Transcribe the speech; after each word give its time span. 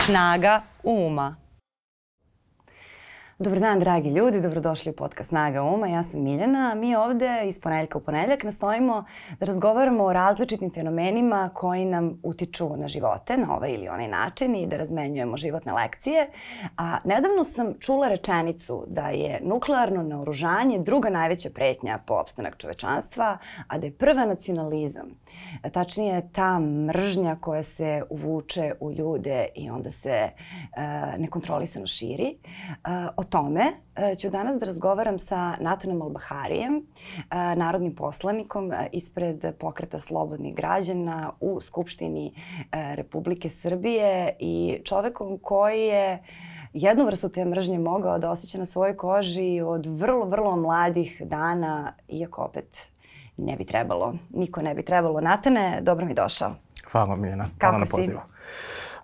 Snaga 0.00 0.62
uma. 0.82 1.38
Dobar 3.40 3.60
dan, 3.60 3.80
dragi 3.80 4.08
ljudi, 4.08 4.40
dobrodošli 4.40 4.90
u 4.90 4.94
podcast 4.94 5.28
Snaga 5.28 5.62
uma. 5.62 5.88
Ja 5.88 6.02
sam 6.02 6.22
Miljana. 6.22 6.74
Mi 6.74 6.96
ovde 6.96 7.42
iz 7.44 7.60
ponedeljka 7.60 7.98
u 7.98 8.00
ponedeljak 8.00 8.44
nastojimo 8.44 9.04
da 9.40 9.46
razgovaramo 9.46 10.04
o 10.04 10.12
različitim 10.12 10.70
fenomenima 10.70 11.50
koji 11.54 11.84
nam 11.84 12.20
utiču 12.22 12.76
na 12.76 12.88
živote 12.88 13.36
na 13.36 13.56
ovaj 13.56 13.72
ili 13.72 13.88
onaj 13.88 14.08
način 14.08 14.56
i 14.56 14.66
da 14.66 14.76
razmenjujemo 14.76 15.36
životne 15.36 15.72
lekcije. 15.72 16.30
A 16.76 16.98
nedavno 17.04 17.44
sam 17.44 17.74
čula 17.80 18.08
rečenicu 18.08 18.84
da 18.88 19.08
je 19.08 19.40
nuklearno 19.44 20.02
naoružanje 20.02 20.78
druga 20.78 21.10
najveća 21.10 21.48
pretnja 21.54 21.98
po 22.06 22.14
opstanak 22.14 22.56
čovečanstva, 22.56 23.38
a 23.68 23.78
da 23.78 23.86
je 23.86 23.92
prva 23.92 24.24
nacionalizam. 24.24 25.06
Tačnije, 25.72 26.28
ta 26.32 26.58
mržnja 26.58 27.36
koja 27.40 27.62
se 27.62 28.02
uvuče 28.10 28.72
u 28.80 28.92
ljude 28.92 29.46
i 29.54 29.70
onda 29.70 29.90
se 29.90 30.30
uh, 30.30 31.20
nekontrolisano 31.20 31.86
širi. 31.86 32.38
O 33.16 33.27
tome 33.28 33.62
e, 33.96 34.14
ću 34.14 34.30
danas 34.30 34.58
da 34.58 34.66
razgovaram 34.66 35.18
sa 35.18 35.56
Natonom 35.60 36.02
Albaharijem, 36.02 36.76
e, 36.76 36.82
narodnim 37.56 37.94
poslanikom 37.94 38.72
e, 38.72 38.88
ispred 38.92 39.44
pokreta 39.58 39.98
Slobodnih 39.98 40.54
građana 40.54 41.32
u 41.40 41.60
Skupštini 41.60 42.32
Republike 42.72 43.48
Srbije 43.48 44.36
i 44.38 44.80
čovekom 44.84 45.38
koji 45.42 45.80
je 45.80 46.22
jednu 46.72 47.04
vrstu 47.04 47.28
te 47.28 47.44
mržnje 47.44 47.78
mogao 47.78 48.18
da 48.18 48.30
osjeća 48.30 48.58
na 48.58 48.66
svojoj 48.66 48.96
koži 48.96 49.60
od 49.60 49.86
vrlo, 49.86 50.24
vrlo 50.24 50.56
mladih 50.56 51.22
dana, 51.24 51.92
iako 52.08 52.42
opet 52.42 52.90
ne 53.36 53.56
bi 53.56 53.64
trebalo, 53.64 54.14
niko 54.30 54.62
ne 54.62 54.74
bi 54.74 54.82
trebalo. 54.82 55.20
Natane, 55.20 55.78
dobro 55.82 56.06
mi 56.06 56.14
došao. 56.14 56.54
Hvala 56.92 57.16
Miljana, 57.16 57.46
hvala 57.60 57.78
na 57.78 57.86
pozivu. 57.90 58.20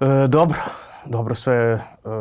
E, 0.00 0.28
dobro, 0.28 0.58
dobro 1.04 1.34
sve 1.34 1.54
e, 1.54 1.78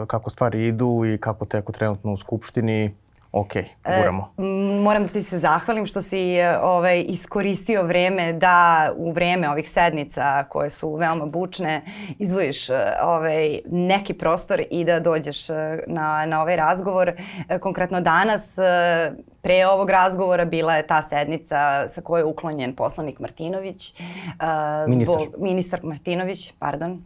kako 0.08 0.30
stvari 0.30 0.68
idu 0.68 1.02
i 1.06 1.18
kako 1.18 1.46
teku 1.46 1.72
trenutno 1.72 2.14
u 2.14 2.18
Skupštini. 2.18 2.96
Ok, 3.32 3.54
guramo. 3.98 4.34
E, 4.38 4.42
moram 4.84 5.04
da 5.04 5.10
ti 5.10 5.24
se 5.24 5.40
zahvalim 5.40 5.86
što 5.86 6.02
si 6.02 6.34
e, 6.34 6.58
ovaj, 6.62 7.06
iskoristio 7.08 7.84
vreme 7.84 8.34
da 8.34 8.92
u 8.96 9.12
vreme 9.12 9.50
ovih 9.50 9.70
sednica 9.70 10.44
koje 10.50 10.70
su 10.70 10.96
veoma 10.96 11.26
bučne 11.26 11.82
izvojiš 12.20 12.70
e, 12.70 12.74
ovaj, 13.02 13.60
neki 13.66 14.14
prostor 14.14 14.64
i 14.72 14.86
da 14.86 15.00
dođeš 15.00 15.50
na, 15.88 16.26
na 16.26 16.42
ovaj 16.42 16.56
razgovor. 16.56 17.12
Konkretno 17.60 18.02
danas 18.02 18.56
pre 19.42 19.68
ovog 19.68 19.90
razgovora 19.90 20.46
bila 20.46 20.76
je 20.76 20.88
ta 20.88 21.02
sednica 21.02 21.90
sa 21.90 22.02
kojoj 22.02 22.22
je 22.22 22.26
uklonjen 22.26 22.76
poslanik 22.76 23.20
Martinović. 23.20 23.96
Ministar. 24.88 25.16
Zbog, 25.16 25.42
ministar 25.44 25.80
Martinović, 25.84 26.54
pardon. 26.60 26.92
Uh, 26.92 27.00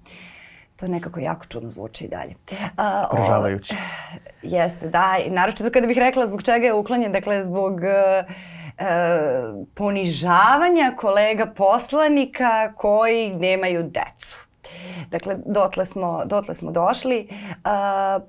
To 0.77 0.87
nekako 0.87 1.19
jako 1.19 1.45
čudno 1.45 1.69
zvuči 1.69 2.05
i 2.05 2.07
dalje. 2.07 2.35
Poražavajuće. 3.11 3.75
Jeste, 4.41 4.89
da. 4.89 5.17
I 5.25 5.29
naročito 5.29 5.69
kada 5.69 5.87
bih 5.87 5.97
rekla 5.97 6.27
zbog 6.27 6.43
čega 6.43 6.65
je 6.65 6.73
uklonjen, 6.73 7.11
dakle 7.11 7.43
zbog 7.43 7.73
uh, 7.73 8.35
ponižavanja 9.75 10.93
kolega 10.97 11.45
poslanika 11.45 12.73
koji 12.75 13.33
nemaju 13.33 13.83
decu. 13.83 14.46
Dakle, 15.09 15.37
dotle 15.45 15.85
smo, 15.85 16.25
dotle 16.25 16.53
smo 16.53 16.71
došli. 16.71 17.27
Uh, 17.29 17.37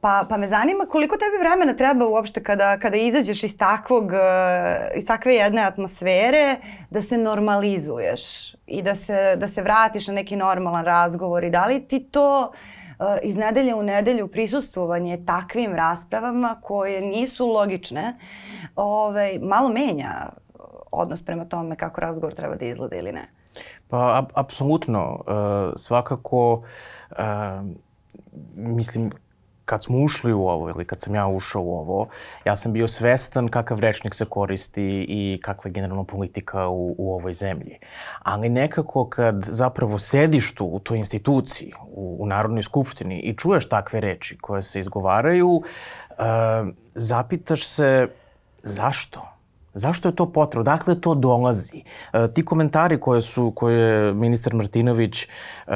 pa, 0.00 0.26
pa 0.28 0.36
me 0.36 0.48
zanima 0.48 0.86
koliko 0.86 1.16
tebi 1.16 1.48
vremena 1.48 1.74
treba 1.76 2.06
uopšte 2.06 2.42
kada, 2.42 2.78
kada 2.78 2.96
izađeš 2.96 3.44
iz, 3.44 3.58
takvog, 3.58 4.04
uh, 4.04 4.96
iz 4.96 5.06
takve 5.06 5.34
jedne 5.34 5.62
atmosfere 5.62 6.56
da 6.90 7.02
se 7.02 7.18
normalizuješ 7.18 8.52
i 8.66 8.82
da 8.82 8.94
se, 8.94 9.36
da 9.36 9.48
se 9.48 9.62
vratiš 9.62 10.06
na 10.06 10.14
neki 10.14 10.36
normalan 10.36 10.84
razgovor 10.84 11.44
i 11.44 11.50
da 11.50 11.66
li 11.66 11.84
ti 11.88 12.00
to 12.00 12.52
uh, 12.98 13.06
iz 13.22 13.36
nedelje 13.36 13.74
u 13.74 13.82
nedelju 13.82 14.28
prisustovanje 14.28 15.24
takvim 15.26 15.74
raspravama 15.74 16.60
koje 16.62 17.00
nisu 17.00 17.46
logične 17.46 18.16
ovaj, 18.76 19.38
malo 19.38 19.68
menja 19.68 20.28
odnos 20.90 21.24
prema 21.24 21.44
tome 21.44 21.76
kako 21.76 22.00
razgovor 22.00 22.34
treba 22.34 22.56
da 22.56 22.64
izgleda 22.64 22.96
ili 22.96 23.12
ne? 23.12 23.37
Pa, 23.88 24.26
apsolutno. 24.34 25.24
Uh, 25.26 25.72
svakako, 25.76 26.62
uh, 27.10 27.16
mislim, 28.54 29.12
kad 29.68 29.84
smo 29.84 29.98
ušli 29.98 30.32
u 30.32 30.48
ovo 30.48 30.68
ili 30.68 30.84
kad 30.84 31.00
sam 31.00 31.14
ja 31.14 31.26
ušao 31.26 31.62
u 31.62 31.78
ovo, 31.78 32.08
ja 32.44 32.56
sam 32.56 32.72
bio 32.72 32.88
svestan 32.88 33.48
kakav 33.48 33.78
rečnik 33.80 34.14
se 34.14 34.24
koristi 34.24 35.06
i 35.08 35.40
kakva 35.42 35.68
je 35.68 35.72
generalno 35.72 36.04
politika 36.04 36.68
u, 36.68 36.94
u 36.98 37.14
ovoj 37.14 37.32
zemlji. 37.32 37.78
Ali 38.22 38.48
nekako 38.48 39.08
kad 39.08 39.44
zapravo 39.44 39.98
sediš 39.98 40.54
tu 40.54 40.66
u 40.66 40.78
toj 40.78 40.98
instituciji, 40.98 41.72
u, 41.90 42.16
u 42.20 42.26
Narodnoj 42.26 42.62
skupštini 42.62 43.20
i 43.20 43.36
čuješ 43.36 43.68
takve 43.68 44.00
reči 44.00 44.38
koje 44.38 44.62
se 44.62 44.80
izgovaraju, 44.80 45.48
uh, 45.48 45.64
zapitaš 46.94 47.66
se 47.66 48.08
zašto? 48.62 49.37
Zašto 49.78 50.08
je 50.08 50.16
to 50.16 50.32
potrebno? 50.32 50.64
Dakle, 50.64 51.00
to 51.00 51.14
dolazi. 51.14 51.82
E, 52.12 52.28
ti 52.32 52.44
komentari 52.44 53.00
koje 53.00 53.20
su, 53.20 53.52
koje 53.56 53.78
je 53.78 54.14
ministar 54.14 54.54
Martinović 54.54 55.22
e, 55.22 55.28
e, 55.66 55.74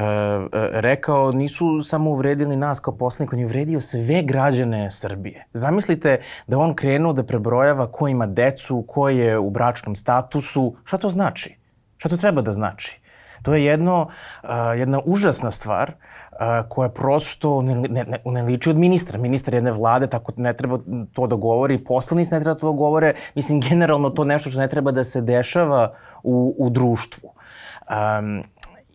rekao 0.73 1.33
nisu 1.33 1.83
samo 1.83 2.11
uvredili 2.11 2.57
nas 2.57 2.81
kao 2.81 2.97
poslanik, 2.97 3.33
on 3.33 3.39
je 3.39 3.47
uvredio 3.47 3.81
sve 3.81 4.23
građane 4.23 4.91
Srbije. 4.91 5.47
Zamislite 5.53 6.21
da 6.47 6.59
on 6.59 6.75
krenuo 6.75 7.13
da 7.13 7.23
prebrojava 7.23 7.93
ko 7.93 8.09
ima 8.09 8.27
decu, 8.27 8.85
ko 8.89 9.09
je 9.09 9.39
u 9.39 9.51
bračnom 9.51 9.97
statusu. 9.97 10.75
Šta 10.85 10.99
to 10.99 11.11
znači? 11.11 11.57
Šta 11.97 12.09
to 12.09 12.17
treba 12.17 12.43
da 12.43 12.53
znači? 12.53 13.02
To 13.43 13.55
je 13.55 13.65
jedno, 13.65 14.09
jedna 14.77 15.01
užasna 15.05 15.51
stvar 15.51 15.93
koja 16.69 16.89
prosto 16.89 17.63
ne, 17.63 17.75
ne, 17.75 18.19
ne 18.25 18.43
liči 18.43 18.71
od 18.71 18.77
ministra. 18.77 19.19
Ministar 19.19 19.55
jedne 19.55 19.73
vlade, 19.73 20.07
tako 20.07 20.33
ne 20.37 20.53
treba 20.57 20.79
to 21.13 21.27
da 21.27 21.37
govori, 21.37 21.85
poslanici 21.85 22.35
ne 22.35 22.41
treba 22.41 22.59
to 22.59 22.73
da 22.73 22.77
govore. 22.77 23.15
Mislim, 23.35 23.61
generalno 23.61 24.11
to 24.11 24.25
nešto 24.25 24.51
što 24.51 24.61
ne 24.61 24.69
treba 24.69 24.91
da 24.91 25.05
se 25.05 25.21
dešava 25.21 25.95
u, 26.23 26.55
u 26.59 26.71
društvu. 26.71 27.31
Um, 27.91 28.43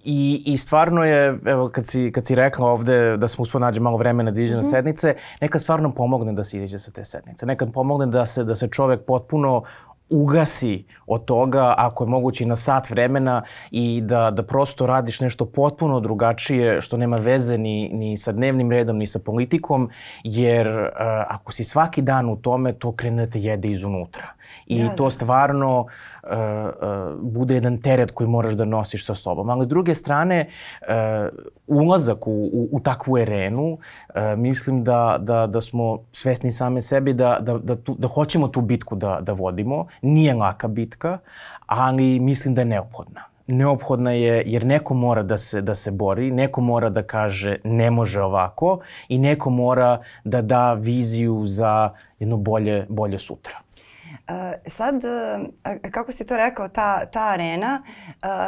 I, 0.09 0.44
I 0.46 0.57
stvarno 0.57 1.03
je, 1.03 1.40
evo, 1.46 1.69
kad 1.69 1.86
si, 1.86 2.12
kad 2.12 2.25
si 2.25 2.36
rekla 2.36 2.68
ovde 2.68 3.18
da 3.18 3.28
smo 3.28 3.41
uspio 3.41 3.59
nađe 3.59 3.80
malo 3.80 3.97
vremena 3.97 4.31
da 4.31 4.41
iđe 4.41 4.53
na 4.53 4.59
mm 4.59 4.63
-hmm. 4.63 4.69
sednice, 4.69 5.16
nekad 5.41 5.62
stvarno 5.62 5.91
pomogne 5.91 6.34
da 6.34 6.44
se 6.44 6.63
iđe 6.63 6.80
sa 6.80 6.91
te 6.91 7.06
sednice. 7.06 7.46
Nekad 7.46 7.72
pomogne 7.74 8.06
da 8.06 8.25
se, 8.25 8.44
da 8.44 8.56
se 8.56 8.68
čovek 8.68 9.06
potpuno 9.06 9.63
ugasi 10.09 10.85
od 11.07 11.25
toga, 11.25 11.73
ako 11.78 12.03
je 12.03 12.07
moguće 12.07 12.45
na 12.45 12.56
sat 12.56 12.90
vremena 12.90 13.41
i 13.72 14.01
da, 14.01 14.31
da 14.31 14.44
prosto 14.44 14.85
radiš 14.85 15.19
nešto 15.19 15.45
potpuno 15.45 16.00
drugačije 16.00 16.81
što 16.81 16.97
nema 16.97 17.18
veze 17.18 17.57
ni, 17.57 17.90
ni 17.94 18.18
sa 18.18 18.31
dnevnim 18.31 18.72
redom, 18.72 18.97
ni 18.97 19.07
sa 19.07 19.19
politikom, 19.19 19.90
jer 20.23 20.68
uh, 20.68 20.90
ako 21.28 21.51
si 21.51 21.63
svaki 21.63 22.01
dan 22.01 22.29
u 22.29 22.35
tome, 22.35 22.73
to 22.73 22.91
krene 22.91 23.25
da 23.25 23.31
te 23.31 23.40
jede 23.41 23.72
izunutra. 23.72 24.28
I 24.66 24.84
da, 24.84 24.95
to 24.95 25.03
da. 25.03 25.09
stvarno 25.09 25.79
uh, 25.79 25.91
bude 27.21 27.53
jedan 27.53 27.77
teret 27.81 28.11
koji 28.11 28.27
moraš 28.27 28.53
da 28.53 28.65
nosiš 28.65 29.05
sa 29.05 29.15
sobom. 29.15 29.49
Ali 29.49 29.65
s 29.65 29.67
druge 29.67 29.93
strane, 29.93 30.47
uh, 30.81 30.88
ulazak 31.67 32.27
u, 32.27 32.31
u, 32.31 32.69
u 32.71 32.79
takvu 32.79 33.15
arenu, 33.17 33.71
uh, 33.73 34.21
mislim 34.38 34.83
da, 34.83 35.17
da, 35.19 35.47
da 35.47 35.61
smo 35.61 35.99
svesni 36.11 36.51
same 36.51 36.81
sebi 36.81 37.13
da, 37.13 37.38
da, 37.41 37.57
da, 37.57 37.75
tu, 37.75 37.95
da 37.99 38.07
hoćemo 38.07 38.47
tu 38.47 38.61
bitku 38.61 38.95
da, 38.95 39.19
da 39.21 39.33
vodimo. 39.33 39.88
Nije 40.01 40.33
laka 40.33 40.67
bitka, 40.67 41.17
ali 41.65 42.19
mislim 42.19 42.55
da 42.55 42.61
je 42.61 42.65
neophodna 42.65 43.23
neophodna 43.47 44.11
je 44.11 44.44
jer 44.45 44.65
neko 44.65 44.94
mora 44.94 45.23
da 45.23 45.38
se, 45.38 45.61
da 45.61 45.75
se 45.75 45.91
bori, 45.91 46.31
neko 46.31 46.61
mora 46.61 46.89
da 46.89 47.03
kaže 47.03 47.57
ne 47.63 47.91
može 47.91 48.21
ovako 48.21 48.79
i 49.07 49.17
neko 49.17 49.49
mora 49.49 50.01
da 50.23 50.41
da 50.41 50.73
viziju 50.73 51.45
za 51.45 51.94
jedno 52.19 52.38
bolje, 52.38 52.85
bolje 52.89 53.19
sutra. 53.19 53.66
Uh, 54.29 54.69
sad, 54.71 54.95
uh, 54.95 55.91
kako 55.91 56.11
si 56.11 56.25
to 56.25 56.38
rekao, 56.38 56.67
ta, 56.67 57.05
ta 57.05 57.27
arena, 57.27 57.83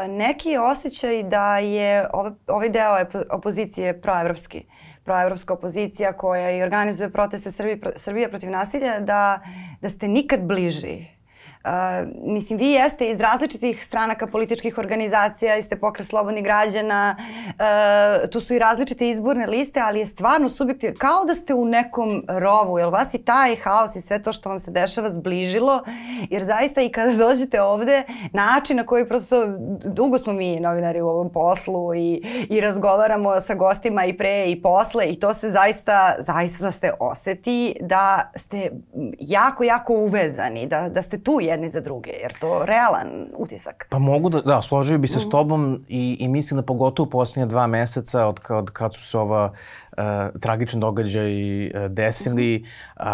neki 0.09 0.57
osjećaj 0.57 1.23
da 1.23 1.57
je 1.57 2.07
ovaj 2.47 2.69
deo 2.69 2.91
opozicije 3.31 4.01
proevropski, 4.01 4.65
proevropska 5.03 5.53
opozicija 5.53 6.13
koja 6.13 6.51
i 6.51 6.63
organizuje 6.63 7.09
proteste 7.09 7.51
Srbije, 7.51 7.79
Srbije 7.95 8.29
protiv 8.29 8.49
nasilja, 8.49 8.99
da, 8.99 9.39
da 9.81 9.89
ste 9.89 10.07
nikad 10.07 10.43
bliži 10.43 11.18
Uh, 11.63 12.07
mislim, 12.23 12.59
vi 12.59 12.71
jeste 12.71 13.09
iz 13.09 13.19
različitih 13.19 13.85
stranaka 13.85 14.27
političkih 14.27 14.77
organizacija, 14.77 15.61
ste 15.61 15.75
pokret 15.75 16.07
slobodnih 16.07 16.43
građana, 16.43 17.15
uh, 17.19 18.29
tu 18.29 18.41
su 18.41 18.53
i 18.53 18.59
različite 18.59 19.09
izborne 19.09 19.47
liste, 19.47 19.79
ali 19.79 19.99
je 19.99 20.05
stvarno 20.05 20.49
subjektivno, 20.49 20.95
kao 20.99 21.25
da 21.25 21.35
ste 21.35 21.53
u 21.53 21.65
nekom 21.65 22.23
rovu, 22.27 22.79
jel 22.79 22.89
vas 22.89 23.13
i 23.13 23.17
taj 23.17 23.55
haos 23.55 23.95
i 23.95 24.01
sve 24.01 24.23
to 24.23 24.33
što 24.33 24.49
vam 24.49 24.59
se 24.59 24.71
dešava 24.71 25.11
zbližilo, 25.13 25.83
jer 26.29 26.43
zaista 26.43 26.81
i 26.81 26.89
kada 26.89 27.13
dođete 27.25 27.61
ovde, 27.61 28.03
način 28.33 28.77
na 28.77 28.85
koji 28.85 29.07
prosto, 29.07 29.45
dugo 29.85 30.17
smo 30.17 30.33
mi 30.33 30.59
novinari 30.59 31.01
u 31.01 31.07
ovom 31.07 31.29
poslu 31.29 31.95
i, 31.95 32.21
i 32.49 32.61
razgovaramo 32.61 33.41
sa 33.41 33.55
gostima 33.55 34.05
i 34.05 34.17
pre 34.17 34.45
i 34.47 34.61
posle 34.61 35.09
i 35.09 35.19
to 35.19 35.33
se 35.33 35.49
zaista, 35.49 36.15
zaista 36.19 36.71
ste 36.71 36.91
oseti 36.99 37.75
da 37.81 38.31
ste 38.35 38.71
jako, 39.19 39.63
jako 39.63 39.93
uvezani, 39.93 40.67
da, 40.67 40.89
da 40.89 41.01
ste 41.01 41.23
tu 41.23 41.39
jedni 41.49 41.69
za 41.69 41.81
druge. 41.81 42.11
Jer 42.11 42.33
to 42.39 42.65
realan 42.65 43.27
utisak. 43.37 43.87
Pa 43.89 43.99
mogu 43.99 44.29
da, 44.29 44.41
da, 44.41 44.61
složio 44.61 44.97
bi 44.97 45.07
se 45.07 45.17
mm. 45.17 45.21
s 45.21 45.29
tobom 45.29 45.85
i, 45.87 46.17
i 46.19 46.27
mislim 46.27 46.59
da 46.59 46.65
pogotovo 46.65 47.09
posljednje 47.09 47.45
dva 47.45 47.67
meseca 47.67 48.27
od, 48.27 48.39
od 48.49 48.69
kad 48.71 48.93
su 48.93 49.03
se 49.03 49.17
ova 49.17 49.51
uh, 49.99 50.39
tragični 50.39 50.79
događaj 50.79 51.65
uh, 51.65 51.71
desili 51.89 52.65
uh, 52.99 53.05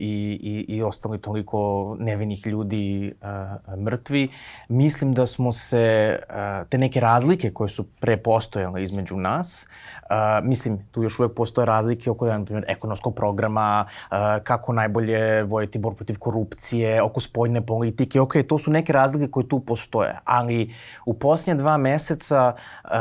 i, 0.00 0.38
i, 0.42 0.76
i 0.76 0.82
ostali 0.82 1.18
toliko 1.18 1.96
nevinih 1.98 2.46
ljudi 2.46 3.12
uh, 3.22 3.78
mrtvi, 3.78 4.28
mislim 4.68 5.12
da 5.12 5.26
smo 5.26 5.52
se, 5.52 6.18
uh, 6.28 6.68
te 6.68 6.78
neke 6.78 7.00
razlike 7.00 7.50
koje 7.50 7.68
su 7.68 7.84
pre 8.00 8.16
postojale 8.16 8.82
između 8.82 9.16
nas, 9.16 9.66
uh, 10.10 10.46
mislim, 10.48 10.78
tu 10.90 11.02
još 11.02 11.18
uvek 11.18 11.34
postoje 11.34 11.66
razlike 11.66 12.10
oko, 12.10 12.26
na 12.26 12.44
primjer, 12.44 12.64
ekonomskog 12.68 13.14
programa, 13.14 13.86
uh, 14.10 14.16
kako 14.42 14.72
najbolje 14.72 15.42
vojiti 15.42 15.78
bor 15.78 15.94
protiv 15.94 16.18
korupcije, 16.18 17.02
oko 17.02 17.20
spoljne 17.20 17.66
politike, 17.66 18.20
ok, 18.20 18.32
to 18.48 18.58
su 18.58 18.70
neke 18.70 18.92
razlike 18.92 19.30
koje 19.30 19.48
tu 19.48 19.60
postoje, 19.60 20.18
ali 20.24 20.74
u 21.06 21.14
posljednje 21.14 21.62
dva 21.62 21.76
meseca 21.76 22.54
uh, 22.54 22.90
uh, 22.90 22.96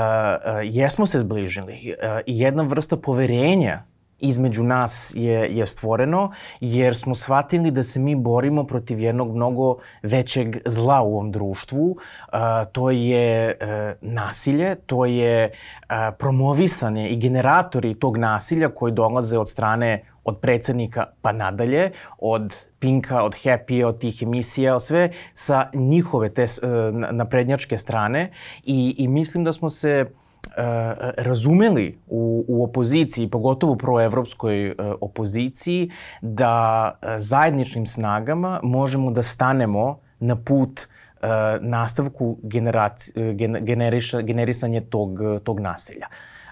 jesmo 0.64 1.06
se 1.06 1.20
zbližili 1.20 1.96
uh, 2.04 2.20
i 2.26 2.40
jedna 2.40 2.64
vrsta 2.64 2.98
poverenja 2.98 3.29
poverenja 3.30 3.84
između 4.22 4.64
nas 4.64 5.14
je, 5.16 5.58
je 5.58 5.66
stvoreno, 5.66 6.32
jer 6.60 6.96
smo 6.96 7.16
shvatili 7.16 7.72
da 7.72 7.84
se 7.84 8.00
mi 8.00 8.16
borimo 8.16 8.64
protiv 8.64 9.00
jednog 9.00 9.36
mnogo 9.36 9.78
većeg 10.04 10.58
zla 10.66 11.02
u 11.02 11.14
ovom 11.14 11.32
društvu. 11.32 11.98
A, 12.32 12.66
to 12.66 12.92
je 12.92 13.50
e, 13.50 13.96
nasilje, 14.02 14.76
to 14.76 15.06
je 15.06 15.52
a, 15.88 16.12
promovisanje 16.12 17.10
i 17.10 17.16
generatori 17.16 17.94
tog 17.94 18.18
nasilja 18.18 18.70
koji 18.70 18.94
dolaze 18.94 19.38
od 19.38 19.50
strane 19.50 20.04
od 20.24 20.38
predsednika 20.38 21.06
pa 21.22 21.32
nadalje, 21.32 21.92
od 22.18 22.68
Pinka, 22.80 23.24
od 23.24 23.36
Happy, 23.36 23.86
od 23.86 24.00
tih 24.00 24.24
emisija, 24.24 24.80
sve 24.80 25.12
sa 25.34 25.70
njihove 25.74 26.34
te 26.34 26.44
e, 26.44 26.48
naprednjačke 26.92 27.78
strane 27.78 28.32
i, 28.64 28.96
i 28.98 29.08
mislim 29.08 29.44
da 29.44 29.54
smo 29.54 29.70
se 29.70 30.06
uh, 30.06 30.29
E, 30.29 30.29
razumeli 31.18 32.00
u, 32.08 32.46
u 32.48 32.64
opoziciji, 32.64 33.30
pogotovo 33.30 33.76
proevropskoj 33.76 34.68
e, 34.68 34.76
opoziciji, 35.02 35.92
da 36.22 36.92
e, 37.02 37.20
zajedničnim 37.20 37.86
snagama 37.86 38.60
možemo 38.64 39.12
da 39.12 39.24
stanemo 39.24 40.00
na 40.20 40.36
put 40.36 40.88
nastavku 41.62 42.38
generaci, 42.44 43.12
gen, 43.34 43.58
generiša, 43.62 44.22
generisanje 44.22 44.82
tog, 44.82 45.20
tog 45.44 45.60
naselja. 45.60 46.08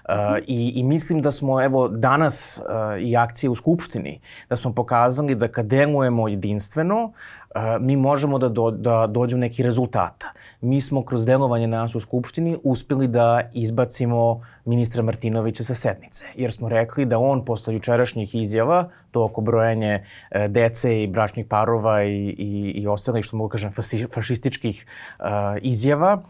Uh, 0.08 0.38
i, 0.46 0.72
I 0.74 0.82
mislim 0.82 1.22
da 1.22 1.30
smo, 1.30 1.62
evo, 1.62 1.88
danas 1.88 2.60
uh, 2.60 3.02
i 3.02 3.16
akcije 3.16 3.50
u 3.50 3.54
Skupštini, 3.54 4.20
da 4.48 4.56
smo 4.56 4.74
pokazali 4.74 5.34
da 5.34 5.48
kad 5.48 5.66
delujemo 5.66 6.28
jedinstveno, 6.28 7.12
mi 7.80 7.96
možemo 7.96 8.38
da, 8.38 8.48
do, 8.48 8.70
da 8.70 9.06
dođu 9.06 9.36
neki 9.36 9.62
rezultata. 9.62 10.32
Mi 10.60 10.80
smo 10.80 11.04
kroz 11.04 11.26
delovanje 11.26 11.66
nas 11.66 11.94
u 11.94 12.00
Skupštini 12.00 12.56
uspeli 12.62 13.08
da 13.08 13.40
izbacimo 13.52 14.40
ministra 14.64 15.02
Martinovića 15.02 15.64
sa 15.64 15.74
sednice, 15.74 16.24
jer 16.34 16.52
smo 16.52 16.68
rekli 16.68 17.04
da 17.04 17.18
on 17.18 17.44
posle 17.44 17.74
jučerašnjih 17.74 18.34
izjava, 18.34 18.88
to 19.10 19.24
oko 19.24 19.40
brojanje 19.40 20.04
e, 20.30 20.48
dece 20.48 21.02
i 21.02 21.06
bračnih 21.06 21.46
parova 21.46 22.02
i, 22.04 22.34
i, 22.38 22.72
i 22.74 22.86
ostalih, 22.86 23.24
što 23.24 23.36
mogu 23.36 23.48
kažem, 23.48 23.70
fašističkih 24.14 24.86
uh, 25.18 25.26
izjava, 25.62 26.22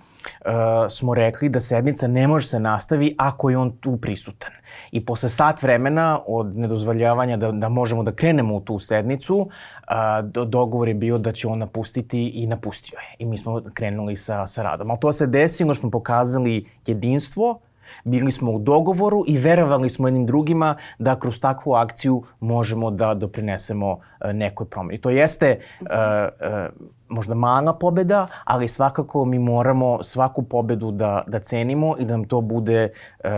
uh, 0.45 0.51
smo 0.89 1.15
rekli 1.15 1.49
da 1.49 1.61
sednica 1.61 2.09
ne 2.09 2.29
može 2.29 2.49
se 2.49 2.61
nastavi 2.61 3.15
ako 3.19 3.51
je 3.51 3.59
on 3.59 3.77
tu 3.81 3.97
prisutan. 3.97 4.51
I 4.91 5.05
posle 5.05 5.29
sat 5.29 5.63
vremena 5.63 6.21
od 6.27 6.57
nedozvoljavanja 6.57 7.37
da, 7.37 7.53
da 7.53 7.69
možemo 7.69 8.03
da 8.03 8.13
krenemo 8.13 8.57
u 8.57 8.61
tu 8.61 8.79
sednicu, 8.79 9.49
a, 9.87 10.23
do, 10.23 10.45
dogovor 10.45 10.89
je 10.89 10.95
bio 10.95 11.19
da 11.19 11.33
će 11.33 11.49
on 11.49 11.59
napustiti 11.59 12.29
i 12.29 12.47
napustio 12.47 12.97
je. 12.99 13.17
I 13.19 13.27
mi 13.27 13.39
smo 13.39 13.63
krenuli 13.75 14.17
sa, 14.17 14.47
sa 14.47 14.63
radom. 14.63 14.91
Ali 14.91 15.01
to 15.01 15.13
se 15.13 15.27
desilo, 15.27 15.75
smo 15.75 15.91
pokazali 15.91 16.67
jedinstvo, 16.87 17.61
Bili 18.05 18.31
smo 18.31 18.53
u 18.53 18.59
dogovoru 18.59 19.25
i 19.27 19.39
verovali 19.39 19.89
smo 19.89 20.09
jednim 20.09 20.27
drugima 20.27 20.77
da 20.99 21.19
kroz 21.19 21.41
takvu 21.41 21.75
akciju 21.75 22.23
možemo 22.41 22.91
da 22.91 23.15
doprinesemo 23.15 23.99
nekoj 24.33 24.67
promeni. 24.67 25.01
To 25.01 25.11
jeste 25.11 25.59
uh, 25.81 25.89
uh, 25.89 26.89
možda 27.08 27.34
mala 27.34 27.72
pobeda, 27.72 28.26
ali 28.44 28.69
svakako 28.69 29.25
mi 29.25 29.38
moramo 29.38 30.02
svaku 30.02 30.43
pobedu 30.43 30.90
da, 30.90 31.25
da 31.26 31.38
cenimo 31.38 31.94
i 31.99 32.05
da 32.05 32.16
nam 32.16 32.25
to 32.25 32.40
bude 32.40 32.88
uh, 33.25 33.31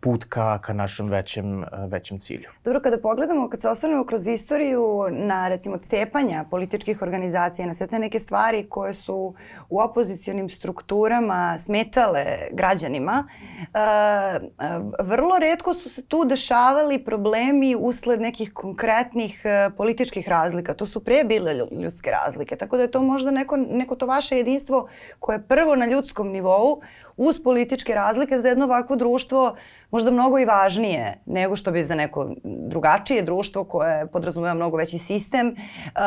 put 0.00 0.24
ka, 0.24 0.58
ka 0.58 0.72
našem 0.72 1.08
većem, 1.08 1.64
većem 1.88 2.18
cilju. 2.18 2.48
Dobro, 2.64 2.80
kada 2.80 2.98
pogledamo, 2.98 3.48
kad 3.50 3.60
se 3.60 3.68
osvrnemo 3.68 4.04
kroz 4.06 4.26
istoriju 4.26 5.06
na 5.10 5.48
recimo 5.48 5.78
cepanja 5.78 6.44
političkih 6.50 7.02
organizacija, 7.02 7.66
na 7.66 7.74
sve 7.74 7.86
te 7.86 7.98
neke 7.98 8.20
stvari 8.20 8.66
koje 8.68 8.94
su 8.94 9.34
u 9.70 9.80
opozicijonim 9.80 10.50
strukturama 10.50 11.58
smetale 11.58 12.24
građanima, 12.52 13.28
uh, 13.28 14.42
uh, 14.42 15.06
vrlo 15.06 15.38
redko 15.38 15.74
su 15.74 15.90
se 15.90 16.06
tu 16.06 16.24
dešavali 16.24 17.04
problemi 17.04 17.76
usled 17.78 18.20
nekih 18.20 18.52
konkretnih 18.52 19.42
uh, 19.44 19.76
političkih 19.76 20.28
razlika. 20.28 20.74
To 20.74 20.86
su 20.86 21.04
pre 21.04 21.24
bile 21.24 21.54
ljudske 21.54 22.10
razlike, 22.10 22.56
tako 22.56 22.76
da 22.76 22.82
je 22.82 22.90
to 22.90 23.02
možda 23.06 23.30
neko, 23.30 23.56
neko 23.56 23.96
to 23.96 24.06
vaše 24.06 24.36
jedinstvo 24.36 24.88
koje 25.20 25.36
je 25.36 25.48
prvo 25.48 25.76
na 25.76 25.86
ljudskom 25.86 26.28
nivou 26.28 26.80
uz 27.16 27.42
političke 27.44 27.94
razlike 27.94 28.38
za 28.38 28.48
jedno 28.48 28.64
ovakvo 28.64 28.96
društvo 28.96 29.56
možda 29.90 30.10
mnogo 30.10 30.38
i 30.38 30.44
važnije 30.44 31.18
nego 31.26 31.56
što 31.56 31.70
bi 31.70 31.84
za 31.84 31.94
neko 31.94 32.30
drugačije 32.44 33.22
društvo 33.22 33.64
koje 33.64 34.06
podrazumeva 34.06 34.54
mnogo 34.54 34.76
veći 34.76 34.98
sistem 34.98 35.48
uh, 35.48 36.02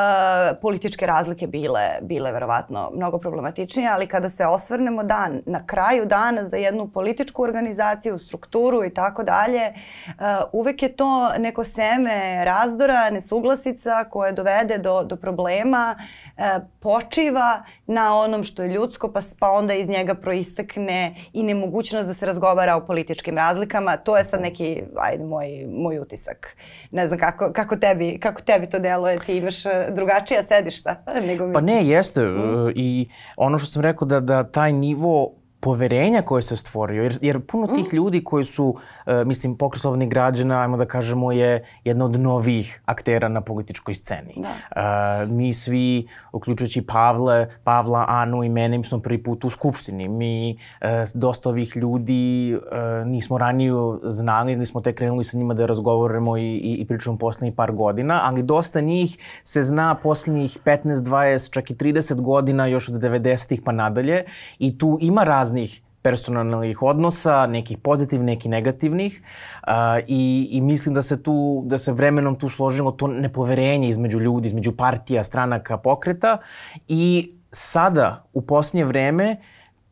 političke 0.61 1.05
razlike 1.05 1.47
bile, 1.47 1.81
bile 2.01 2.31
verovatno 2.31 2.91
mnogo 2.95 3.17
problematičnije, 3.17 3.89
ali 3.89 4.07
kada 4.07 4.29
se 4.29 4.45
osvrnemo 4.45 5.03
dan, 5.03 5.41
na 5.45 5.65
kraju 5.65 6.05
dana 6.05 6.43
za 6.43 6.57
jednu 6.57 6.87
političku 6.87 7.43
organizaciju, 7.43 8.19
strukturu 8.19 8.85
i 8.85 8.93
tako 8.93 9.23
dalje, 9.23 9.73
uh, 10.07 10.13
uvek 10.51 10.83
je 10.83 10.95
to 10.95 11.29
neko 11.37 11.63
seme 11.63 12.45
razdora, 12.45 13.09
nesuglasica 13.09 14.03
koje 14.09 14.31
dovede 14.31 14.77
do, 14.77 15.03
do 15.03 15.15
problema, 15.15 15.95
uh, 15.97 16.43
počiva 16.79 17.63
na 17.89 18.17
onom 18.17 18.43
što 18.43 18.63
je 18.63 18.69
ljudsko, 18.69 19.11
pa, 19.11 19.19
pa 19.39 19.51
onda 19.51 19.73
iz 19.73 19.89
njega 19.89 20.13
proistekne 20.13 21.15
i 21.33 21.43
nemogućnost 21.43 22.07
da 22.07 22.13
se 22.13 22.25
razgovara 22.25 22.75
o 22.75 22.85
političkim 22.85 23.37
razlikama. 23.37 23.97
To 23.97 24.17
je 24.17 24.23
sad 24.23 24.41
neki, 24.41 24.83
ajde, 24.97 25.23
moj, 25.23 25.47
moj 25.69 25.99
utisak. 25.99 26.57
Ne 26.91 27.07
znam 27.07 27.19
kako, 27.19 27.51
kako, 27.53 27.75
tebi, 27.75 28.19
kako 28.19 28.41
tebi 28.41 28.69
to 28.69 28.79
deluje, 28.79 29.17
ti 29.17 29.37
imaš 29.37 29.65
e, 29.65 29.87
drugačija 29.91 30.43
sedišta 30.43 30.95
nego 31.27 31.47
mi. 31.47 31.53
Pa 31.53 31.61
ne, 31.61 31.87
jeste. 31.87 32.25
Mm. 32.25 32.71
I 32.75 33.09
ono 33.37 33.57
što 33.57 33.67
sam 33.67 33.81
rekao 33.81 34.07
da, 34.07 34.19
da 34.19 34.43
taj 34.43 34.73
nivo 34.73 35.38
poverenja 35.59 36.21
koje 36.21 36.41
se 36.41 36.57
stvorio, 36.57 37.03
jer, 37.03 37.17
jer 37.21 37.39
puno 37.45 37.67
tih 37.67 37.93
mm. 37.93 37.95
ljudi 37.95 38.23
koji 38.23 38.43
su, 38.43 38.65
uh, 38.65 39.13
mislim, 39.25 39.57
pokret 39.57 39.81
slobodnih 39.81 40.09
građana, 40.09 40.61
ajmo 40.61 40.77
da 40.77 40.85
kažemo, 40.85 41.31
je 41.31 41.65
jedna 41.83 42.05
od 42.05 42.19
novih 42.19 42.81
aktera 42.85 43.27
na 43.27 43.41
političkoj 43.41 43.93
sceni. 43.93 44.35
Da. 44.37 45.23
Uh, 45.23 45.29
mi 45.29 45.53
svi, 45.53 46.07
uključujući 46.31 46.81
Pavle, 46.81 47.47
Pavla, 47.63 48.05
Anu 48.07 48.43
i 48.43 48.49
mene, 48.49 48.77
mi 48.77 48.83
smo 48.83 48.99
prvi 48.99 49.23
put 49.23 49.45
u 49.45 49.49
Skupštini. 49.49 50.07
Mi, 50.07 50.57
uh, 50.81 50.87
dosta 51.13 51.49
ovih 51.49 51.77
ljudi, 51.77 52.55
uh, 52.55 53.07
nismo 53.07 53.37
ranije 53.37 53.73
znali, 54.03 54.53
ili 54.53 54.65
smo 54.65 54.81
tek 54.81 54.97
krenuli 54.97 55.23
sa 55.23 55.37
njima 55.37 55.53
da 55.53 55.65
razgovorimo 55.65 56.37
i, 56.37 56.41
i, 56.41 56.73
i 56.73 56.87
pričamo 56.87 57.17
poslednjih 57.17 57.53
par 57.53 57.71
godina, 57.71 58.21
ali 58.23 58.43
dosta 58.43 58.81
njih 58.81 59.17
se 59.43 59.63
zna 59.63 59.95
poslednjih 59.95 60.57
15, 60.65 60.93
20, 60.93 61.53
čak 61.53 61.71
i 61.71 61.75
30 61.75 62.21
godina, 62.21 62.65
još 62.65 62.89
od 62.89 62.95
90-ih 62.95 63.61
pa 63.65 63.71
nadalje, 63.71 64.23
i 64.59 64.77
tu 64.77 64.97
ima 65.01 65.23
raz 65.23 65.48
raznih 65.49 65.81
personalnih 66.01 66.81
odnosa, 66.81 67.47
nekih 67.47 67.77
pozitivnih, 67.77 68.25
nekih 68.25 68.51
negativnih 68.51 69.21
uh, 69.67 69.73
i, 70.07 70.47
i 70.51 70.61
mislim 70.61 70.95
da 70.95 71.01
se 71.01 71.23
tu, 71.23 71.63
da 71.65 71.77
se 71.77 71.91
vremenom 71.91 72.35
tu 72.35 72.49
složilo 72.49 72.91
to 72.91 73.07
nepoverenje 73.07 73.89
između 73.89 74.19
ljudi, 74.19 74.47
između 74.47 74.71
partija, 74.77 75.23
stranaka, 75.23 75.77
pokreta 75.77 76.37
i 76.87 77.33
sada 77.51 78.23
u 78.33 78.41
posljednje 78.41 78.85
vreme 78.85 79.37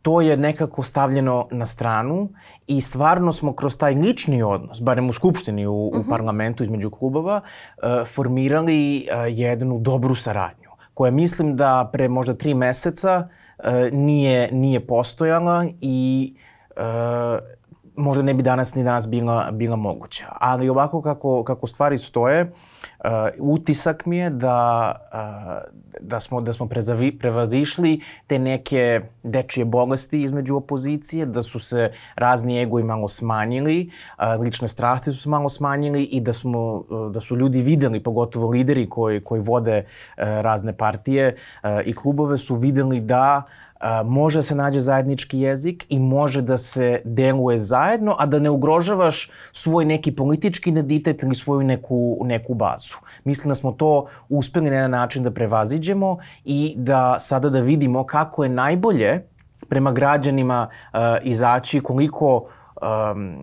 to 0.02 0.22
je 0.22 0.38
nekako 0.38 0.84
stavljeno 0.84 1.48
na 1.52 1.66
stranu 1.66 2.30
i 2.68 2.82
stvarno 2.82 3.32
smo 3.32 3.54
kroz 3.54 3.78
taj 3.78 3.96
lični 3.96 4.44
odnos, 4.44 4.82
barem 4.82 5.10
u 5.10 5.14
Skupštini, 5.14 5.66
u, 5.68 5.92
u 5.94 6.00
mhm. 6.00 6.10
parlamentu 6.10 6.64
između 6.64 6.90
klubova, 6.90 7.42
uh, 7.42 8.08
formirali 8.08 9.08
uh, 9.12 9.40
jednu 9.40 9.80
dobru 9.80 10.16
saradnju 10.16 10.67
koja 10.98 11.12
mislim 11.12 11.56
da 11.56 11.90
pre 11.94 12.08
možda 12.10 12.34
tri 12.34 12.54
meseca 12.54 13.28
uh, 13.58 13.66
nije, 13.92 14.52
nije 14.52 14.88
postojala 14.88 15.66
i 15.82 16.34
uh, 16.78 16.84
možda 17.98 18.24
ne 18.24 18.34
bi 18.34 18.44
danas 18.44 18.76
ni 18.76 18.84
danas 18.84 19.08
bila, 19.10 19.52
bila 19.52 19.76
moguća. 19.76 20.26
Ali 20.40 20.70
ovako 20.70 21.02
kako, 21.02 21.44
kako 21.44 21.68
stvari 21.68 21.98
stoje, 21.98 22.42
uh, 22.44 23.12
utisak 23.40 24.06
mi 24.06 24.18
je 24.18 24.30
da, 24.30 24.92
uh, 25.14 25.78
da 26.02 26.20
smo, 26.20 26.42
da 26.42 26.54
smo 26.54 26.68
prezavi, 26.68 27.18
prevazišli 27.20 28.02
te 28.28 28.40
neke 28.40 29.02
dečije 29.24 29.66
bolesti 29.66 30.22
između 30.22 30.56
opozicije, 30.56 31.26
da 31.26 31.44
su 31.44 31.60
se 31.60 31.92
razni 32.16 32.62
egoji 32.62 32.84
malo 32.86 33.08
smanjili, 33.08 33.90
uh, 34.18 34.42
lične 34.42 34.68
strasti 34.68 35.12
su 35.12 35.22
se 35.22 35.30
malo 35.30 35.50
smanjili 35.50 36.04
i 36.04 36.22
da, 36.22 36.34
smo, 36.34 36.74
uh, 36.76 37.12
da 37.12 37.20
su 37.22 37.36
ljudi 37.36 37.62
videli, 37.62 38.04
pogotovo 38.04 38.50
lideri 38.50 38.90
koji, 38.90 39.24
koji 39.24 39.42
vode 39.42 39.78
uh, 39.78 40.24
razne 40.24 40.78
partije 40.78 41.36
uh, 41.64 41.70
i 41.86 41.94
klubove, 41.96 42.38
su 42.38 42.56
videli 42.56 43.00
da 43.00 43.44
uh, 43.46 43.67
a, 43.80 44.04
može 44.04 44.40
da 44.40 44.44
se 44.44 44.56
nađe 44.56 44.82
zajednički 44.82 45.40
jezik 45.40 45.86
i 45.90 46.00
može 46.00 46.42
da 46.42 46.58
se 46.58 47.02
deluje 47.06 47.58
zajedno, 47.58 48.16
a 48.20 48.26
da 48.26 48.40
ne 48.40 48.50
ugrožavaš 48.50 49.32
svoj 49.52 49.86
neki 49.86 50.16
politički 50.16 50.70
identitet 50.70 51.24
ili 51.24 51.36
svoju 51.36 51.64
neku, 51.64 52.18
neku 52.24 52.54
bazu. 52.54 52.96
Mislim 53.24 53.50
da 53.50 53.56
smo 53.56 53.72
to 53.72 54.06
uspeli 54.30 54.70
na 54.70 54.76
jedan 54.76 54.92
način 54.92 55.24
da 55.24 55.32
prevaziđemo 55.32 56.18
i 56.46 56.74
da 56.78 57.20
sada 57.20 57.50
da 57.50 57.62
vidimo 57.62 58.04
kako 58.04 58.44
je 58.44 58.50
najbolje 58.50 59.28
prema 59.70 59.92
građanima 59.92 60.68
uh, 60.94 61.00
izaći, 61.24 61.80
koliko 61.80 62.48
um, 62.82 63.42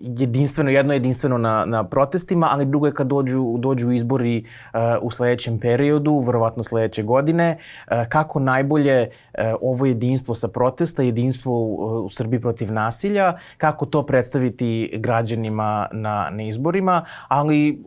jedinstveno, 0.00 0.70
jedno 0.70 0.92
je 0.92 0.96
jedinstveno 0.96 1.38
na, 1.38 1.64
na 1.64 1.84
protestima, 1.84 2.48
ali 2.52 2.64
drugo 2.64 2.86
je 2.86 2.94
kad 2.94 3.06
dođu, 3.06 3.56
dođu 3.58 3.90
izbori 3.90 4.44
uh, 4.74 4.80
u 5.02 5.10
sledećem 5.10 5.58
periodu, 5.58 6.18
verovatno 6.26 6.62
sledeće 6.62 7.02
godine, 7.02 7.58
uh, 7.58 7.96
kako 8.08 8.40
najbolje 8.40 9.08
uh, 9.08 9.44
ovo 9.60 9.86
jedinstvo 9.86 10.34
sa 10.34 10.48
protesta, 10.48 11.02
jedinstvo 11.02 11.52
u, 11.52 11.74
u 12.04 12.08
Srbiji 12.08 12.40
protiv 12.40 12.72
nasilja, 12.72 13.36
kako 13.58 13.86
to 13.86 14.06
predstaviti 14.06 14.90
građanima 14.98 15.88
na, 15.92 16.28
na 16.30 16.42
izborima, 16.42 17.04
ali 17.28 17.84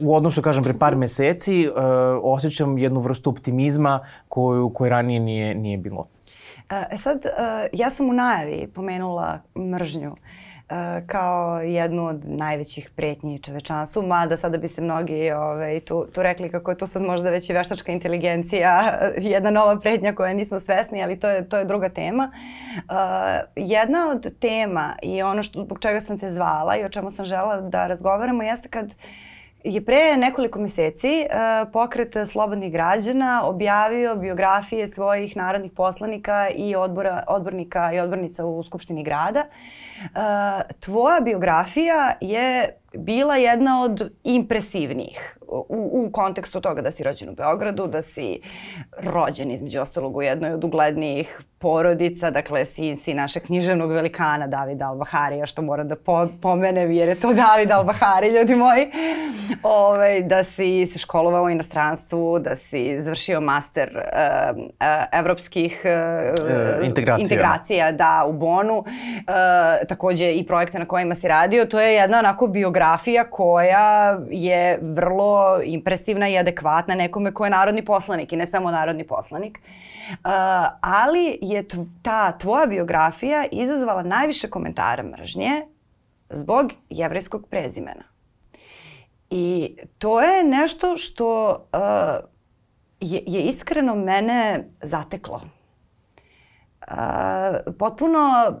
u 0.00 0.14
odnosu, 0.16 0.42
kažem, 0.42 0.64
pre 0.64 0.74
par 0.78 0.96
meseci 0.96 1.68
uh, 1.68 1.74
osjećam 2.22 2.78
jednu 2.78 3.00
vrstu 3.00 3.30
optimizma 3.30 4.00
koju, 4.28 4.70
koju 4.70 4.90
ranije 4.90 5.20
nije, 5.20 5.54
nije 5.54 5.78
bilo. 5.78 6.06
E 6.70 6.96
sad, 6.96 7.22
ja 7.72 7.90
sam 7.90 8.08
u 8.08 8.12
najavi 8.12 8.68
pomenula 8.74 9.38
mržnju 9.56 10.16
kao 11.06 11.60
jednu 11.60 12.06
od 12.06 12.22
najvećih 12.24 12.90
pretnji 12.96 13.38
čovečanstvu, 13.38 14.02
mada 14.02 14.36
sada 14.36 14.58
bi 14.58 14.68
se 14.68 14.80
mnogi 14.80 15.30
ovaj, 15.30 15.80
tu, 15.80 16.06
tu 16.12 16.22
rekli 16.22 16.50
kako 16.50 16.70
je 16.70 16.78
to 16.78 16.86
sad 16.86 17.02
možda 17.02 17.30
već 17.30 17.50
i 17.50 17.52
veštačka 17.52 17.92
inteligencija, 17.92 18.98
jedna 19.34 19.50
nova 19.50 19.80
pretnja 19.80 20.14
koja 20.14 20.34
nismo 20.34 20.60
svesni, 20.60 21.02
ali 21.02 21.20
to 21.20 21.28
je, 21.28 21.48
to 21.48 21.58
je 21.58 21.64
druga 21.64 21.88
tema. 21.88 22.30
Uh, 22.76 22.94
jedna 23.56 24.10
od 24.10 24.38
tema 24.38 24.96
i 25.02 25.22
ono 25.22 25.42
što, 25.42 25.64
zbog 25.64 25.78
čega 25.80 26.00
sam 26.00 26.18
te 26.18 26.30
zvala 26.30 26.76
i 26.76 26.84
o 26.84 26.88
čemu 26.88 27.10
sam 27.10 27.24
žela 27.24 27.60
da 27.60 27.86
razgovaramo 27.86 28.42
jeste 28.42 28.68
kad 28.68 28.94
je 29.66 29.84
pre 29.84 30.16
nekoliko 30.16 30.60
meseci 30.60 31.26
uh, 31.26 31.72
pokret 31.72 32.14
slobodnih 32.32 32.72
građana 32.72 33.42
objavio 33.44 34.16
biografije 34.16 34.88
svojih 34.88 35.36
narodnih 35.36 35.72
poslanika 35.72 36.48
i 36.56 36.76
odbora, 36.76 37.24
odbornika 37.28 37.92
i 37.92 38.00
odbornica 38.00 38.46
u 38.46 38.62
Skupštini 38.62 39.02
grada. 39.02 39.42
Uh, 40.00 40.10
tvoja 40.80 41.20
biografija 41.20 42.12
je 42.20 42.76
bila 42.94 43.36
jedna 43.36 43.82
od 43.82 44.10
impresivnijih 44.24 45.38
u, 45.48 45.66
u 45.92 46.10
kontekstu 46.12 46.60
toga 46.60 46.82
da 46.82 46.90
si 46.90 47.02
rođen 47.02 47.28
u 47.28 47.34
Beogradu, 47.34 47.86
da 47.86 48.02
si 48.02 48.40
rođen 48.98 49.50
između 49.50 49.80
ostalog 49.80 50.16
u 50.16 50.22
jednoj 50.22 50.52
od 50.52 50.64
uglednijih 50.64 51.40
porodica, 51.58 52.30
dakle 52.30 52.64
sin 52.64 52.96
si 52.96 53.14
našeg 53.14 53.42
književnog 53.42 53.92
velikana 53.92 54.46
Davida 54.46 54.88
Albaharija, 54.88 55.46
što 55.46 55.62
mora 55.62 55.84
da 55.84 55.96
po, 55.96 56.26
pomene 56.42 56.96
jer 56.96 57.08
je 57.08 57.20
to 57.20 57.34
David 57.34 57.70
Albahari, 57.70 58.28
ljudi 58.28 58.54
moji, 58.54 58.90
Ove, 59.62 59.96
ovaj, 60.06 60.22
da 60.22 60.44
si 60.44 60.86
se 60.86 60.98
školovao 60.98 61.44
u 61.44 61.50
inostranstvu, 61.50 62.38
da 62.38 62.56
si 62.56 63.02
završio 63.02 63.40
master 63.40 63.90
uh, 63.96 64.58
uh, 64.58 64.64
evropskih 65.12 65.82
uh, 65.84 66.86
integracija. 66.86 67.24
integracija, 67.24 67.92
da, 67.92 68.24
u 68.28 68.32
Bonu, 68.32 68.78
uh, 68.78 68.84
takođe 69.88 70.32
i 70.32 70.46
projekte 70.46 70.78
na 70.78 70.88
kojima 70.88 71.14
si 71.14 71.28
radio, 71.28 71.64
to 71.64 71.80
je 71.80 71.94
jedna 71.94 72.18
onako 72.18 72.46
biografija 72.46 73.24
koja 73.30 74.18
je 74.30 74.78
vrlo 74.82 75.35
impresivna 75.64 76.28
i 76.28 76.38
adekvatna 76.38 76.94
nekome 76.94 77.34
ko 77.34 77.44
je 77.44 77.50
narodni 77.50 77.84
poslanik 77.84 78.32
i 78.32 78.36
ne 78.36 78.46
samo 78.46 78.70
narodni 78.70 79.06
poslanik. 79.06 79.60
Uh, 80.10 80.16
ali 80.80 81.38
je 81.42 81.64
ta 82.02 82.38
tvoja 82.38 82.66
biografija 82.66 83.44
izazvala 83.52 84.02
najviše 84.02 84.50
komentara 84.50 85.02
mržnje 85.02 85.52
zbog 86.30 86.72
jevrejskog 86.90 87.46
prezimena. 87.50 88.04
I 89.30 89.76
to 89.98 90.20
je 90.20 90.44
nešto 90.44 90.96
što 90.96 91.48
uh, 91.72 92.28
je, 93.00 93.22
je 93.26 93.42
iskreno 93.42 93.94
mene 93.94 94.68
zateklo. 94.80 95.40
Uh, 96.88 96.94
potpuno 97.78 98.54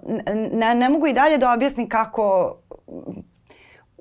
ne, 0.52 0.74
ne 0.74 0.88
mogu 0.88 1.06
i 1.06 1.12
dalje 1.12 1.38
da 1.38 1.52
objasnim 1.52 1.88
kako 1.88 2.56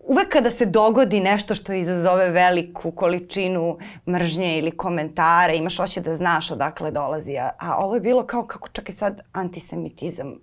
uvek 0.08 0.30
kada 0.30 0.50
se 0.50 0.66
dogodi 0.66 1.20
nešto 1.20 1.56
što 1.56 1.74
izazove 1.74 2.30
veliku 2.30 2.92
količinu 2.92 3.78
mržnje 4.10 4.58
ili 4.58 4.72
komentara, 4.72 5.54
imaš 5.54 5.80
oće 5.80 6.02
da 6.02 6.16
znaš 6.16 6.52
odakle 6.52 6.92
dolazi. 6.92 7.38
A, 7.38 7.50
a 7.60 7.78
ovo 7.78 7.96
je 7.96 8.02
bilo 8.02 8.26
kao, 8.26 8.48
kako 8.48 8.70
čak 8.70 8.90
i 8.90 8.94
sad, 8.94 9.22
antisemitizam. 9.32 10.36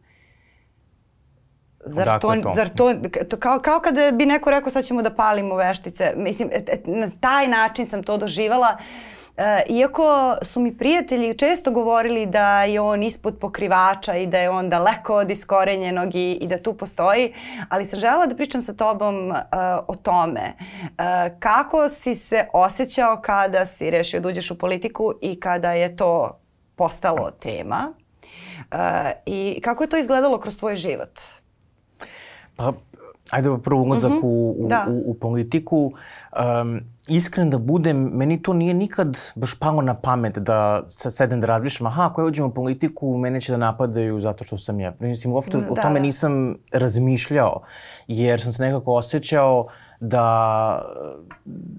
Zar 1.87 2.21
to, 2.21 2.35
to? 2.43 2.53
Zar 2.55 2.69
to, 2.69 2.95
to 3.29 3.37
kao, 3.37 3.59
kao 3.59 3.81
kada 3.81 4.11
bi 4.13 4.27
neko 4.27 4.51
rekao 4.51 4.71
sad 4.71 4.85
ćemo 4.85 5.03
da 5.03 5.15
palimo 5.15 5.55
veštice. 5.57 6.13
Mislim, 6.17 6.49
et, 6.53 6.69
et, 6.69 6.83
na 6.87 7.11
taj 7.21 7.49
način 7.49 7.87
sam 7.87 8.03
to 8.03 8.17
doživala. 8.17 8.77
Uh, 8.79 9.22
E, 9.22 9.22
iako 9.69 10.37
su 10.43 10.61
mi 10.61 10.79
prijatelji 10.79 11.39
često 11.39 11.71
govorili 11.71 12.27
da 12.27 12.65
je 12.65 12.81
on 12.81 13.03
ispod 13.03 13.39
pokrivača 13.39 14.17
i 14.17 14.27
da 14.27 14.39
je 14.39 14.51
on 14.51 14.71
daleko 14.71 15.17
od 15.17 15.31
iskorenjenog 15.31 16.15
i, 16.15 16.33
i 16.33 16.47
da 16.47 16.59
tu 16.59 16.75
postoji, 16.75 17.35
ali 17.69 17.87
sam 17.87 17.99
žela 17.99 18.27
da 18.27 18.37
pričam 18.37 18.63
sa 18.63 18.73
tobom 18.73 19.31
uh, 19.31 19.37
o 19.89 19.95
tome. 19.95 20.53
Uh, 20.83 20.95
kako 21.39 21.89
si 21.89 22.15
se 22.15 22.47
osjećao 22.53 23.21
kada 23.21 23.67
si 23.67 23.91
rešio 23.91 24.21
da 24.21 24.29
uđeš 24.29 24.51
u 24.51 24.59
politiku 24.59 25.13
i 25.21 25.41
kada 25.41 25.73
je 25.73 25.97
to 25.97 26.39
postalo 26.77 27.31
tema? 27.31 27.93
Uh, 28.73 28.79
I 29.27 29.61
kako 29.65 29.83
je 29.83 29.89
to 29.89 29.97
izgledalo 29.97 30.39
kroz 30.39 30.59
tvoj 30.59 30.77
život? 30.77 31.21
Pa, 32.57 32.73
ajde 33.31 33.51
prvo 33.65 33.83
ulazak 33.83 34.11
mm 34.11 34.15
-hmm. 34.15 34.25
u, 34.25 34.57
u, 34.59 34.69
da. 34.69 34.87
u, 34.89 35.03
u 35.11 35.15
politiku. 35.15 35.93
Um, 36.63 36.92
iskren 37.09 37.51
da 37.51 37.59
budem, 37.59 37.97
meni 37.97 38.43
to 38.43 38.53
nije 38.53 38.75
nikad 38.75 39.19
baš 39.35 39.55
palo 39.59 39.83
na 39.83 39.95
pamet 39.95 40.39
da 40.39 40.87
sedem 40.91 41.41
da 41.41 41.47
razmišljam, 41.47 41.87
aha, 41.87 42.07
ako 42.07 42.21
ja 42.21 42.27
uđem 42.27 42.47
u 42.47 42.55
politiku, 42.55 43.17
mene 43.17 43.41
će 43.41 43.53
da 43.53 43.59
napadaju 43.59 44.21
zato 44.21 44.45
što 44.45 44.59
sam 44.59 44.81
ja. 44.81 44.95
Mislim, 45.01 45.33
uopšte 45.33 45.59
da, 45.59 45.67
o 45.71 45.75
tome 45.75 46.01
da. 46.01 46.07
nisam 46.07 46.55
razmišljao, 46.73 47.63
jer 48.07 48.41
sam 48.41 48.53
se 48.53 48.63
nekako 48.63 48.95
osjećao 48.95 49.67
da, 50.01 50.83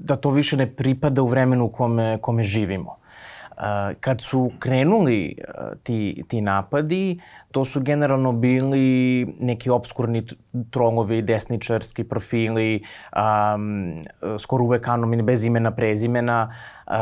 da 0.05 0.15
to 0.15 0.31
više 0.31 0.57
ne 0.57 0.75
pripada 0.75 1.21
u 1.21 1.27
vremenu 1.27 1.65
u 1.65 1.69
kome, 1.69 2.17
kome 2.21 2.43
živimo. 2.43 3.02
Kad 3.99 4.21
su 4.21 4.51
krenuli 4.59 5.35
ti, 5.83 6.23
ti 6.27 6.41
napadi, 6.41 7.19
to 7.51 7.65
su 7.65 7.81
generalno 7.81 8.31
bili 8.31 9.25
neki 9.39 9.69
obskurni 9.69 10.25
trolovi, 10.71 11.21
desničarski 11.21 12.03
profili, 12.03 12.83
um, 13.15 14.01
skoro 14.39 14.63
uvek 14.63 14.87
anonimni, 14.87 15.23
bez 15.23 15.45
imena, 15.45 15.71
prezimena, 15.71 16.53
uh, 16.87 16.93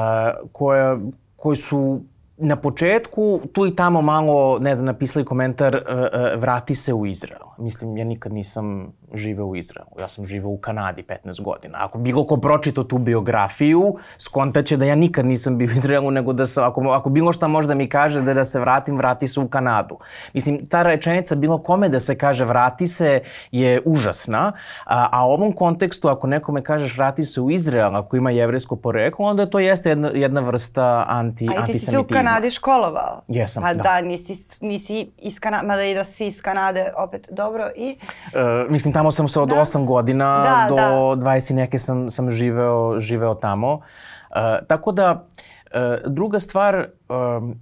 koja, 0.51 0.97
koji 1.35 1.57
su 1.57 2.01
na 2.41 2.55
početku 2.55 3.41
tu 3.53 3.67
i 3.67 3.75
tamo 3.75 4.01
malo, 4.01 4.59
ne 4.59 4.75
znam, 4.75 4.85
napisali 4.85 5.25
komentar 5.25 5.75
uh, 5.75 5.81
uh, 5.81 6.41
vrati 6.41 6.75
se 6.75 6.93
u 6.93 7.05
Izrael. 7.05 7.41
Mislim, 7.57 7.97
ja 7.97 8.05
nikad 8.05 8.33
nisam 8.33 8.93
živeo 9.13 9.45
u 9.45 9.55
Izraelu. 9.55 9.91
Ja 9.99 10.07
sam 10.07 10.25
živeo 10.25 10.49
u 10.49 10.57
Kanadi 10.57 11.03
15 11.03 11.41
godina. 11.41 11.77
Ako 11.81 11.97
bilo 11.97 12.23
ko 12.27 12.37
pročito 12.37 12.83
tu 12.83 12.97
biografiju, 12.97 13.95
skontaće 14.17 14.77
da 14.77 14.85
ja 14.85 14.95
nikad 14.95 15.25
nisam 15.25 15.57
bio 15.57 15.67
u 15.67 15.71
Izraelu, 15.71 16.11
nego 16.11 16.33
da 16.33 16.47
sam, 16.47 16.63
ako, 16.63 16.81
ako 16.81 17.09
bilo 17.09 17.33
šta 17.33 17.47
može 17.47 17.67
da 17.67 17.75
mi 17.75 17.89
kaže 17.89 18.21
da 18.21 18.33
da 18.33 18.45
se 18.45 18.59
vratim, 18.59 18.97
vrati 18.97 19.27
se 19.27 19.39
u 19.39 19.47
Kanadu. 19.47 19.97
Mislim, 20.33 20.65
ta 20.65 20.83
rečenica 20.83 21.35
bilo 21.35 21.57
kome 21.57 21.89
da 21.89 21.99
se 21.99 22.15
kaže 22.17 22.45
vrati 22.45 22.87
se 22.87 23.19
je 23.51 23.81
užasna, 23.85 24.51
a, 24.85 25.07
a 25.11 25.27
u 25.27 25.31
ovom 25.31 25.53
kontekstu 25.53 26.07
ako 26.07 26.27
nekome 26.27 26.63
kažeš 26.63 26.97
vrati 26.97 27.25
se 27.25 27.41
u 27.41 27.51
Izrael, 27.51 27.95
ako 27.95 28.17
ima 28.17 28.31
jevrejsko 28.31 28.75
poreklo, 28.75 29.25
onda 29.25 29.45
to 29.45 29.59
jeste 29.59 29.89
jedna, 29.89 30.11
jedna 30.13 30.41
vrsta 30.41 31.05
anti, 31.07 31.49
antisemitizma. 31.57 32.30
Kanadi 32.31 32.51
školovao? 32.51 33.21
Jesam, 33.27 33.63
pa 33.63 33.73
da. 33.73 33.83
da. 33.83 34.01
nisi, 34.01 34.37
nisi 34.61 35.11
iz 35.17 35.39
Kanade, 35.39 35.67
mada 35.67 35.83
i 35.83 35.93
da 35.95 36.03
si 36.03 36.27
iz 36.27 36.41
Kanade 36.41 36.93
opet 36.97 37.27
dobro 37.31 37.69
i... 37.75 37.97
Uh, 38.25 38.71
mislim, 38.71 38.93
tamo 38.93 39.11
sam 39.11 39.27
se 39.27 39.39
od 39.39 39.49
da. 39.49 39.55
8 39.55 39.85
godina 39.85 40.43
da, 40.43 40.65
do 40.69 40.75
da. 41.15 41.31
20 41.31 41.53
neke 41.53 41.79
sam, 41.79 42.11
sam 42.11 42.31
živeo, 42.31 42.99
živeo 42.99 43.33
tamo. 43.33 43.73
Uh, 43.73 44.37
tako 44.67 44.91
da, 44.91 45.27
uh, 45.73 46.11
druga 46.11 46.39
stvar, 46.39 46.75
uh, 47.09 47.55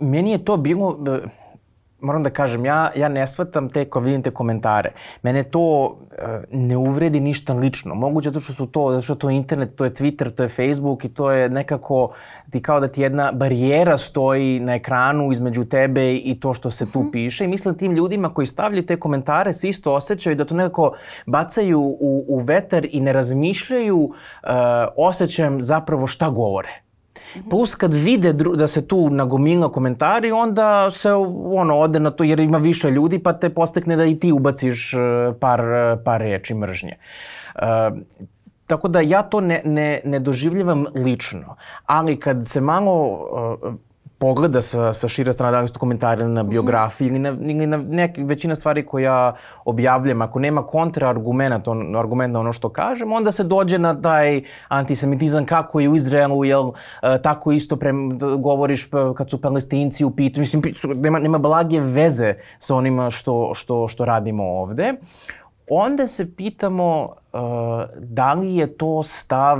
meni 0.00 0.30
je 0.30 0.44
to 0.44 0.56
bilo... 0.56 0.88
Uh, 0.88 1.45
moram 2.00 2.22
da 2.22 2.30
kažem, 2.30 2.64
ja, 2.64 2.90
ja 2.96 3.08
ne 3.08 3.26
shvatam 3.26 3.68
te, 3.68 3.84
kao 3.84 4.02
vidim 4.02 4.22
te 4.22 4.30
komentare. 4.30 4.92
Mene 5.22 5.42
to 5.42 5.60
uh, 5.60 5.96
ne 6.50 6.76
uvredi 6.76 7.20
ništa 7.20 7.54
lično. 7.54 7.94
Moguće 7.94 8.28
zato 8.28 8.40
što 8.40 8.52
su 8.52 8.66
to, 8.66 8.90
zato 8.90 9.02
što 9.02 9.14
to 9.14 9.30
je 9.30 9.36
internet, 9.36 9.74
to 9.76 9.84
je 9.84 9.90
Twitter, 9.90 10.30
to 10.30 10.42
je 10.42 10.48
Facebook 10.48 11.04
i 11.04 11.08
to 11.08 11.30
je 11.30 11.48
nekako, 11.48 12.12
ti 12.50 12.62
kao 12.62 12.80
da 12.80 12.88
ti 12.88 13.02
jedna 13.02 13.32
barijera 13.32 13.98
stoji 13.98 14.60
na 14.60 14.74
ekranu 14.74 15.32
između 15.32 15.64
tebe 15.64 16.16
i 16.16 16.40
to 16.40 16.52
što 16.52 16.70
se 16.70 16.92
tu 16.92 17.02
mm. 17.02 17.10
piše. 17.10 17.44
I 17.44 17.48
mislim 17.48 17.74
da 17.74 17.78
tim 17.78 17.92
ljudima 17.92 18.34
koji 18.34 18.46
stavljaju 18.46 18.86
te 18.86 18.96
komentare 18.96 19.52
se 19.52 19.68
isto 19.68 19.94
osjećaju 19.94 20.36
da 20.36 20.44
to 20.44 20.54
nekako 20.54 20.92
bacaju 21.26 21.80
u, 21.80 22.24
u 22.28 22.38
vetar 22.38 22.86
i 22.90 23.00
ne 23.00 23.12
razmišljaju 23.12 23.98
uh, 23.98 24.10
osjećajem 24.96 25.60
zapravo 25.60 26.06
šta 26.06 26.30
govore. 26.30 26.85
Plus 27.50 27.74
kad 27.74 27.94
vide 27.94 28.32
da 28.32 28.66
se 28.66 28.86
tu 28.88 29.10
nagomila 29.10 29.72
komentari, 29.72 30.32
onda 30.32 30.90
se 30.90 31.12
ono 31.12 31.78
ode 31.78 32.00
na 32.00 32.10
to 32.10 32.24
jer 32.24 32.40
ima 32.40 32.58
više 32.58 32.90
ljudi 32.90 33.18
pa 33.18 33.32
te 33.32 33.50
postekne 33.50 33.96
da 33.96 34.04
i 34.04 34.18
ti 34.18 34.32
ubaciš 34.32 34.94
e, 34.94 34.98
par, 35.40 35.62
par 36.04 36.20
reči 36.20 36.54
mržnje. 36.54 36.96
Uh, 37.54 37.62
tako 38.66 38.88
da 38.88 39.00
ja 39.00 39.22
to 39.22 39.40
ne, 39.40 39.62
ne, 39.64 40.00
ne 40.04 40.18
doživljavam 40.18 40.86
lično, 40.94 41.56
ali 41.86 42.20
kad 42.20 42.46
se 42.46 42.60
malo 42.60 43.28
pogleda 44.18 44.62
sa, 44.62 44.92
sa 44.92 45.08
šire 45.08 45.32
strane, 45.32 45.52
da 45.52 45.60
li 45.60 45.68
su 45.68 45.74
to 45.74 45.80
komentari 45.80 46.24
na 46.24 46.42
mhm. 46.42 46.50
biografiji 46.50 47.08
ili 47.08 47.18
na, 47.18 47.28
ili 47.28 47.66
na 47.66 47.76
neke, 47.76 48.24
većina 48.24 48.54
stvari 48.54 48.86
koje 48.86 49.02
ja 49.02 49.34
objavljam, 49.64 50.22
ako 50.22 50.38
nema 50.38 50.66
kontraargumenta, 50.66 51.70
on, 51.70 51.96
argument 51.96 52.32
na 52.32 52.40
ono 52.40 52.52
što 52.52 52.68
kažem, 52.68 53.12
onda 53.12 53.32
se 53.32 53.44
dođe 53.44 53.78
na 53.78 54.00
taj 54.00 54.42
antisemitizam 54.68 55.46
kako 55.46 55.80
je 55.80 55.88
u 55.88 55.96
Izraelu, 55.96 56.44
jel, 56.44 56.70
e, 57.02 57.22
tako 57.22 57.52
isto 57.52 57.76
pre, 57.76 57.92
govoriš 58.38 58.88
kad 59.16 59.30
su 59.30 59.40
palestinci 59.40 60.04
u 60.04 60.10
pitanju, 60.10 60.40
mislim, 60.40 60.62
nema, 60.94 61.18
nema 61.18 61.38
blage 61.38 61.80
veze 61.80 62.34
sa 62.58 62.74
onima 62.74 63.10
što, 63.10 63.52
što, 63.54 63.88
što 63.88 64.04
radimo 64.04 64.44
ovde. 64.44 64.92
Onda 65.70 66.06
se 66.06 66.36
pitamo 66.36 67.02
uh, 67.32 67.40
da 67.98 68.34
li 68.34 68.56
je 68.56 68.76
to 68.76 69.02
stav 69.02 69.58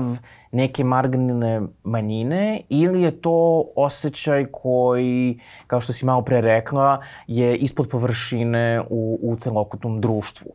neke 0.53 0.85
marginalne 0.85 1.63
manjine 1.85 2.61
ili 2.69 3.03
je 3.03 3.21
to 3.21 3.65
osjećaj 3.77 4.47
koji, 4.53 5.41
kao 5.67 5.81
što 5.81 5.93
si 5.93 6.07
malo 6.07 6.23
pre 6.23 6.41
rekla, 6.41 7.03
je 7.27 7.57
ispod 7.57 7.89
površine 7.89 8.83
u, 8.91 9.19
u 9.23 9.37
celokutnom 9.37 10.01
društvu. 10.01 10.53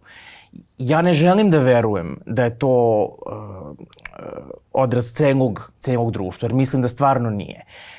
Ja 0.77 1.01
ne 1.01 1.13
želim 1.13 1.50
da 1.50 1.60
verujem 1.60 2.20
da 2.25 2.43
je 2.43 2.60
to 2.60 3.03
uh, 3.03 3.86
odraz 4.74 5.13
celog, 5.13 5.72
celog 5.79 6.12
društva, 6.12 6.46
jer 6.46 6.53
mislim 6.53 6.81
da 6.81 6.88
stvarno 6.88 7.29
nije. 7.29 7.65
Uh, 7.65 7.90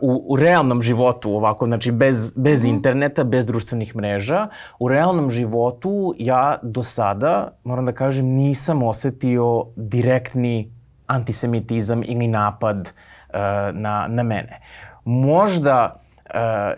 u, 0.00 0.24
u 0.28 0.36
realnom 0.36 0.82
životu, 0.82 1.32
ovako, 1.32 1.66
znači 1.66 1.92
bez, 1.92 2.32
bez 2.36 2.64
mm. 2.64 2.68
interneta, 2.68 3.24
bez 3.24 3.46
društvenih 3.46 3.96
mreža, 3.96 4.48
u 4.78 4.88
realnom 4.88 5.30
životu 5.30 6.14
ja 6.18 6.58
do 6.62 6.82
sada, 6.82 7.48
moram 7.64 7.86
da 7.86 7.92
kažem, 7.92 8.26
nisam 8.26 8.82
osetio 8.82 9.66
direktni 9.76 10.72
antisemitizam 11.06 12.02
ili 12.04 12.28
napad 12.28 12.78
uh, 12.78 13.34
na, 13.72 14.06
na 14.08 14.22
mene. 14.22 14.60
Možda 15.04 16.00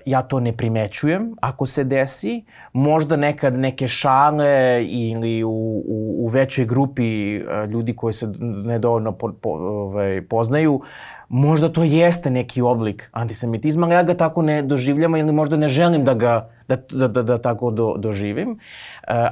ja 0.06 0.23
to 0.23 0.40
ne 0.40 0.56
primećujem 0.56 1.35
ako 1.40 1.66
se 1.66 1.85
desi, 1.85 2.44
možda 2.73 3.16
nekad 3.16 3.59
neke 3.59 3.88
šale 3.88 4.85
ili 4.85 5.44
u, 5.44 5.49
u, 5.87 6.16
u 6.18 6.26
većoj 6.26 6.64
grupi 6.64 7.40
uh, 7.40 7.71
ljudi 7.71 7.97
koji 7.97 8.14
se 8.14 8.32
nedovoljno 8.64 9.12
po, 9.12 9.32
po, 9.40 9.50
ovaj, 9.50 10.23
poznaju, 10.23 10.80
možda 11.28 11.68
to 11.68 11.82
jeste 11.82 12.30
neki 12.30 12.62
oblik 12.62 13.09
antisemitizma, 13.12 13.87
ali 13.87 13.94
ja 13.94 14.02
ga 14.02 14.14
tako 14.14 14.42
ne 14.42 14.62
doživljam 14.62 15.16
ili 15.16 15.32
možda 15.32 15.56
ne 15.56 15.68
želim 15.68 16.04
da 16.04 16.14
ga 16.14 16.50
da, 16.68 16.76
da, 16.90 17.09
da, 17.09 17.23
da 17.23 17.38
tako 17.38 17.71
do, 17.71 17.94
doživim. 17.99 18.50
Uh, 18.50 18.59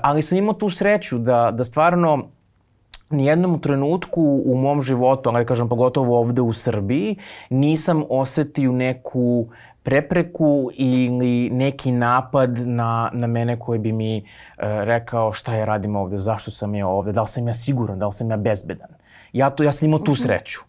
ali 0.02 0.22
sam 0.22 0.38
imao 0.38 0.54
tu 0.54 0.70
sreću 0.70 1.18
da, 1.18 1.50
da 1.50 1.64
stvarno 1.64 2.30
nijednom 3.10 3.58
trenutku 3.60 4.42
u 4.44 4.56
mom 4.56 4.82
životu, 4.82 5.28
ali 5.28 5.46
kažem 5.46 5.68
pogotovo 5.68 6.18
ovde 6.18 6.42
u 6.42 6.52
Srbiji, 6.52 7.16
nisam 7.50 8.02
osetio 8.08 8.72
neku 8.72 9.48
prepreku 9.82 10.70
ili 10.74 11.50
neki 11.50 11.92
napad 11.92 12.58
na, 12.58 13.10
na 13.12 13.26
mene 13.26 13.58
koji 13.58 13.78
bi 13.78 13.92
mi 13.92 14.16
e, 14.16 14.22
rekao 14.84 15.32
šta 15.32 15.54
ja 15.54 15.64
radim 15.64 15.96
ovde, 15.96 16.18
zašto 16.18 16.50
sam 16.50 16.74
ja 16.74 16.86
ovde, 16.86 17.12
da 17.12 17.20
li 17.20 17.28
sam 17.28 17.48
ja 17.48 17.54
siguran, 17.54 17.98
da 17.98 18.06
li 18.06 18.12
sam 18.12 18.30
ja 18.30 18.36
bezbedan. 18.36 18.90
Ja, 19.32 19.50
to, 19.50 19.62
ja 19.62 19.72
sam 19.72 19.86
imao 19.88 19.98
tu 19.98 20.12
mhm. 20.12 20.20
sreću. 20.22 20.60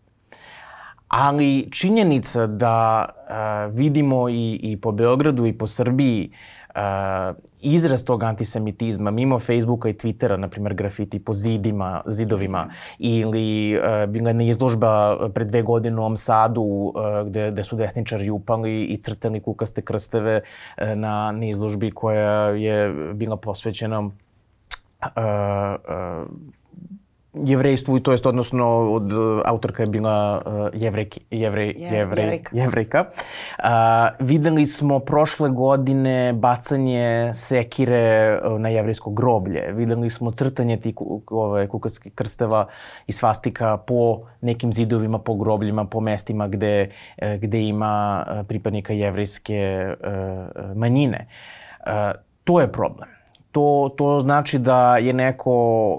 Ali 1.08 1.72
činjenica 1.72 2.48
da 2.48 3.06
e, 3.06 3.34
vidimo 3.74 4.30
i, 4.30 4.60
i 4.64 4.78
po 4.82 4.92
Beogradu 4.92 5.46
i 5.46 5.58
po 5.58 5.68
Srbiji 5.68 6.30
uh, 6.32 6.61
izraz 7.60 8.04
tog 8.04 8.24
antisemitizma 8.24 9.12
mimo 9.12 9.40
Facebooka 9.40 9.90
i 9.90 9.94
Twittera, 9.94 10.38
na 10.38 10.48
primjer 10.48 10.74
grafiti 10.74 11.20
po 11.20 11.34
zidima, 11.34 12.02
zidovima 12.06 12.70
ili 13.00 13.78
uh, 13.78 14.10
bila 14.10 14.30
jedna 14.30 14.44
izložba 14.44 15.18
pred 15.34 15.48
dve 15.48 15.62
godine 15.62 15.98
u 15.98 16.00
Ovom 16.00 16.18
Sadu 16.18 16.62
uh, 16.62 16.94
gde, 17.28 17.52
gde 17.52 17.64
su 17.64 17.76
desničari 17.76 18.30
upali 18.30 18.84
i 18.84 18.98
crtali 18.98 19.40
kukaste 19.40 19.82
krsteve 19.82 20.42
uh, 20.42 20.88
na, 20.96 21.32
na 21.32 21.46
izložbi 21.46 21.92
koja 21.92 22.42
je 22.42 22.94
bila 23.14 23.38
posvećena 23.38 24.00
uh, 24.00 24.10
uh, 25.02 26.52
jevrejstvu 27.34 28.00
to 28.00 28.12
jest 28.12 28.26
odnosno 28.26 28.92
od 28.92 29.12
autorka 29.46 29.84
je 29.84 29.88
bila 29.88 30.42
uh, 30.46 30.82
jevrejki, 30.82 31.22
jevrej, 31.32 31.76
Je, 31.78 31.90
jevrej, 31.98 32.24
jevrejka. 32.24 32.50
jevrejka. 32.58 33.06
Uh, 33.10 34.28
videli 34.28 34.66
smo 34.66 35.00
prošle 35.00 35.50
godine 35.50 36.34
bacanje 36.34 37.32
sekire 37.34 38.40
uh, 38.44 38.60
na 38.60 38.70
jevrejsko 38.70 39.12
groblje. 39.12 39.72
Videli 39.72 40.10
smo 40.10 40.32
crtanje 40.32 40.78
tih 40.78 40.96
ove, 41.28 41.68
kukarskih 41.68 42.14
krsteva 42.14 42.68
i 43.08 43.12
svastika 43.12 43.78
po 43.78 44.22
nekim 44.42 44.74
zidovima, 44.74 45.20
po 45.20 45.36
grobljima, 45.36 45.86
po 45.86 46.00
mestima 46.00 46.48
gde, 46.48 46.90
gde 47.40 47.62
ima 47.62 48.26
pripadnika 48.48 48.94
jevrejske 48.94 49.88
uh, 50.00 50.76
manjine. 50.76 51.28
Uh, 51.80 52.12
to 52.44 52.62
je 52.62 52.72
problem 52.72 53.21
to, 53.52 53.94
to 53.98 54.20
znači 54.20 54.60
da 54.60 54.98
je 54.98 55.14
neko, 55.14 55.98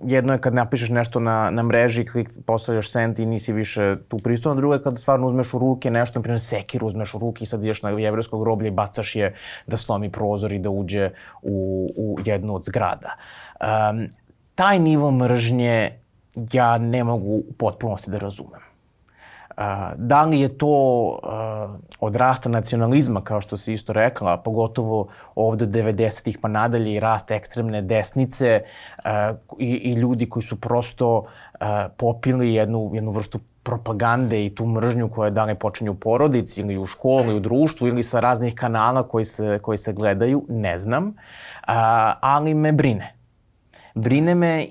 jedno 0.00 0.32
je 0.32 0.40
kad 0.40 0.54
napišeš 0.54 0.88
nešto 0.88 1.20
na, 1.20 1.50
na 1.50 1.62
mreži, 1.62 2.06
klik, 2.06 2.28
postavljaš 2.46 2.90
send 2.90 3.18
i 3.18 3.26
nisi 3.26 3.52
više 3.52 3.96
tu 4.08 4.16
pristojno, 4.16 4.56
drugo 4.56 4.74
je 4.74 4.82
kad 4.82 4.98
stvarno 4.98 5.26
uzmeš 5.26 5.54
u 5.54 5.58
ruke 5.58 5.90
nešto, 5.90 6.18
na 6.18 6.22
primjer 6.22 6.40
sekiru 6.40 6.86
uzmeš 6.86 7.14
u 7.14 7.18
ruke 7.18 7.42
i 7.42 7.46
sad 7.46 7.64
ideš 7.64 7.82
na 7.82 7.90
jevreskog 7.90 8.40
groblje 8.40 8.68
i 8.68 8.70
bacaš 8.70 9.16
je 9.16 9.34
da 9.66 9.76
slomi 9.76 10.12
prozor 10.12 10.52
i 10.52 10.58
da 10.58 10.70
uđe 10.70 11.10
u, 11.42 11.88
u 11.96 12.16
jednu 12.24 12.54
od 12.54 12.62
zgrada. 12.62 13.16
Um, 13.60 14.08
taj 14.54 14.78
nivo 14.78 15.10
mržnje 15.10 15.98
ja 16.52 16.78
ne 16.78 17.04
mogu 17.04 17.28
u 17.28 17.52
potpunosti 17.58 18.10
da 18.10 18.18
razumem. 18.18 18.71
Da 19.96 20.24
li 20.24 20.40
je 20.40 20.58
to 20.58 21.18
od 22.00 22.16
rasta 22.16 22.48
nacionalizma, 22.48 23.20
kao 23.20 23.40
što 23.40 23.56
si 23.56 23.72
isto 23.72 23.92
rekla, 23.92 24.36
pogotovo 24.36 25.08
ovde 25.34 25.66
90-ih 25.66 26.38
pa 26.38 26.48
nadalje 26.48 26.94
i 26.94 27.00
rast 27.00 27.30
ekstremne 27.30 27.82
desnice 27.82 28.62
i, 29.58 29.66
i 29.66 29.92
ljudi 29.92 30.28
koji 30.28 30.42
su 30.42 30.60
prosto 30.60 31.24
popili 31.96 32.54
jednu, 32.54 32.90
jednu 32.94 33.10
vrstu 33.10 33.40
propagande 33.62 34.46
i 34.46 34.54
tu 34.54 34.66
mržnju 34.66 35.08
koja 35.08 35.30
da 35.30 35.44
li 35.44 35.54
počinje 35.54 35.90
u 35.90 35.94
porodici 35.94 36.60
ili 36.60 36.78
u 36.78 36.86
školi, 36.86 37.34
u 37.34 37.40
društvu 37.40 37.88
ili 37.88 38.02
sa 38.02 38.20
raznih 38.20 38.54
kanala 38.54 39.02
koji 39.02 39.24
se, 39.24 39.58
koji 39.62 39.78
se 39.78 39.92
gledaju, 39.92 40.44
ne 40.48 40.78
znam, 40.78 41.14
ali 42.20 42.54
me 42.54 42.72
brine 42.72 43.21
brine 43.94 44.34
me 44.34 44.64
i, 44.64 44.68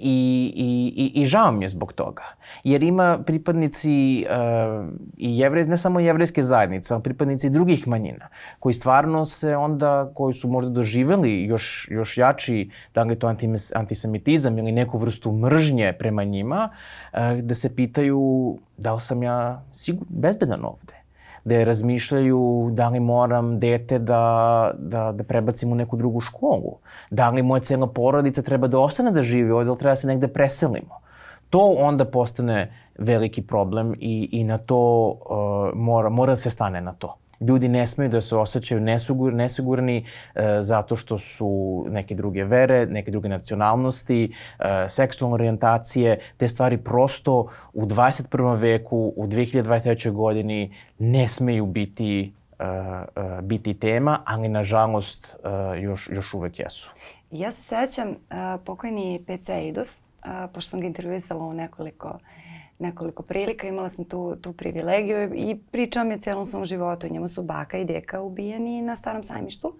i, 0.56 0.94
i, 0.96 1.22
i 1.22 1.26
žao 1.26 1.52
mi 1.52 1.66
je 1.66 1.70
zbog 1.70 1.94
toga. 1.94 2.24
Jer 2.64 2.84
ima 2.84 3.20
pripadnici 3.26 4.26
uh, 4.30 4.88
i 5.18 5.38
jevrej, 5.40 5.64
ne 5.64 5.78
samo 5.78 6.00
jevrejske 6.00 6.42
zajednice, 6.42 6.94
ali 6.94 7.04
pripadnici 7.04 7.50
drugih 7.50 7.88
manjina, 7.88 8.28
koji 8.60 8.74
stvarno 8.74 9.26
se 9.26 9.56
onda, 9.56 10.12
koji 10.16 10.34
su 10.34 10.48
možda 10.48 10.72
doživeli 10.72 11.44
još, 11.44 11.88
još 11.92 12.18
jači, 12.18 12.70
da 12.94 13.04
li 13.04 13.20
to 13.20 13.36
antisemitizam 13.76 14.58
ili 14.58 14.72
neku 14.72 14.98
vrstu 14.98 15.32
mržnje 15.32 15.94
prema 16.00 16.24
njima, 16.24 16.70
uh, 17.14 17.20
da 17.42 17.56
se 17.56 17.76
pitaju 17.76 18.58
da 18.78 18.94
li 18.94 19.00
sam 19.00 19.24
ja 19.24 19.64
sigur, 19.74 20.08
bezbedan 20.10 20.66
ovde 20.66 21.01
da 21.46 21.64
razmišljaju 21.64 22.70
da 22.72 22.90
li 22.90 23.00
moram 23.00 23.60
dete 23.60 24.00
da, 24.00 24.72
da, 24.78 25.12
da 25.12 25.24
prebacim 25.24 25.72
u 25.72 25.76
neku 25.76 25.98
drugu 25.98 26.20
školu, 26.20 26.78
da 27.10 27.30
li 27.30 27.44
moja 27.44 27.60
cela 27.60 27.88
porodica 27.88 28.42
treba 28.42 28.68
da 28.68 28.80
ostane 28.80 29.12
da 29.12 29.24
živi 29.24 29.52
ovde 29.52 29.68
ili 29.68 29.78
treba 29.78 29.92
da 29.92 29.96
se 29.96 30.08
negde 30.08 30.28
preselimo. 30.28 31.00
To 31.50 31.76
onda 31.78 32.06
postane 32.06 32.74
veliki 32.98 33.42
problem 33.42 33.94
i, 34.00 34.30
i 34.32 34.44
na 34.44 34.58
to 34.58 35.08
uh, 35.10 35.80
mora, 35.80 36.10
mora 36.10 36.34
da 36.34 36.38
se 36.38 36.50
stane 36.50 36.82
na 36.82 36.94
to 36.94 37.21
ljudi 37.42 37.68
ne 37.68 37.88
smeju 37.88 38.10
da 38.10 38.22
se 38.22 38.36
osjećaju 38.36 38.82
nesugur, 38.82 39.34
nesigurni 39.34 40.06
e, 40.36 40.58
zato 40.62 40.96
što 40.96 41.18
su 41.18 41.86
neke 41.90 42.16
druge 42.16 42.44
vere, 42.44 42.86
neke 42.86 43.12
druge 43.12 43.30
nacionalnosti, 43.30 44.34
e, 44.60 44.86
seksualne 44.88 45.34
orijentacije, 45.34 46.20
te 46.38 46.48
stvari 46.48 46.78
prosto 46.78 47.48
u 47.74 47.86
21. 47.86 48.60
veku, 48.60 49.14
u 49.16 49.28
2023. 49.28 50.12
godini 50.12 50.76
ne 51.00 51.28
smeju 51.28 51.66
biti 51.66 52.34
uh, 52.62 53.44
biti 53.44 53.74
tema, 53.74 54.20
ali 54.26 54.50
nažalost 54.50 55.38
uh, 55.44 55.84
još, 55.84 56.10
još 56.12 56.34
uvek 56.34 56.60
jesu. 56.60 56.94
Ja 57.32 57.52
se 57.52 57.62
sećam 57.64 58.10
uh, 58.10 58.16
pokojni 58.66 59.26
PC 59.26 59.50
Idus, 59.64 59.90
uh, 59.90 60.04
pošto 60.54 60.70
sam 60.70 60.80
ga 60.80 60.88
intervjuisala 60.88 61.46
u 61.46 61.54
nekoliko 61.54 62.20
nekoliko 62.82 63.24
prilika, 63.24 63.68
imala 63.68 63.90
sam 63.90 64.06
tu, 64.06 64.36
tu 64.42 64.54
privilegiju 64.54 65.34
i 65.36 65.60
pričao 65.72 66.04
mi 66.04 66.14
je 66.14 66.18
celom 66.18 66.46
svom 66.46 66.66
životu. 66.66 67.08
Njemu 67.08 67.28
su 67.28 67.44
baka 67.44 67.78
i 67.78 67.86
deka 67.86 68.22
ubijeni 68.22 68.82
na 68.82 68.96
starom 68.96 69.24
sajmištu. 69.24 69.78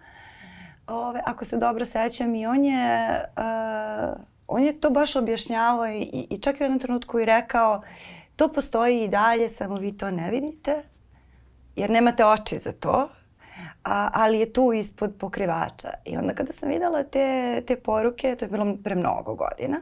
Ove, 0.88 1.22
ako 1.26 1.46
se 1.46 1.58
dobro 1.58 1.86
sećam 1.86 2.36
i 2.36 2.46
on 2.46 2.66
je, 2.66 3.10
uh, 3.38 4.22
on 4.48 4.64
je 4.64 4.80
to 4.80 4.90
baš 4.90 5.16
objašnjavao 5.16 5.88
i, 5.88 6.28
i 6.30 6.38
čak 6.38 6.60
i 6.60 6.64
u 6.64 6.66
jednom 6.66 6.80
trenutku 6.80 7.20
i 7.20 7.26
rekao 7.26 7.82
to 8.36 8.54
postoji 8.54 9.04
i 9.04 9.08
dalje, 9.08 9.50
samo 9.50 9.76
vi 9.76 9.98
to 9.98 10.12
ne 10.12 10.32
vidite 10.32 10.84
jer 11.76 11.90
nemate 11.90 12.26
oči 12.26 12.58
za 12.60 12.72
to, 12.72 13.10
a, 13.84 14.10
ali 14.14 14.40
je 14.40 14.54
tu 14.54 14.74
ispod 14.74 15.16
pokrivača. 15.20 15.90
I 16.06 16.18
onda 16.18 16.34
kada 16.34 16.54
sam 16.54 16.70
videla 16.70 17.04
te, 17.04 17.62
te 17.68 17.76
poruke, 17.76 18.36
to 18.36 18.46
je 18.46 18.50
bilo 18.50 18.78
pre 18.84 18.96
mnogo 18.96 19.36
godina, 19.36 19.78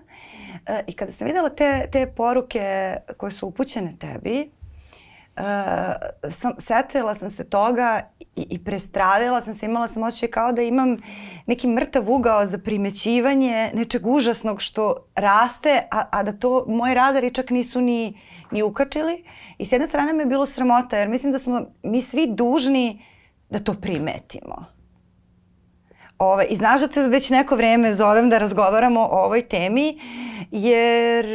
e, 0.65 0.83
i 0.87 0.93
kada 0.93 1.11
sam 1.11 1.27
videla 1.27 1.49
te, 1.49 1.87
te 1.91 2.07
poruke 2.15 2.95
koje 3.17 3.31
su 3.31 3.47
upućene 3.47 3.91
tebi, 3.99 4.51
Uh, 5.39 5.45
sam, 6.31 6.53
setila 6.57 7.15
sam 7.15 7.29
se 7.29 7.49
toga 7.49 8.01
i, 8.19 8.47
i 8.49 8.63
prestravila 8.63 9.41
sam 9.41 9.53
se, 9.53 9.65
imala 9.65 9.87
sam 9.87 10.03
očeće 10.03 10.27
kao 10.27 10.51
da 10.51 10.61
imam 10.61 10.97
neki 11.45 11.67
mrtav 11.67 12.11
ugao 12.11 12.45
za 12.45 12.57
primećivanje 12.57 13.71
nečeg 13.73 14.07
užasnog 14.07 14.61
što 14.61 14.95
raste, 15.15 15.81
a, 15.91 16.03
a 16.11 16.23
da 16.23 16.31
to 16.31 16.65
moji 16.67 16.93
radari 16.93 17.33
čak 17.33 17.49
nisu 17.49 17.81
ni, 17.81 18.17
ni 18.51 18.63
ukačili. 18.63 19.23
I 19.57 19.65
s 19.65 19.71
jedne 19.71 19.87
strane 19.87 20.13
me 20.13 20.23
je 20.23 20.27
bilo 20.27 20.45
sramota 20.45 20.97
jer 20.97 21.09
mislim 21.09 21.31
da 21.31 21.39
smo 21.39 21.61
mi 21.83 22.01
svi 22.01 22.27
dužni 22.27 23.01
da 23.49 23.59
to 23.59 23.73
primetimo. 23.73 24.65
Ove, 26.19 26.45
I 26.45 26.55
znaš 26.55 26.81
da 26.81 26.87
te 26.87 27.01
već 27.01 27.29
neko 27.29 27.55
vreme 27.55 27.93
zovem 27.93 28.29
da 28.29 28.37
razgovaramo 28.37 29.01
o 29.01 29.25
ovoj 29.25 29.41
temi, 29.41 29.99
jer 30.51 31.25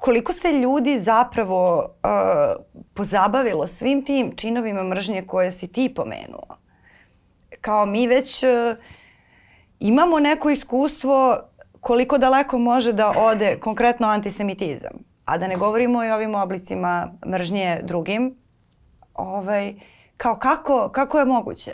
koliko 0.00 0.32
se 0.32 0.52
ljudi 0.52 0.98
zapravo 0.98 1.78
uh, 1.78 2.64
pozabavilo 2.94 3.66
svim 3.66 4.04
tim 4.04 4.36
činovima 4.36 4.82
mržnje 4.82 5.26
koje 5.26 5.50
si 5.50 5.68
ti 5.68 5.94
pomenuo. 5.94 6.46
Kao 7.60 7.86
mi 7.86 8.06
već 8.06 8.42
uh, 8.42 8.50
imamo 9.80 10.20
neko 10.20 10.50
iskustvo 10.50 11.40
koliko 11.80 12.18
daleko 12.18 12.58
može 12.58 12.92
da 12.92 13.14
ode 13.16 13.56
konkretno 13.60 14.08
antisemitizam. 14.08 14.92
A 15.24 15.38
da 15.38 15.48
ne 15.48 15.56
govorimo 15.56 16.04
i 16.04 16.10
o 16.10 16.14
ovim 16.14 16.34
oblicima 16.34 17.12
mržnje 17.26 17.80
drugim. 17.82 18.34
Ovaj, 19.14 19.74
kao 20.20 20.36
kako, 20.36 20.88
kako 20.88 21.18
je 21.18 21.24
moguće 21.24 21.72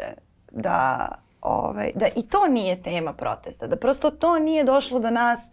da 0.51 1.09
ovaj, 1.43 1.93
da 1.95 2.07
i 2.17 2.23
to 2.23 2.49
nije 2.49 2.83
tema 2.83 3.13
protesta, 3.13 3.67
da 3.67 3.77
prosto 3.77 4.11
to 4.11 4.39
nije 4.39 4.65
došlo 4.65 4.99
do 4.99 5.11
nas, 5.11 5.51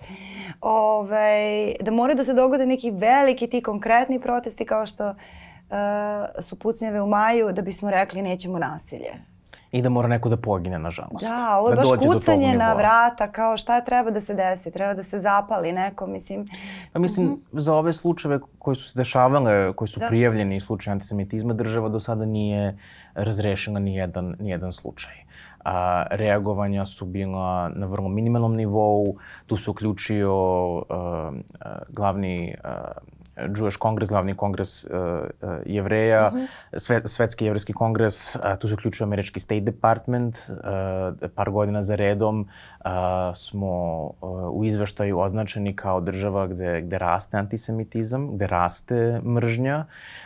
ovaj, 0.61 1.75
da 1.81 1.91
moraju 1.91 2.17
da 2.17 2.23
se 2.23 2.33
dogode 2.33 2.65
neki 2.65 2.91
veliki 2.91 3.47
ti 3.47 3.61
konkretni 3.61 4.19
protesti 4.19 4.65
kao 4.65 4.85
što 4.85 5.09
uh, 5.09 5.15
su 6.43 6.59
pucnjeve 6.59 7.01
u 7.01 7.07
maju 7.07 7.51
da 7.51 7.61
bismo 7.61 7.91
rekli 7.91 8.21
nećemo 8.21 8.59
nasilje. 8.59 9.32
I 9.73 9.81
da 9.81 9.89
mora 9.89 10.07
neko 10.07 10.29
da 10.29 10.37
pogine, 10.37 10.79
nažalost. 10.79 11.25
Da, 11.25 11.57
ovo 11.59 11.69
je 11.69 11.75
da 11.75 11.81
baš 11.81 11.89
kucanje 12.13 12.53
na 12.57 12.73
vrata, 12.73 13.31
kao 13.31 13.57
šta 13.57 13.81
treba 13.81 14.11
da 14.11 14.21
se 14.21 14.33
desi, 14.33 14.71
treba 14.71 14.93
da 14.93 15.03
se 15.03 15.19
zapali 15.19 15.71
neko, 15.71 16.07
mislim. 16.07 16.45
Pa 16.93 16.99
mislim, 16.99 17.25
mm 17.25 17.29
-hmm. 17.29 17.59
za 17.59 17.73
ove 17.73 17.93
slučajeve 17.93 18.39
koji 18.59 18.75
su 18.75 18.89
se 18.89 18.99
dešavale, 18.99 19.73
koji 19.73 19.87
su 19.87 19.99
da. 19.99 20.07
prijavljeni 20.07 20.59
slučaj 20.59 20.91
antisemitizma, 20.91 21.53
država 21.53 21.89
do 21.89 21.99
sada 21.99 22.25
nije 22.25 22.77
razrešila 23.13 23.79
ni 23.79 23.95
jedan, 23.95 24.35
ni 24.39 24.49
jedan 24.49 24.73
slučaj 24.73 25.23
a, 25.63 26.05
reagovanja 26.11 26.85
su 26.85 27.05
bila 27.05 27.69
na 27.69 27.85
vrlo 27.85 28.09
minimalnom 28.09 28.55
nivou. 28.55 29.15
Tu 29.47 29.57
se 29.57 29.71
uključio 29.71 30.33
a, 30.89 31.31
a, 31.59 31.79
glavni 31.89 32.55
a, 32.63 32.91
Jewish 33.37 33.77
kongres, 33.77 34.09
glavni 34.09 34.35
kongres 34.35 34.85
uh, 34.85 34.99
uh, 35.41 35.55
jevreja, 35.65 36.29
mm 36.29 36.37
-hmm. 36.37 36.47
sve, 36.77 37.01
svetski 37.05 37.45
jevrijski 37.45 37.73
kongres, 37.73 38.35
uh, 38.35 38.41
tu 38.59 38.67
se 38.67 38.73
uključuje 38.73 39.05
američki 39.05 39.39
State 39.39 39.61
Department, 39.61 40.35
uh, 40.49 41.29
par 41.35 41.51
godina 41.51 41.81
za 41.81 41.95
redom 41.95 42.47
smo 43.35 44.03
uh, 44.03 44.29
u 44.51 44.65
izveštaju 44.65 45.19
označeni 45.19 45.75
kao 45.75 46.01
država 46.01 46.47
gde, 46.47 46.81
gde 46.81 46.97
raste 46.97 47.37
antisemitizam, 47.37 48.35
gde 48.35 48.47
raste 48.47 49.21
mržnja 49.25 49.85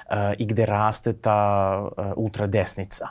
uh, 0.10 0.16
i 0.38 0.46
gde 0.46 0.66
raste 0.66 1.14
ta 1.14 1.82
uh, 1.82 2.06
ultradesnica. 2.16 3.08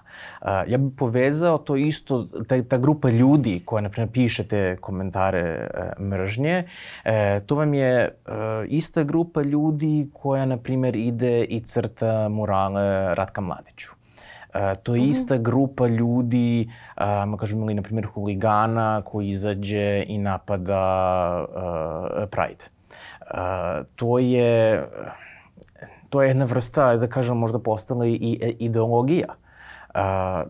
Ja 0.67 0.79
bih 0.79 0.93
povezao 0.99 1.59
to 1.59 1.77
isto, 1.77 2.27
ta, 2.49 2.63
ta 2.63 2.79
grupa 2.79 3.11
ljudi 3.11 3.63
koja, 3.65 3.81
na 3.81 3.89
primjer, 3.89 4.13
piše 4.13 4.49
te 4.49 4.77
komentare 4.81 5.69
mržnje, 6.01 6.65
to 7.47 7.55
vam 7.55 7.75
je 7.75 8.19
ista 8.69 9.03
grupa 9.03 9.43
ljudi 9.43 10.11
koja, 10.13 10.45
na 10.45 10.57
primjer, 10.57 10.97
ide 10.97 11.45
i 11.45 11.61
crta 11.61 12.29
murale 12.29 13.15
Ratka 13.15 13.41
Mladiću. 13.41 14.06
E, 14.57 14.75
to 14.83 14.95
je 14.95 15.01
mm 15.01 15.05
-hmm. 15.05 15.09
ista 15.09 15.37
grupa 15.37 15.87
ljudi, 15.87 16.71
um, 17.25 17.37
kažemo 17.37 17.67
li, 17.67 17.75
na 17.75 17.83
primjer, 17.83 18.07
huligana 18.07 19.03
koji 19.05 19.29
izađe 19.29 20.05
i 20.07 20.19
napada 20.19 21.47
uh, 21.49 22.29
Pride. 22.31 22.65
Uh, 23.21 23.87
to 23.97 24.19
je 24.19 24.83
to 26.11 26.23
je 26.23 26.29
jedna 26.29 26.45
vrsta, 26.45 26.97
da 26.97 27.07
kažem, 27.07 27.37
možda 27.37 27.59
postala 27.59 28.07
i 28.07 28.57
ideologija 28.59 29.27
uh, 29.29 30.01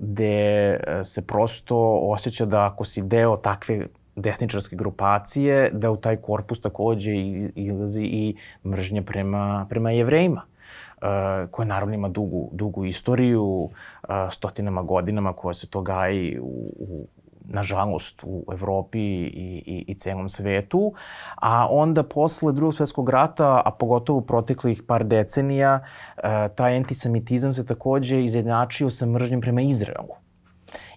gde 0.01 0.81
se 1.05 1.27
prosto 1.27 2.01
osjeća 2.03 2.45
da 2.45 2.66
ako 2.66 2.85
si 2.85 3.03
deo 3.03 3.37
takve 3.37 3.87
desničarske 4.16 4.77
grupacije, 4.77 5.71
da 5.73 5.90
u 5.90 5.97
taj 5.97 6.16
korpus 6.16 6.61
takođe 6.61 7.12
izlazi 7.55 8.05
i 8.05 8.37
mržnja 8.64 9.03
prema, 9.03 9.66
prema 9.69 9.90
jevrejima. 9.90 10.42
Uh, 10.97 11.03
koja 11.51 11.66
naravno 11.66 11.95
ima 11.95 12.09
dugu, 12.09 12.51
dugu 12.53 12.85
istoriju, 12.85 13.71
stotinama 14.31 14.83
godinama 14.83 15.33
koja 15.33 15.55
se 15.55 15.66
to 15.66 15.83
gaji 15.83 16.38
u, 16.40 16.73
u 16.79 17.09
nažalost 17.49 18.25
u 18.27 18.45
Evropi 18.53 18.99
i, 18.99 19.62
i, 19.66 19.85
i 19.88 19.95
celom 19.95 20.29
svetu, 20.29 20.92
a 21.37 21.69
onda 21.71 22.03
posle 22.03 22.53
drugog 22.53 22.75
svetskog 22.75 23.09
rata, 23.09 23.62
a 23.64 23.71
pogotovo 23.71 24.21
proteklih 24.21 24.83
par 24.83 25.05
decenija, 25.05 25.81
taj 26.55 26.77
antisemitizam 26.77 27.53
se 27.53 27.66
takođe 27.66 28.25
izjednačio 28.25 28.90
sa 28.90 29.07
mržnjom 29.07 29.40
prema 29.40 29.61
Izraelu 29.61 30.26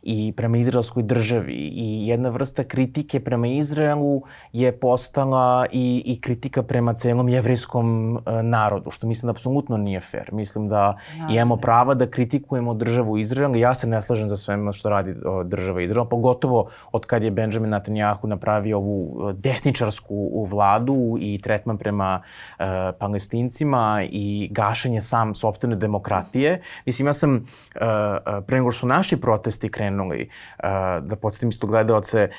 i 0.04 0.34
prema 0.38 0.58
izraelskoj 0.58 1.04
državi 1.04 1.54
i 1.54 2.08
jedna 2.08 2.30
vrsta 2.30 2.64
kritike 2.64 3.20
prema 3.20 3.48
Izraelu 3.48 4.22
je 4.54 4.72
postala 4.72 5.66
i, 5.72 6.04
i 6.06 6.22
kritika 6.22 6.64
prema 6.64 6.94
celom 6.94 7.30
jevrijskom 7.30 8.18
e, 8.18 8.44
narodu, 8.44 8.92
što 8.92 9.08
mislim 9.08 9.28
da 9.28 9.32
apsolutno 9.32 9.78
nije 9.78 10.00
fair. 10.00 10.30
Mislim 10.32 10.70
da 10.70 10.98
ja, 11.18 11.36
imamo 11.36 11.58
prava 11.58 11.94
da 11.94 12.10
kritikujemo 12.10 12.74
državu 12.74 13.18
Izrael. 13.18 13.56
Ja 13.56 13.74
se 13.74 13.88
ne 13.88 14.02
slažem 14.02 14.28
za 14.28 14.38
svema 14.38 14.72
što 14.72 14.90
radi 14.90 15.16
država 15.46 15.82
Izrael, 15.82 16.06
pogotovo 16.06 16.70
od 16.92 17.06
kad 17.06 17.24
je 17.24 17.32
Benjamin 17.32 17.72
Netanyahu 17.72 18.28
napravio 18.28 18.78
ovu 18.78 19.30
e, 19.30 19.34
desničarsku 19.34 20.46
vladu 20.50 21.18
i 21.20 21.40
tretman 21.42 21.78
prema 21.78 22.22
uh, 22.60 22.66
palestincima 23.00 24.04
i 24.12 24.48
gašenje 24.52 25.02
sam 25.02 25.36
sobstvene 25.36 25.76
demokratije. 25.76 26.62
Mislim, 26.86 27.08
ja 27.08 27.14
sam, 27.14 27.36
uh, 27.36 27.42
pre 28.48 28.58
nego 28.58 28.72
što 28.72 28.80
su 28.80 28.88
naši 28.88 29.18
protesti 29.22 29.70
krenuli 29.70 29.89
krenuli. 29.90 30.30
Da 31.02 31.16
podsjetim 31.22 31.50
isto 31.50 31.68
gledalce, 31.68 32.30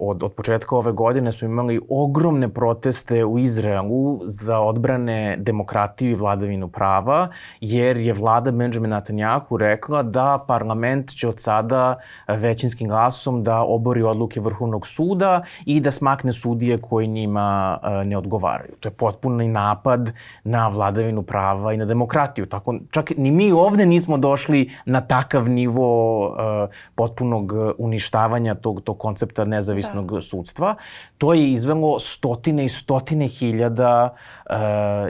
od, 0.00 0.22
od 0.22 0.32
početka 0.32 0.76
ove 0.76 0.92
godine 0.92 1.32
smo 1.32 1.48
imali 1.48 1.80
ogromne 1.90 2.48
proteste 2.48 3.24
u 3.24 3.38
Izraelu 3.38 4.20
za 4.24 4.60
odbrane 4.60 5.36
demokratiju 5.38 6.10
i 6.10 6.14
vladavinu 6.14 6.68
prava, 6.68 7.28
jer 7.60 7.96
je 7.96 8.12
vlada 8.12 8.50
Benjamin 8.50 8.90
Netanyahu 8.90 9.56
rekla 9.56 10.02
da 10.02 10.44
parlament 10.48 11.10
će 11.10 11.28
od 11.28 11.40
sada 11.40 11.96
većinskim 12.28 12.88
glasom 12.88 13.42
da 13.44 13.62
obori 13.62 14.02
odluke 14.02 14.40
Vrhovnog 14.40 14.86
suda 14.86 15.42
i 15.64 15.80
da 15.80 15.90
smakne 15.90 16.32
sudije 16.32 16.78
koji 16.80 17.06
njima 17.06 17.78
ne 18.04 18.16
odgovaraju. 18.16 18.74
To 18.80 18.88
je 18.88 18.92
potpuno 18.92 19.44
napad 19.46 20.12
na 20.44 20.68
vladavinu 20.68 21.22
prava 21.22 21.72
i 21.72 21.76
na 21.76 21.84
demokratiju. 21.84 22.46
Tako, 22.46 22.74
čak 22.90 23.12
ni 23.16 23.30
mi 23.30 23.52
ovde 23.52 23.86
nismo 23.86 24.18
došli 24.18 24.70
na 24.86 25.00
takav 25.00 25.48
nivo 25.48 26.28
uh, 26.28 26.36
potpunog 26.94 27.52
e, 27.52 27.72
uništavanja 27.78 28.54
tog, 28.54 28.80
tog 28.80 28.98
koncepta 28.98 29.44
nezavisnog 29.44 30.12
da. 30.12 30.20
sudstva. 30.20 30.74
To 31.18 31.34
je 31.34 31.52
izvelo 31.52 31.98
stotine 32.00 32.64
i 32.64 32.68
stotine 32.68 33.28
hiljada 33.28 34.14
uh, 34.50 34.56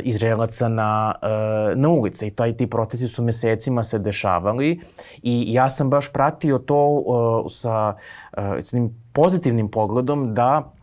Izraelaca 0.02 0.68
na, 0.68 1.14
uh, 1.22 1.78
na 1.78 1.88
ulice 1.88 2.26
i 2.26 2.30
taj, 2.30 2.56
ti 2.56 2.66
protesti 2.66 3.08
su 3.08 3.22
mesecima 3.22 3.82
se 3.82 3.98
dešavali 3.98 4.80
i 5.22 5.52
ja 5.52 5.68
sam 5.68 5.90
baš 5.90 6.12
pratio 6.12 6.58
to 6.58 6.86
uh, 6.86 7.46
sa, 7.50 7.94
uh, 8.36 8.42
sa 8.60 8.76
pozitivnim 9.12 9.70
pogledom 9.70 10.34
da 10.34 10.75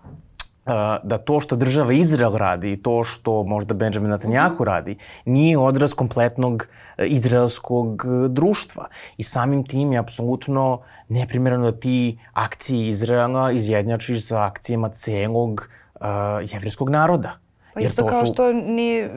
da 1.04 1.18
to 1.26 1.40
što 1.40 1.56
država 1.56 1.94
Izrael 1.94 2.38
radi 2.38 2.72
i 2.72 2.82
to 2.82 3.04
što 3.04 3.44
možda 3.44 3.74
Benjamin 3.74 4.12
Netanyahu 4.12 4.54
mhm. 4.54 4.64
radi 4.64 4.98
nije 5.26 5.58
odraz 5.58 5.94
kompletnog 5.94 6.68
e, 6.98 7.06
izraelskog 7.06 8.04
e, 8.06 8.28
društva. 8.30 8.88
I 9.18 9.24
samim 9.24 9.66
tim 9.66 9.92
je 9.92 10.00
apsolutno 10.00 10.82
neprimjereno 11.10 11.72
da 11.72 11.80
ti 11.80 12.20
akcije 12.34 12.88
Izraela 12.88 13.52
izjednjačiš 13.52 14.28
sa 14.28 14.44
akcijama 14.44 14.90
celog 14.90 15.70
uh, 15.96 16.08
jevrijskog 16.52 16.90
naroda. 16.90 17.32
Pa 17.74 17.80
isto 17.80 18.08
kao 18.08 18.26
su... 18.26 18.34
što 18.34 18.54
ni 18.54 19.10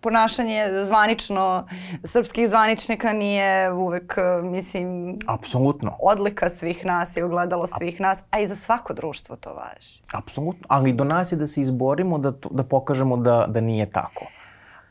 ponašanje 0.00 0.84
zvanično 0.84 1.66
srpskih 2.04 2.48
zvaničnika 2.48 3.12
nije 3.12 3.72
uvek, 3.72 4.16
mislim, 4.42 5.18
Apsolutno. 5.26 5.96
odlika 6.00 6.50
svih 6.50 6.84
nas 6.86 7.16
i 7.16 7.22
ogledalo 7.22 7.66
svih 7.66 8.00
nas, 8.00 8.22
a 8.30 8.40
i 8.40 8.46
za 8.46 8.56
svako 8.56 8.94
društvo 8.94 9.36
to 9.36 9.54
važi. 9.54 10.00
Apsolutno, 10.12 10.66
ali 10.68 10.92
do 10.92 11.04
nas 11.04 11.32
je 11.32 11.36
da 11.36 11.46
se 11.46 11.60
izborimo, 11.60 12.18
da, 12.18 12.32
da 12.50 12.64
pokažemo 12.64 13.16
da, 13.16 13.46
da 13.48 13.60
nije 13.60 13.90
tako. 13.90 14.26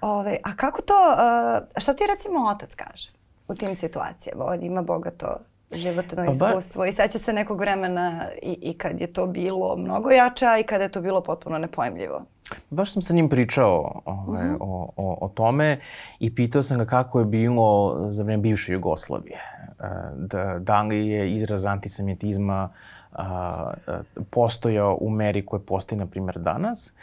Ove, 0.01 0.37
a 0.43 0.55
kako 0.55 0.81
to, 0.81 1.15
šta 1.77 1.93
ti 1.93 2.03
recimo 2.15 2.47
otac 2.49 2.75
kaže 2.75 3.11
u 3.47 3.53
tim 3.53 3.75
situacijama? 3.75 4.45
On 4.45 4.63
ima 4.63 4.81
bogato 4.81 5.37
životno 5.73 6.23
pa 6.25 6.31
iskustvo 6.31 6.85
i 6.85 6.91
seća 6.91 7.19
se 7.19 7.33
nekog 7.33 7.59
vremena 7.59 8.25
i, 8.41 8.57
i 8.61 8.77
kad 8.77 9.01
je 9.01 9.13
to 9.13 9.27
bilo 9.27 9.75
mnogo 9.77 10.09
jače, 10.09 10.45
a 10.45 10.59
i 10.59 10.63
kada 10.63 10.83
je 10.83 10.91
to 10.91 11.01
bilo 11.01 11.21
potpuno 11.21 11.57
nepojemljivo. 11.57 12.25
Baš 12.69 12.93
sam 12.93 13.01
sa 13.01 13.13
njim 13.13 13.29
pričao 13.29 14.01
ovaj, 14.05 14.47
uh 14.47 14.51
-huh. 14.51 14.57
o, 14.59 14.91
o, 14.97 15.17
o 15.21 15.29
tome 15.29 15.79
i 16.19 16.35
pitao 16.35 16.61
sam 16.61 16.77
ga 16.77 16.85
kako 16.85 17.19
je 17.19 17.25
bilo 17.25 17.97
za 18.09 18.23
vreme 18.23 18.41
bivše 18.41 18.73
Jugoslavije. 18.73 19.37
E, 19.37 19.83
da, 20.15 20.59
da 20.59 20.83
li 20.83 21.07
je 21.07 21.33
izraz 21.33 21.65
antisemitizma 21.65 22.69
a, 23.11 23.73
postojao 24.29 24.97
u 25.01 25.09
meri 25.09 25.45
koje 25.45 25.65
postoji, 25.65 25.99
na 25.99 26.05
primjer, 26.05 26.39
danas. 26.39 26.93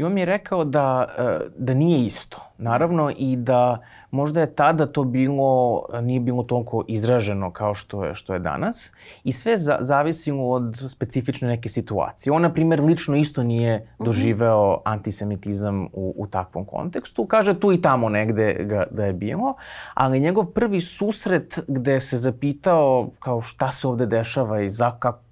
I 0.00 0.04
on 0.04 0.12
mi 0.12 0.20
je 0.20 0.24
rekao 0.24 0.64
da, 0.64 1.06
e, 1.18 1.48
da 1.56 1.74
nije 1.74 2.06
isto. 2.06 2.38
Naravno 2.58 3.12
i 3.16 3.36
da 3.36 3.78
možda 4.10 4.40
je 4.40 4.54
tada 4.54 4.86
to 4.86 5.04
bilo, 5.04 5.82
nije 6.02 6.20
bilo 6.20 6.42
toliko 6.42 6.84
izraženo 6.88 7.50
kao 7.52 7.74
što 7.74 8.04
je, 8.04 8.14
što 8.14 8.34
je 8.34 8.38
danas. 8.38 8.92
I 9.24 9.32
sve 9.32 9.58
za, 9.58 9.78
zavisilo 9.80 10.48
od 10.48 10.84
specifične 10.88 11.48
neke 11.48 11.68
situacije. 11.68 12.32
On, 12.32 12.42
na 12.42 12.52
primjer, 12.52 12.80
lično 12.80 13.16
isto 13.16 13.42
nije 13.42 13.76
mhm. 13.78 14.04
doživeo 14.04 14.80
antisemitizam 14.84 15.84
u, 15.92 16.14
u 16.16 16.26
takvom 16.26 16.64
kontekstu. 16.64 17.26
Kaže 17.26 17.60
tu 17.60 17.72
i 17.72 17.82
tamo 17.82 18.08
negde 18.08 18.54
ga, 18.60 18.84
da 18.90 19.04
je 19.04 19.12
bilo. 19.12 19.54
Ali 19.94 20.20
njegov 20.20 20.46
prvi 20.46 20.80
susret 20.80 21.58
gde 21.68 22.00
se 22.00 22.16
zapitao 22.16 23.10
kao 23.18 23.40
šta 23.40 23.72
se 23.72 23.88
ovde 23.88 24.06
dešava 24.06 24.60
i 24.60 24.70
za, 24.70 24.90
kako, 24.90 25.29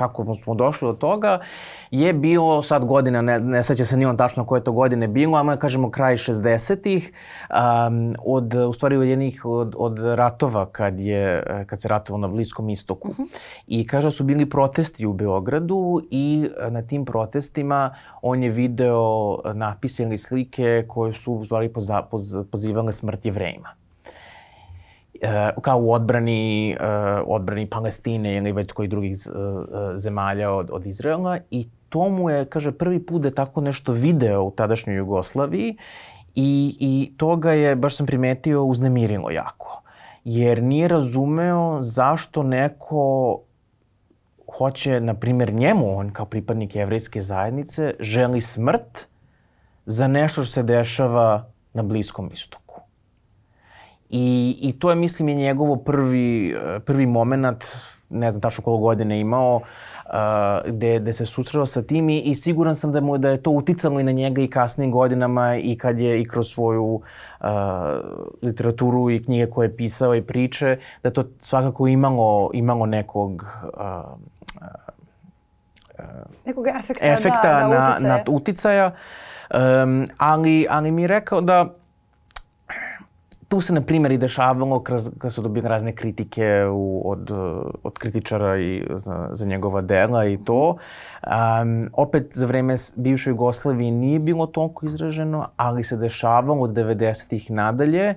kako 0.00 0.34
smo 0.34 0.54
došli 0.54 0.88
do 0.88 0.92
toga, 0.92 1.40
je 1.90 2.12
bilo 2.12 2.62
sad 2.62 2.84
godina, 2.84 3.22
ne, 3.22 3.38
ne 3.38 3.62
seća 3.64 3.84
se 3.84 3.96
ni 3.96 4.06
on 4.06 4.16
tačno 4.16 4.46
koje 4.46 4.64
to 4.64 4.72
godine 4.72 5.08
bilo, 5.08 5.38
a 5.38 5.56
kažemo 5.56 5.90
kraj 5.90 6.16
60-ih, 6.16 7.12
um, 7.50 8.14
od, 8.24 8.54
u 8.54 8.72
stvari 8.72 8.96
jednih 9.08 9.44
od, 9.44 9.74
od 9.76 9.98
ratova 9.98 10.66
kad, 10.66 11.00
je, 11.00 11.42
kad 11.66 11.80
se 11.80 11.88
ratovalo 11.88 12.26
na 12.26 12.28
Bliskom 12.28 12.70
istoku. 12.70 13.08
Mhm. 13.08 13.22
-huh. 13.22 13.62
I 13.66 13.86
kaže 13.86 14.06
da 14.06 14.10
su 14.10 14.24
bili 14.24 14.48
protesti 14.50 15.06
u 15.06 15.12
Beogradu 15.12 16.00
i 16.10 16.48
na 16.70 16.82
tim 16.82 17.04
protestima 17.04 17.94
on 18.22 18.42
je 18.42 18.50
video 18.50 19.38
natpise 19.54 20.02
ili 20.02 20.18
slike 20.18 20.84
koje 20.88 21.12
su 21.12 21.32
u 21.32 21.44
stvari 21.44 21.68
poza, 21.68 22.02
poz, 22.02 22.36
pozivale 22.50 22.92
smrt 22.92 23.24
jevrejima. 23.24 23.80
Eh, 25.22 25.50
kao 25.62 25.78
u 25.78 25.92
odbrani, 25.92 26.76
uh, 26.80 26.86
odbrani 27.26 27.66
Palestine 27.66 28.36
ili 28.36 28.52
već 28.52 28.72
koji 28.72 28.88
drugih 28.88 29.16
uh, 29.26 29.34
zemalja 29.94 30.50
od, 30.50 30.70
od 30.72 30.86
Izraela 30.86 31.38
i 31.50 31.68
to 31.88 32.08
mu 32.08 32.30
je, 32.30 32.44
kaže, 32.44 32.72
prvi 32.72 33.06
put 33.06 33.22
da 33.22 33.30
tako 33.30 33.60
nešto 33.60 33.92
video 33.92 34.42
u 34.42 34.50
tadašnjoj 34.50 34.96
Jugoslaviji 34.96 35.76
i, 36.34 36.76
i 36.80 37.12
to 37.16 37.36
ga 37.36 37.52
je, 37.52 37.76
baš 37.76 37.96
sam 37.96 38.06
primetio, 38.06 38.64
uznemirilo 38.64 39.30
jako. 39.30 39.82
Jer 40.24 40.62
nije 40.62 40.88
razumeo 40.88 41.80
zašto 41.80 42.42
neko 42.42 43.38
hoće, 44.58 45.00
na 45.00 45.14
primjer, 45.14 45.52
njemu, 45.52 45.98
on 45.98 46.10
kao 46.12 46.26
pripadnik 46.26 46.76
jevrejske 46.76 47.20
zajednice, 47.20 47.94
želi 48.00 48.40
smrt 48.40 49.08
za 49.86 50.08
nešto 50.08 50.42
što 50.42 50.52
se 50.52 50.62
dešava 50.62 51.50
na 51.72 51.82
Bliskom 51.82 52.30
istoku. 52.32 52.69
I, 54.10 54.58
I 54.60 54.72
to 54.72 54.90
je, 54.90 54.96
mislim, 54.96 55.28
i 55.28 55.34
njegovo 55.34 55.76
prvi, 55.76 56.56
prvi 56.84 57.06
moment, 57.06 57.64
ne 58.10 58.30
znam 58.30 58.40
tačno 58.40 58.64
koliko 58.64 58.80
godine 58.80 59.20
imao, 59.20 59.56
uh, 59.56 60.12
gde, 60.66 60.98
gde 60.98 61.12
se 61.12 61.26
susreo 61.26 61.66
sa 61.66 61.82
tim 61.82 62.08
i, 62.08 62.20
i 62.20 62.34
siguran 62.34 62.74
sam 62.74 62.92
da 62.92 63.00
mu 63.00 63.18
da 63.18 63.30
je 63.30 63.42
to 63.42 63.50
uticalo 63.50 64.00
i 64.00 64.04
na 64.04 64.12
njega 64.12 64.42
i 64.42 64.48
kasnim 64.48 64.90
godinama 64.90 65.56
i 65.56 65.76
kad 65.78 66.00
je 66.00 66.20
i 66.20 66.28
kroz 66.28 66.48
svoju 66.52 66.84
uh, 67.40 67.46
literaturu 68.42 69.10
i 69.10 69.22
knjige 69.22 69.50
koje 69.50 69.66
je 69.66 69.76
pisao 69.76 70.14
i 70.14 70.22
priče, 70.22 70.78
da 71.02 71.10
to 71.10 71.24
svakako 71.40 71.86
imalo, 71.86 72.50
imalo 72.54 72.86
nekog 72.86 73.44
uh, 73.62 73.80
uh, 74.54 76.04
nekog 76.46 76.66
efekta, 76.66 77.06
efekta 77.06 77.42
da, 77.42 77.68
da, 77.68 77.68
na, 77.68 77.94
uticaja. 77.94 78.08
na 78.08 78.22
uticaja. 78.28 78.94
Um, 79.54 80.06
ali, 80.16 80.66
ali 80.70 80.90
mi 80.90 81.02
je 81.02 81.08
rekao 81.08 81.40
da 81.40 81.79
tu 83.50 83.60
se, 83.60 83.74
na 83.74 83.80
primjer, 83.80 84.12
i 84.12 84.18
dešavalo 84.18 84.82
kad 85.18 85.32
su 85.32 85.42
dobili 85.42 85.68
razne 85.68 85.92
kritike 85.92 86.66
u, 86.72 87.02
od, 87.10 87.30
od 87.82 87.98
kritičara 87.98 88.58
i 88.58 88.86
za, 88.94 89.28
za 89.32 89.46
njegova 89.46 89.80
dela 89.80 90.26
i 90.26 90.38
to. 90.44 90.76
Um, 91.26 91.90
opet, 91.92 92.30
za 92.32 92.46
vreme 92.46 92.74
bivše 92.96 93.30
Jugoslavije 93.30 93.90
nije 93.90 94.18
bilo 94.18 94.46
toliko 94.46 94.86
izraženo, 94.86 95.48
ali 95.56 95.82
se 95.82 95.96
dešavalo 95.96 96.62
od 96.62 96.70
90-ih 96.70 97.50
nadalje 97.50 98.14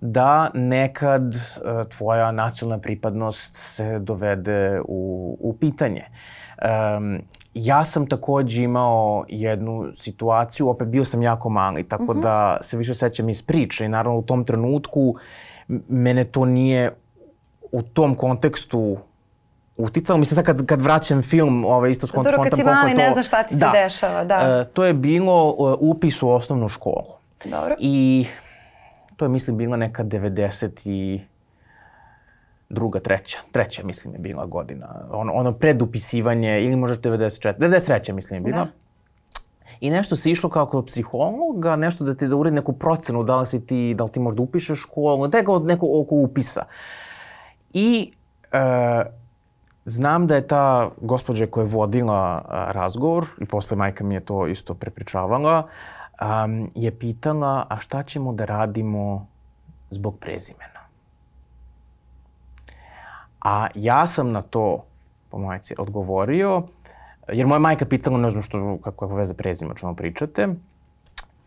da 0.00 0.50
nekad 0.54 1.34
uh, 1.34 1.88
tvoja 1.88 2.32
nacionalna 2.32 2.80
pripadnost 2.80 3.54
se 3.54 3.98
dovede 3.98 4.80
u, 4.88 5.36
u 5.40 5.56
pitanje. 5.60 6.04
Um, 6.62 7.22
Ja 7.54 7.84
sam 7.84 8.06
takođe 8.06 8.62
imao 8.62 9.24
jednu 9.28 9.90
situaciju, 9.94 10.68
opet 10.68 10.88
bio 10.88 11.04
sam 11.04 11.22
jako 11.22 11.48
mali, 11.48 11.88
tako 11.88 12.04
mm 12.04 12.08
-hmm. 12.16 12.22
da 12.22 12.58
se 12.60 12.76
više 12.76 12.94
sećam 12.94 13.28
iz 13.28 13.42
priče 13.42 13.84
i 13.84 13.88
naravno 13.88 14.18
u 14.18 14.22
tom 14.22 14.44
trenutku 14.44 15.14
mene 15.88 16.24
to 16.24 16.44
nije 16.44 16.92
u 17.72 17.82
tom 17.82 18.14
kontekstu 18.14 18.96
uticalo. 19.76 20.18
Mislim 20.18 20.34
sad 20.36 20.44
kad, 20.44 20.66
kad 20.66 20.80
vraćam 20.80 21.22
film, 21.22 21.64
ovaj, 21.64 21.90
isto 21.90 22.06
skontam 22.06 22.36
koliko 22.36 22.56
to... 22.56 22.62
Dobro, 22.62 22.72
kad 22.72 22.80
si 22.80 22.86
mali, 22.86 22.94
ne 22.94 23.12
znaš 23.12 23.26
šta 23.26 23.42
ti 23.42 23.54
da. 23.54 23.72
se 23.72 23.82
dešava, 23.82 24.24
da. 24.24 24.34
E, 24.34 24.64
to 24.72 24.84
je 24.84 24.94
bilo 24.94 25.54
uh, 25.58 25.74
upis 25.80 26.22
u 26.22 26.28
osnovnu 26.28 26.68
školu. 26.68 27.14
Dobro. 27.44 27.76
I 27.78 28.26
to 29.16 29.24
je, 29.24 29.28
mislim, 29.28 29.56
bila 29.56 29.76
neka 29.76 30.04
90 30.04 30.90
i 30.90 31.20
druga, 32.68 33.00
treća, 33.00 33.38
treća 33.52 33.82
mislim 33.84 34.14
je 34.14 34.18
bila 34.18 34.46
godina. 34.46 35.06
Ono, 35.10 35.32
ono 35.32 35.52
pred 35.52 35.82
upisivanje 35.82 36.62
ili 36.62 36.76
možda 36.76 37.10
94, 37.10 37.58
93. 37.58 38.12
mislim 38.12 38.36
je 38.36 38.50
bila. 38.50 38.64
Da. 38.64 38.70
I 39.80 39.90
nešto 39.90 40.16
se 40.16 40.30
išlo 40.30 40.50
kao 40.50 40.66
kod 40.66 40.86
psihologa, 40.86 41.76
nešto 41.76 42.04
da 42.04 42.14
ti 42.14 42.28
da 42.28 42.36
uredi 42.36 42.54
neku 42.54 42.72
procenu, 42.72 43.22
da 43.22 43.36
li 43.36 43.46
si 43.46 43.66
ti, 43.66 43.94
da 43.94 44.04
li 44.04 44.10
ti 44.10 44.20
možda 44.20 44.42
upišeš 44.42 44.82
školu, 44.82 45.28
neko, 45.28 45.58
neko 45.58 45.88
oko 45.92 46.14
upisa. 46.14 46.64
I 47.72 48.12
e, 48.52 49.04
znam 49.84 50.26
da 50.26 50.34
je 50.34 50.46
ta 50.46 50.90
gospođa 51.00 51.46
koja 51.46 51.64
je 51.64 51.68
vodila 51.68 52.44
a, 52.48 52.72
razgovor, 52.72 53.26
i 53.40 53.46
posle 53.46 53.76
majka 53.76 54.04
mi 54.04 54.14
je 54.14 54.20
to 54.20 54.46
isto 54.46 54.74
prepričavala, 54.74 55.68
a, 56.18 56.46
je 56.74 56.98
pitala, 56.98 57.66
a 57.70 57.80
šta 57.80 58.02
ćemo 58.02 58.32
da 58.32 58.44
radimo 58.44 59.26
zbog 59.90 60.18
prezimena? 60.18 60.73
A 63.44 63.66
ja 63.74 64.06
sam 64.06 64.32
na 64.32 64.42
to, 64.42 64.84
po 65.30 65.38
majci, 65.38 65.74
odgovorio, 65.78 66.62
jer 67.28 67.46
moja 67.46 67.58
majka 67.58 67.84
pitala, 67.84 68.18
ne 68.18 68.30
znam 68.30 68.42
što, 68.42 68.78
kako 68.84 69.04
je 69.04 69.14
veze 69.14 69.34
prezima, 69.34 69.74
čemu 69.74 69.94
pričate, 69.94 70.48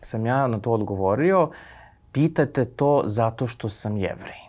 sam 0.01 0.25
ja 0.25 0.47
na 0.47 0.59
to 0.59 0.71
odgovorio, 0.71 1.49
pitate 2.11 2.65
to 2.65 3.01
zato 3.05 3.47
što 3.47 3.69
sam 3.69 3.97
jevrej. 3.97 4.47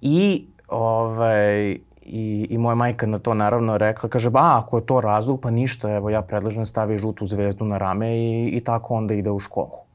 I, 0.00 0.46
ovaj, 0.68 1.78
i, 2.02 2.46
i 2.50 2.58
moja 2.58 2.74
majka 2.74 3.06
na 3.06 3.18
to 3.18 3.34
naravno 3.34 3.78
rekla, 3.78 4.08
kaže, 4.08 4.30
ba, 4.30 4.62
ako 4.62 4.78
je 4.78 4.86
to 4.86 5.00
razlog, 5.00 5.40
pa 5.40 5.50
ništa, 5.50 5.90
evo 5.90 6.10
ja 6.10 6.22
predlažem 6.22 6.66
stavi 6.66 6.98
žutu 6.98 7.26
zvezdu 7.26 7.64
na 7.64 7.78
rame 7.78 8.16
i, 8.16 8.48
i 8.48 8.60
tako 8.64 8.94
onda 8.94 9.14
ide 9.14 9.30
u 9.30 9.38
školu. 9.38 9.87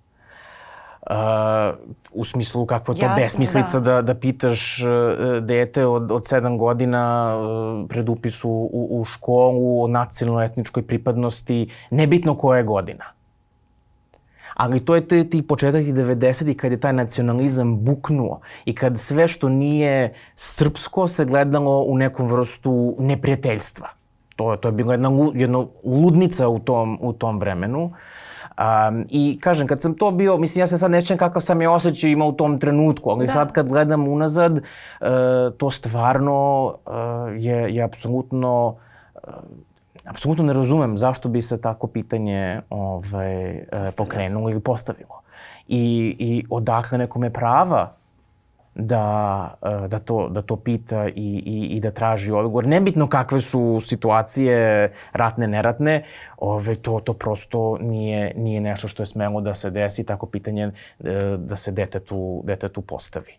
Uh, 1.10 1.16
u 2.12 2.26
smislu 2.26 2.66
kako 2.66 2.92
je 2.92 3.00
to 3.00 3.06
Jasno, 3.06 3.24
besmislica 3.24 3.80
da. 3.80 3.94
da, 3.94 4.02
da 4.02 4.16
pitaš 4.16 4.84
uh, 4.84 5.44
dete 5.44 5.86
od, 5.86 6.12
od 6.12 6.28
sedam 6.28 6.58
godina 6.58 7.36
uh, 7.38 7.89
pred 7.89 8.10
upisu 8.10 8.50
u, 8.50 8.88
u 8.92 9.04
školu 9.04 9.84
o 9.84 9.88
nacionalno-etničkoj 9.88 10.88
pripadnosti, 10.88 11.68
nebitno 11.92 12.38
koja 12.38 12.58
je 12.58 12.63
godina. 12.63 13.06
Ali 14.54 14.86
to 14.86 14.96
je 14.96 15.08
ti, 15.08 15.30
ti 15.30 15.48
početak 15.48 15.82
90-ih 15.82 16.58
kad 16.58 16.72
je 16.72 16.80
taj 16.80 16.94
nacionalizam 16.94 17.80
buknuo 17.80 18.39
i 18.66 18.76
kad 18.76 19.00
sve 19.00 19.28
što 19.28 19.50
nije 19.50 20.13
srpsko 20.36 21.08
se 21.08 21.26
gledalo 21.26 21.82
u 21.82 21.98
nekom 21.98 22.28
vrstu 22.28 22.96
neprijateljstva. 23.00 23.88
to, 24.36 24.56
to 24.56 24.68
je 24.68 24.72
bila 24.72 24.94
jedna, 24.94 25.10
jedna 25.34 25.66
ludnica 25.84 26.48
u 26.48 26.60
tom, 26.60 26.98
u 27.02 27.13
tom 27.13 27.39
vremenu. 27.39 27.92
Um, 28.58 29.06
I 29.10 29.39
kažem, 29.42 29.68
kad 29.68 29.82
sam 29.82 29.94
to 29.94 30.12
bio, 30.12 30.38
mislim, 30.38 30.62
ja 30.62 30.68
se 30.68 30.78
sad 30.78 30.92
nećem 30.92 31.18
kakav 31.18 31.42
sam 31.42 31.62
je 31.62 31.70
osjećaj 31.70 32.10
imao 32.10 32.28
u 32.28 32.34
tom 32.34 32.60
trenutku, 32.60 33.10
ali 33.10 33.26
da. 33.26 33.34
sad 33.34 33.52
kad 33.52 33.68
gledam 33.68 34.08
unazad, 34.08 34.58
uh, 34.58 35.08
to 35.58 35.72
stvarno 35.72 36.66
uh, 36.66 36.94
je, 37.38 37.76
je 37.76 37.84
apsolutno 37.84 38.76
uh, 39.16 39.34
apsolutno 40.06 40.44
ne 40.44 40.54
razumem 40.54 40.98
zašto 40.98 41.30
bi 41.30 41.42
se 41.42 41.62
tako 41.62 41.88
pitanje 41.88 42.62
ovaj, 42.70 43.63
pokrenulo 43.96 44.50
ili 44.50 44.60
postavilo. 44.60 45.22
I, 45.68 46.16
I 46.20 46.46
odakle 46.50 46.98
nekome 46.98 47.34
prava 47.34 47.96
da, 48.75 49.57
e, 49.62 49.88
da, 49.88 49.99
to, 49.99 50.29
da 50.29 50.41
to 50.41 50.55
pita 50.55 51.07
i, 51.07 51.12
i, 51.45 51.67
i 51.75 51.79
da 51.79 51.91
traži 51.91 52.31
odgovor. 52.31 52.67
Nebitno 52.67 53.09
kakve 53.09 53.41
su 53.41 53.81
situacije 53.86 54.91
ratne, 55.12 55.47
neratne, 55.47 56.05
ove, 56.38 56.75
to, 56.75 56.99
to 56.99 57.13
prosto 57.13 57.77
nije, 57.81 58.33
nije 58.36 58.62
nešto 58.62 58.88
što 58.88 59.03
je 59.03 59.07
smelo 59.07 59.41
da 59.41 59.53
se 59.53 59.71
desi, 59.71 60.03
tako 60.03 60.25
pitanje 60.25 60.63
e, 60.63 60.71
da 61.38 61.55
se 61.55 61.71
detetu, 61.71 62.41
detetu 62.45 62.81
postavi. 62.81 63.33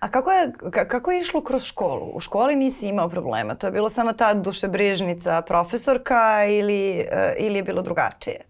A 0.00 0.08
kako 0.08 0.30
je, 0.30 0.52
kako 0.70 1.10
je 1.10 1.20
išlo 1.20 1.40
kroz 1.40 1.62
školu? 1.64 2.10
U 2.14 2.20
školi 2.20 2.56
nisi 2.56 2.88
imao 2.88 3.08
problema? 3.08 3.54
To 3.54 3.66
je 3.66 3.70
bilo 3.70 3.88
samo 3.88 4.12
ta 4.12 4.34
dušebrižnica 4.34 5.42
profesorka 5.42 6.44
ili, 6.44 6.98
e, 6.98 7.34
ili 7.38 7.56
je 7.56 7.62
bilo 7.62 7.82
drugačije? 7.82 8.40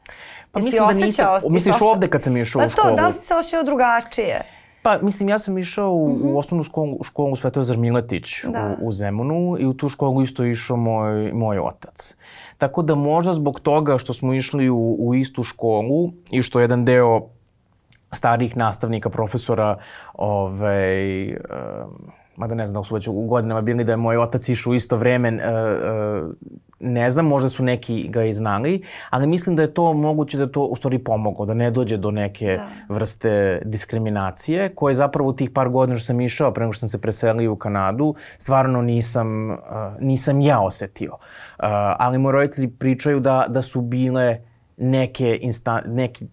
Pa 0.52 0.60
mislim 0.60 0.86
da 0.88 0.92
nisam. 0.92 1.26
Misliš 1.50 1.80
ovde 1.80 2.08
kad 2.08 2.22
sam 2.22 2.36
išao 2.36 2.60
pa 2.60 2.66
u 2.66 2.70
školu? 2.70 2.84
Pa 2.84 2.90
to, 2.90 3.02
da 3.02 3.06
li 3.06 3.12
si 3.12 3.26
se 3.26 3.34
osjećao 3.34 3.62
drugačije? 3.62 4.57
Pa, 4.88 4.98
mislim, 5.02 5.28
ja 5.28 5.38
sam 5.38 5.58
išao 5.58 5.92
u, 5.92 6.08
mm 6.08 6.12
-hmm. 6.12 6.32
u 6.32 6.38
osnovnu 6.38 6.62
školu, 6.62 7.02
školu 7.02 7.36
Svetozar 7.36 7.76
Miletić 7.76 8.44
da. 8.44 8.76
u, 8.80 8.88
u 8.88 8.92
Zemunu 8.92 9.56
i 9.58 9.66
u 9.66 9.74
tu 9.74 9.88
školu 9.88 10.22
isto 10.22 10.44
išao 10.44 10.76
moj, 10.76 11.32
moj 11.32 11.58
otac. 11.58 12.16
Tako 12.58 12.82
da 12.82 12.94
možda 12.94 13.32
zbog 13.32 13.60
toga 13.60 13.98
što 13.98 14.12
smo 14.12 14.34
išli 14.34 14.70
u, 14.70 14.96
u 14.98 15.14
istu 15.14 15.42
školu 15.42 16.12
i 16.30 16.42
što 16.42 16.60
jedan 16.60 16.84
deo 16.84 17.20
starih 18.12 18.56
nastavnika, 18.56 19.10
profesora, 19.10 19.76
ovaj, 20.14 21.28
um, 21.28 21.36
mada 22.36 22.54
ne 22.54 22.66
znam 22.66 22.82
da 22.82 22.84
su 22.84 22.94
već 22.94 23.08
u 23.08 23.12
godinama 23.12 23.60
bili 23.60 23.84
da 23.84 23.92
je 23.92 23.96
moj 23.96 24.16
otac 24.16 24.48
išao 24.48 24.70
u 24.70 24.74
isto 24.74 24.96
vreme, 24.96 25.32
uh, 25.32 25.40
uh, 26.24 26.34
ne 26.80 27.10
znam, 27.10 27.26
možda 27.26 27.48
su 27.48 27.64
neki 27.64 28.08
ga 28.08 28.24
i 28.24 28.32
znali, 28.32 28.82
ali 29.10 29.26
mislim 29.26 29.56
da 29.56 29.62
je 29.62 29.74
to 29.74 29.92
moguće 29.92 30.38
da 30.38 30.52
to 30.52 30.62
u 30.62 30.76
stvari 30.76 30.98
pomoglo, 30.98 31.46
da 31.46 31.54
ne 31.54 31.70
dođe 31.70 31.96
do 31.96 32.10
neke 32.10 32.56
da. 32.56 32.94
vrste 32.94 33.62
diskriminacije, 33.64 34.68
koje 34.68 34.94
zapravo 34.94 35.28
u 35.28 35.32
tih 35.32 35.50
par 35.50 35.68
godina 35.68 35.98
što 35.98 36.06
sam 36.06 36.20
išao, 36.20 36.52
pre 36.52 36.62
nego 36.62 36.72
što 36.72 36.80
sam 36.80 36.88
se 36.88 37.00
preselio 37.00 37.52
u 37.52 37.56
Kanadu, 37.56 38.14
stvarno 38.38 38.82
nisam, 38.82 39.50
uh, 39.50 39.56
nisam 40.00 40.40
ja 40.40 40.60
osetio. 40.60 41.12
Uh, 41.12 41.64
ali 41.98 42.18
moji 42.18 42.32
roditelji 42.32 42.68
pričaju 42.68 43.20
da, 43.20 43.44
da 43.48 43.62
su 43.62 43.80
bile 43.80 44.38
neke, 44.76 45.38
insta, 45.42 45.82
neki 45.86 46.26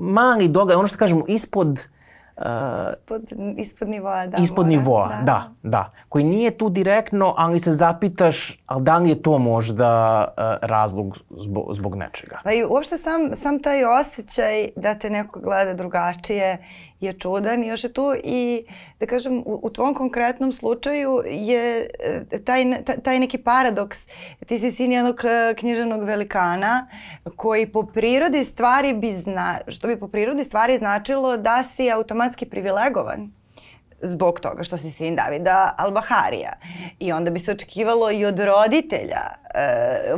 mali 0.00 0.48
događaj, 0.48 0.78
ono 0.78 0.88
što 0.88 0.98
kažemo, 0.98 1.24
ispod 1.28 1.88
Uh, 2.36 2.44
ispod, 2.92 3.22
ispod 3.56 3.88
nivoa, 3.88 4.26
da. 4.26 4.36
Ispod 4.36 4.66
mora, 4.66 4.78
nivoa, 4.78 5.08
da. 5.08 5.22
da, 5.22 5.52
da. 5.62 5.90
Koji 6.08 6.24
nije 6.24 6.50
tu 6.50 6.68
direktno, 6.68 7.34
ali 7.36 7.60
se 7.60 7.70
zapitaš, 7.70 8.61
ali 8.72 8.82
da 8.82 8.98
li 8.98 9.08
je 9.08 9.22
to 9.22 9.38
možda 9.38 10.24
uh, 10.28 10.68
razlog 10.68 11.18
zbog, 11.30 11.74
zbog 11.74 11.96
nečega? 11.96 12.40
Pa 12.44 12.52
i 12.52 12.64
uopšte 12.64 12.98
sam, 12.98 13.30
sam 13.34 13.62
taj 13.62 13.84
osjećaj 13.84 14.68
da 14.76 14.94
te 14.94 15.10
neko 15.10 15.40
gleda 15.40 15.74
drugačije 15.74 16.64
je 17.00 17.12
čudan 17.12 17.64
i 17.64 17.66
još 17.66 17.84
je 17.84 17.92
tu 17.92 18.14
i 18.24 18.64
da 19.00 19.06
kažem 19.06 19.38
u, 19.38 19.60
u 19.62 19.70
tvom 19.70 19.94
konkretnom 19.94 20.52
slučaju 20.52 21.22
je 21.26 21.86
e, 22.30 22.44
taj, 22.44 22.64
taj 23.02 23.18
neki 23.18 23.38
paradoks 23.38 23.98
ti 24.46 24.58
si 24.58 24.70
sin 24.70 24.92
jednog 24.92 25.20
e, 25.24 25.54
književnog 25.54 26.04
velikana 26.04 26.86
koji 27.36 27.66
po 27.66 27.82
prirodi 27.82 28.44
stvari 28.44 28.94
bi 28.94 29.12
zna, 29.12 29.58
što 29.68 29.88
bi 29.88 30.00
po 30.00 30.08
prirodi 30.08 30.44
stvari 30.44 30.78
značilo 30.78 31.36
da 31.36 31.62
si 31.62 31.90
automatski 31.90 32.46
privilegovan 32.46 33.41
zbog 34.02 34.40
toga 34.40 34.62
što 34.62 34.76
si 34.76 34.90
sin 34.90 35.16
Davida 35.16 35.74
Albaharija. 35.78 36.52
I 36.98 37.12
onda 37.12 37.30
bi 37.30 37.40
se 37.40 37.52
očekivalo 37.52 38.10
i 38.10 38.24
od 38.24 38.40
roditelja, 38.40 39.20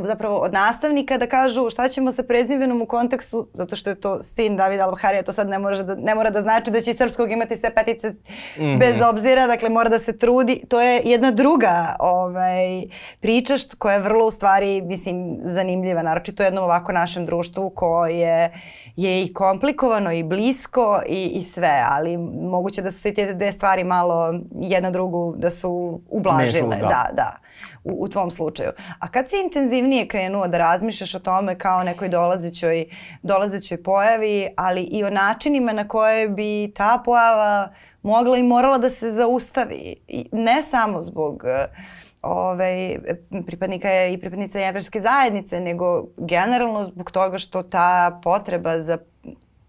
zapravo 0.04 0.36
od 0.36 0.52
nastavnika 0.52 1.18
da 1.18 1.26
kažu 1.26 1.70
šta 1.70 1.88
ćemo 1.88 2.12
sa 2.12 2.22
prezimenom 2.22 2.82
u 2.82 2.86
kontekstu, 2.86 3.48
zato 3.52 3.76
što 3.76 3.90
je 3.90 4.00
to 4.00 4.22
sin 4.22 4.56
Davida 4.56 4.84
Albaharija, 4.84 5.22
to 5.22 5.32
sad 5.32 5.48
ne, 5.48 5.58
može 5.58 5.84
da, 5.84 5.94
ne 5.94 6.14
mora 6.14 6.30
da 6.30 6.40
znači 6.40 6.70
da 6.70 6.80
će 6.80 6.90
iz 6.90 6.96
srpskog 6.96 7.32
imati 7.32 7.56
sve 7.56 7.74
petice 7.74 8.10
mm 8.10 8.14
-hmm. 8.58 8.78
bez 8.78 8.96
obzira, 9.10 9.46
dakle 9.46 9.68
mora 9.68 9.88
da 9.88 9.98
se 9.98 10.18
trudi. 10.18 10.62
To 10.68 10.80
je 10.80 11.02
jedna 11.04 11.30
druga 11.30 11.96
ovaj, 11.98 12.82
priča 13.20 13.58
što, 13.58 13.76
koja 13.76 13.94
je 13.94 14.00
vrlo 14.00 14.26
u 14.26 14.30
stvari, 14.30 14.82
mislim, 14.82 15.38
zanimljiva, 15.44 16.02
naročito 16.02 16.42
jednom 16.42 16.64
ovako 16.64 16.92
našem 16.92 17.26
društvu 17.26 17.70
koje 17.70 18.52
je 18.96 19.22
i 19.22 19.32
komplikovano 19.32 20.12
i 20.12 20.22
blisko 20.22 21.00
i, 21.08 21.30
i 21.34 21.42
sve, 21.42 21.82
ali 21.90 22.16
moguće 22.50 22.82
da 22.82 22.90
su 22.90 22.98
se 22.98 23.14
te 23.14 23.34
dve 23.34 23.52
stvari 23.52 23.84
malo 23.84 24.34
jedna 24.60 24.90
drugu 24.90 25.34
da 25.36 25.50
su 25.50 26.00
ublažile. 26.10 26.68
Mešu, 26.68 26.80
da. 26.80 26.88
da, 26.88 27.08
da 27.12 27.43
u, 27.84 28.04
u 28.04 28.08
tvom 28.08 28.30
slučaju. 28.30 28.70
A 28.98 29.08
kad 29.08 29.30
si 29.30 29.36
intenzivnije 29.44 30.08
krenuo 30.08 30.48
da 30.48 30.58
razmišljaš 30.58 31.14
o 31.14 31.18
tome 31.18 31.58
kao 31.58 31.84
nekoj 31.84 32.08
dolazećoj, 32.08 32.86
dolazećoj 33.22 33.82
pojavi, 33.82 34.48
ali 34.56 34.82
i 34.82 35.04
o 35.04 35.10
načinima 35.10 35.72
na 35.72 35.88
koje 35.88 36.28
bi 36.28 36.72
ta 36.76 37.02
pojava 37.04 37.72
mogla 38.02 38.38
i 38.38 38.42
morala 38.42 38.78
da 38.78 38.90
se 38.90 39.12
zaustavi. 39.12 39.94
I 40.08 40.28
ne 40.32 40.62
samo 40.62 41.02
zbog 41.02 41.44
uh, 41.44 41.94
ovaj, 42.24 42.98
pripadnika 43.46 44.06
i 44.06 44.18
pripadnica 44.18 44.58
jevreske 44.58 45.00
zajednice, 45.00 45.60
nego 45.60 46.04
generalno 46.16 46.84
zbog 46.84 47.10
toga 47.10 47.38
što 47.38 47.62
ta 47.62 48.20
potreba 48.22 48.80
za 48.80 48.98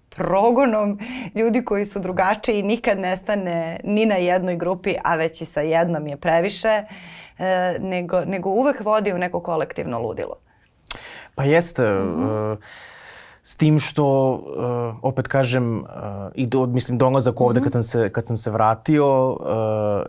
progonom 0.10 1.00
ljudi 1.36 1.66
koji 1.66 1.86
su 1.86 2.00
drugačiji 2.00 2.64
nikad 2.64 3.00
nestane 3.00 3.80
ni 3.84 4.06
na 4.06 4.16
jednoj 4.16 4.56
grupi, 4.56 4.96
a 5.04 5.16
već 5.16 5.42
i 5.42 5.46
sa 5.46 5.62
jednom 5.62 6.08
je 6.08 6.18
previše, 6.18 6.68
e, 6.68 6.86
nego, 7.80 8.26
nego 8.26 8.50
uvek 8.50 8.80
vodi 8.80 9.14
u 9.14 9.18
neko 9.18 9.42
kolektivno 9.42 10.00
ludilo. 10.00 10.36
Pa 11.36 11.44
jeste. 11.44 11.90
Mm 11.90 12.16
-hmm. 12.16 12.58
Uh, 13.46 13.46
S 13.48 13.56
tim 13.56 13.80
što, 13.80 14.34
uh, 14.34 15.00
opet 15.02 15.28
kažem, 15.28 15.78
uh, 15.78 15.86
i 16.36 16.48
do, 16.48 16.66
mislim 16.66 16.98
dolazak 16.98 17.42
ovde 17.42 17.60
mm 17.60 17.62
-hmm. 17.62 17.64
kad, 17.64 17.72
sam 17.72 17.84
se, 17.84 18.10
kad 18.10 18.28
sam 18.28 18.38
se 18.38 18.52
vratio, 18.52 19.32
uh, 19.32 19.38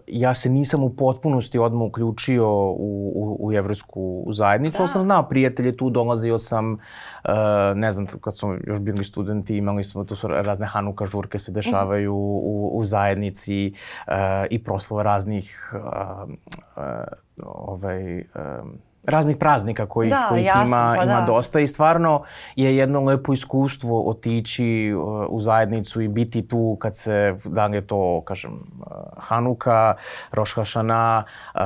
ja 0.07 0.35
se 0.35 0.49
nisam 0.49 0.85
u 0.85 0.91
potpunosti 0.97 1.59
odmah 1.59 1.83
uključio 1.83 2.49
u, 2.49 3.13
u, 3.15 3.37
u 3.41 3.53
jevrijsku 3.53 4.27
zajednicu, 4.31 4.83
da. 4.83 4.89
sam 4.89 5.03
znao 5.03 5.29
prijatelje 5.29 5.77
tu, 5.77 5.91
dolazio 5.91 6.39
sam, 6.39 6.73
uh, 6.73 7.31
ne 7.75 7.93
znam, 7.93 8.07
kad 8.07 8.37
smo 8.37 8.57
još 8.67 8.79
bili 8.79 9.05
studenti, 9.05 9.57
imali 9.57 9.85
smo, 9.85 10.05
tu 10.05 10.17
su 10.17 10.29
razne 10.29 10.67
Hanuka 10.67 11.07
žurke 11.07 11.39
se 11.39 11.53
dešavaju 11.53 12.13
mm 12.13 12.17
-hmm. 12.17 12.43
u, 12.43 12.71
u 12.79 12.85
zajednici 12.85 13.73
uh, 14.07 14.15
i 14.51 14.65
proslova 14.65 15.03
raznih 15.03 15.73
uh, 15.75 16.31
uh, 16.77 16.83
ovaj, 17.45 18.19
um, 18.19 18.79
raznih 19.07 19.37
praznika 19.37 19.87
koji, 19.87 20.11
da, 20.11 20.27
kojih 20.29 20.47
jasno, 20.47 20.67
ima, 20.67 20.95
pa 20.99 21.05
ima 21.05 21.21
da. 21.21 21.27
dosta 21.27 21.61
i 21.61 21.67
stvarno 21.67 22.23
je 22.57 22.77
jedno 22.77 23.01
lepo 23.01 23.33
iskustvo 23.33 24.03
otići 24.03 24.95
uh, 24.97 25.27
u 25.29 25.41
zajednicu 25.41 26.01
i 26.01 26.09
biti 26.09 26.49
tu 26.49 26.77
kad 26.81 26.97
se, 26.97 27.35
da 27.45 27.67
li 27.67 27.77
je 27.77 27.87
to, 27.87 28.23
kažem, 28.25 28.53
uh, 28.53 28.87
Hanuka, 29.17 29.95
Roš 30.33 30.55
Hašana, 30.55 31.25
uh, 31.55 31.61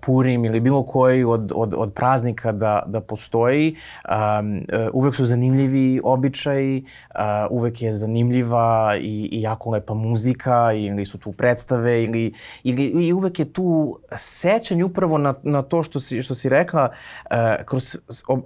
Purim 0.00 0.44
ili 0.44 0.60
bilo 0.60 0.82
koji 0.82 1.24
od, 1.24 1.52
od, 1.54 1.74
od 1.76 1.92
praznika 1.92 2.52
da, 2.52 2.82
da 2.86 3.00
postoji. 3.00 3.76
Um, 4.08 4.62
uvek 4.92 5.14
su 5.14 5.24
zanimljivi 5.24 6.00
običaji, 6.04 6.84
uvek 7.50 7.82
je 7.82 7.92
zanimljiva 7.92 8.96
i, 9.00 9.28
i 9.32 9.42
jako 9.42 9.70
lepa 9.70 9.94
muzika 9.94 10.72
ili 10.72 11.04
su 11.04 11.18
tu 11.18 11.32
predstave 11.32 12.02
ili, 12.02 12.32
ili 12.62 12.84
i 12.84 13.12
uvek 13.12 13.38
je 13.38 13.52
tu 13.52 13.98
sećanje 14.16 14.84
upravo 14.84 15.18
na, 15.18 15.34
na 15.42 15.62
to 15.62 15.82
što 15.82 16.00
si, 16.00 16.22
što 16.22 16.34
si 16.34 16.39
rekla, 16.48 16.90
uh, 16.90 17.36
kroz 17.66 17.96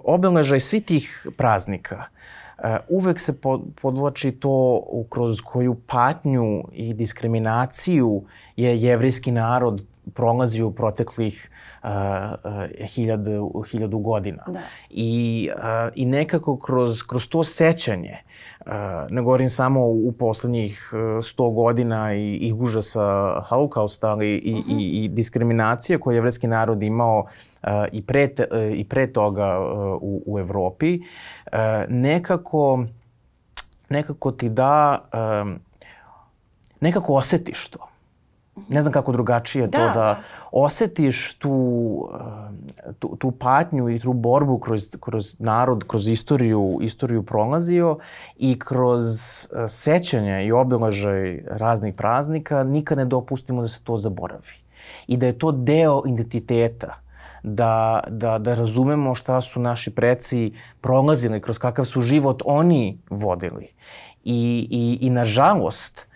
obeležaj 0.03 0.59
svih 0.59 0.85
tih 0.85 1.27
praznika, 1.37 2.03
uh, 2.05 2.77
uvek 2.89 3.19
se 3.19 3.33
podvlači 3.81 4.31
to 4.31 4.83
kroz 5.09 5.41
koju 5.41 5.75
patnju 5.87 6.63
i 6.73 6.93
diskriminaciju 6.93 8.23
je 8.55 8.81
jevrijski 8.81 9.31
narod 9.31 9.81
prolazio 10.13 10.67
u 10.67 10.71
proteklih 10.71 11.49
uh, 11.83 11.89
uh, 11.89 12.87
hiljadu, 12.87 13.63
hiljadu 13.71 13.97
godina. 13.97 14.43
Da. 14.47 14.61
I, 14.89 15.49
uh, 15.55 15.63
I 15.95 16.05
nekako 16.05 16.57
kroz, 16.59 17.03
kroz 17.03 17.27
to 17.27 17.43
sećanje 17.43 18.17
Uh, 18.65 18.71
ne 19.09 19.21
govorim 19.21 19.49
samo 19.49 19.85
u 19.85 20.11
poslednjih 20.11 20.89
100 20.93 21.47
uh, 21.47 21.55
godina 21.55 22.13
i, 22.13 22.35
i 22.35 22.53
užasa 22.53 23.41
holokausta, 23.41 24.09
ali 24.09 24.35
i, 24.35 24.53
uh 24.53 24.59
-huh. 24.59 24.79
i, 24.79 25.03
i 25.03 25.07
diskriminacije 25.07 25.99
koje 25.99 26.13
je 26.13 26.17
jevreski 26.17 26.47
narod 26.47 26.83
imao 26.83 27.19
uh, 27.19 27.69
i, 27.91 28.01
pre 28.01 28.27
te, 28.27 28.47
uh, 28.51 28.77
i 28.77 28.83
pre 28.83 29.13
toga 29.13 29.59
uh, 29.59 29.97
u, 30.01 30.23
u 30.25 30.39
Evropi, 30.39 30.99
uh, 30.99 31.59
nekako, 31.89 32.85
nekako 33.89 34.31
ti 34.31 34.49
da, 34.49 34.99
um, 35.41 35.59
nekako 36.79 37.13
osetiš 37.13 37.67
to. 37.67 37.87
Ne 38.69 38.81
znam 38.81 38.93
kako 38.93 39.11
drugačije 39.11 39.67
da, 39.67 39.77
to 39.77 39.99
da, 39.99 40.19
osetiš 40.51 41.33
tu, 41.33 42.09
eh, 42.89 42.93
tu, 42.99 43.15
tu 43.15 43.31
patnju 43.31 43.89
i 43.89 43.99
tu 43.99 44.13
borbu 44.13 44.59
kroz, 44.59 44.87
kroz 44.99 45.39
narod, 45.39 45.83
kroz 45.87 46.07
istoriju, 46.07 46.79
istoriju 46.81 47.23
prolazio 47.23 47.97
i 48.37 48.59
kroz 48.59 49.05
eh, 49.05 49.67
sećanje 49.67 50.45
i 50.45 50.51
obeležaj 50.51 51.43
raznih 51.47 51.93
praznika 51.93 52.63
nikad 52.63 52.97
ne 52.97 53.05
dopustimo 53.05 53.61
da 53.61 53.67
se 53.67 53.83
to 53.83 53.97
zaboravi. 53.97 54.53
I 55.07 55.17
da 55.17 55.25
je 55.25 55.39
to 55.39 55.51
deo 55.51 56.03
identiteta 56.07 57.05
da, 57.43 58.03
da, 58.07 58.37
da 58.37 58.55
razumemo 58.55 59.15
šta 59.15 59.41
su 59.41 59.59
naši 59.59 59.91
preci 59.91 60.53
prolazili, 60.81 61.41
kroz 61.41 61.57
kakav 61.57 61.85
su 61.85 62.01
život 62.01 62.41
oni 62.45 62.99
vodili. 63.09 63.67
I, 64.23 64.67
i, 64.71 65.07
i 65.07 65.09
nažalost, 65.09 66.07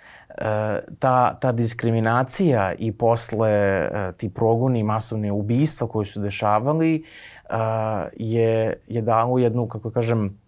ta, 1.00 1.34
ta 1.34 1.52
diskriminacija 1.52 2.74
i 2.78 2.92
posle 2.92 3.50
e, 3.50 4.12
ti 4.18 4.30
progoni 4.30 4.84
masovne 4.84 5.32
ubistva 5.32 5.88
koji 5.88 6.06
su 6.06 6.20
dešavali 6.20 6.96
e, 6.96 7.56
je, 8.18 8.82
je 8.88 9.02
dalo 9.02 9.40
jednu, 9.40 9.68
kako 9.68 9.92
kažem, 9.92 10.40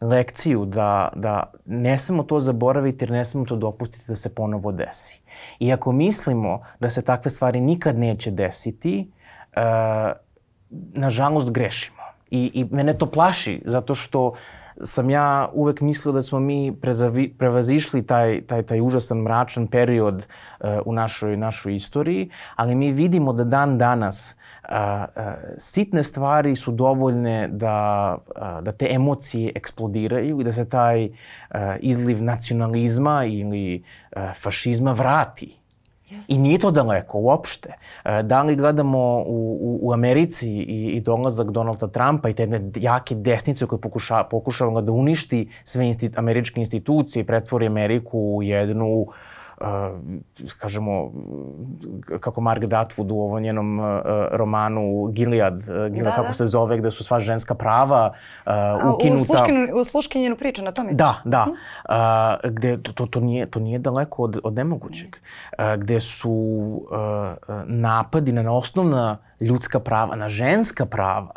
lekciju 0.00 0.64
da, 0.64 1.12
da 1.16 1.52
ne 1.66 1.98
smemo 1.98 2.22
to 2.22 2.40
zaboraviti 2.40 3.04
jer 3.04 3.10
ne 3.10 3.24
smemo 3.24 3.46
to 3.46 3.56
dopustiti 3.56 4.04
da 4.08 4.16
se 4.16 4.34
ponovo 4.34 4.72
desi. 4.72 5.22
I 5.58 5.72
ako 5.72 5.92
mislimo 5.92 6.60
da 6.80 6.90
se 6.90 7.02
takve 7.02 7.30
stvari 7.30 7.60
nikad 7.60 7.98
neće 7.98 8.30
desiti, 8.30 9.10
uh, 9.56 10.12
nažalost 10.92 11.50
grešimo. 11.50 11.99
I, 12.30 12.50
I 12.54 12.64
mene 12.70 12.94
to 12.94 13.06
plaši 13.06 13.62
zato 13.64 13.94
što 13.94 14.32
sam 14.82 15.10
ja 15.10 15.48
uvek 15.52 15.80
mislio 15.80 16.12
da 16.12 16.22
smo 16.22 16.40
mi 16.40 16.76
prezavi, 16.80 17.34
prevazišli 17.38 18.06
taj, 18.06 18.40
taj, 18.40 18.62
taj 18.62 18.80
užasan 18.80 19.18
mračan 19.18 19.66
period 19.66 20.26
uh, 20.60 20.68
u 20.84 20.92
našoj, 20.92 21.36
našoj 21.36 21.74
istoriji, 21.74 22.30
ali 22.56 22.74
mi 22.74 22.92
vidimo 22.92 23.32
da 23.32 23.44
dan 23.44 23.78
danas 23.78 24.36
uh, 24.62 24.70
uh, 24.70 25.22
sitne 25.58 26.02
stvari 26.02 26.56
su 26.56 26.72
dovoljne 26.72 27.48
da, 27.48 28.16
uh, 28.36 28.62
da 28.62 28.72
te 28.72 28.88
emocije 28.90 29.52
eksplodiraju 29.54 30.40
i 30.40 30.44
da 30.44 30.52
se 30.52 30.68
taj 30.68 31.04
uh, 31.06 31.14
izliv 31.80 32.22
nacionalizma 32.22 33.24
ili 33.24 33.82
uh, 34.16 34.22
fašizma 34.34 34.92
vrati. 34.92 35.59
I 36.28 36.38
nije 36.38 36.58
to 36.58 36.70
daleko 36.70 37.18
uopšte. 37.18 37.72
E, 38.04 38.22
da 38.22 38.42
li 38.42 38.56
gledamo 38.56 38.98
u, 39.26 39.58
u, 39.60 39.78
u 39.82 39.92
Americi 39.92 40.50
i, 40.50 40.86
i 40.96 41.00
dolazak 41.00 41.50
Donalda 41.50 41.88
Trumpa 41.88 42.28
i 42.28 42.34
te 42.34 42.42
jedne 42.42 42.70
jake 42.76 43.14
desnice 43.14 43.66
koje 43.66 43.80
pokuša, 43.80 44.24
pokušava 44.24 44.80
da 44.80 44.92
uništi 44.92 45.48
sve 45.64 45.86
insti, 45.86 46.10
američke 46.16 46.60
institucije 46.60 47.20
i 47.20 47.26
pretvori 47.26 47.66
Ameriku 47.66 48.18
u 48.18 48.42
jednu 48.42 48.86
uh, 48.86 49.14
kažemo, 50.58 51.12
kako 52.20 52.40
Margaret 52.40 52.72
Atwood 52.72 53.12
u 53.12 53.20
ovom 53.20 53.42
njenom 53.42 53.78
uh, 53.78 53.86
romanu 54.30 55.06
Gilead, 55.12 55.54
uh, 55.54 55.92
Gilead 55.92 56.04
da, 56.04 56.10
kako 56.10 56.26
da. 56.26 56.32
se 56.32 56.46
zove, 56.46 56.78
gde 56.78 56.90
su 56.90 57.04
sva 57.04 57.20
ženska 57.20 57.54
prava 57.54 58.12
uh, 58.46 58.52
ukinuta. 58.94 59.32
U, 59.32 59.36
Sluškin, 59.36 59.68
u 59.74 59.84
Sluškinjenu 59.84 60.36
priču 60.36 60.62
na 60.62 60.72
tome. 60.72 60.92
Da, 60.92 61.14
da. 61.24 61.46
Uh, 61.48 62.50
gde 62.50 62.82
to, 62.82 62.92
to, 62.92 63.06
to, 63.06 63.20
nije, 63.20 63.46
to 63.50 63.60
nije 63.60 63.78
daleko 63.78 64.22
od, 64.22 64.40
od 64.44 64.54
nemogućeg. 64.54 65.16
Uh, 65.16 65.64
gde 65.76 66.00
su 66.00 66.30
uh, 66.30 67.54
napadi 67.66 68.32
na 68.32 68.52
osnovna 68.52 69.18
ljudska 69.40 69.80
prava, 69.80 70.16
na 70.16 70.28
ženska 70.28 70.86
prava, 70.86 71.34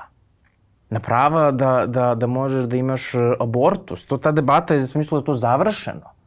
na 0.90 1.00
prava 1.00 1.52
da, 1.52 1.86
da, 1.88 2.16
da 2.16 2.28
možeš 2.28 2.64
da 2.64 2.78
imaš 2.78 3.12
abortus. 3.40 4.06
To 4.06 4.18
ta 4.18 4.32
debata 4.32 4.74
je 4.74 4.84
u 4.84 4.88
smislu 4.88 5.18
da 5.18 5.22
je 5.22 5.26
to 5.26 5.34
završeno 5.34 6.23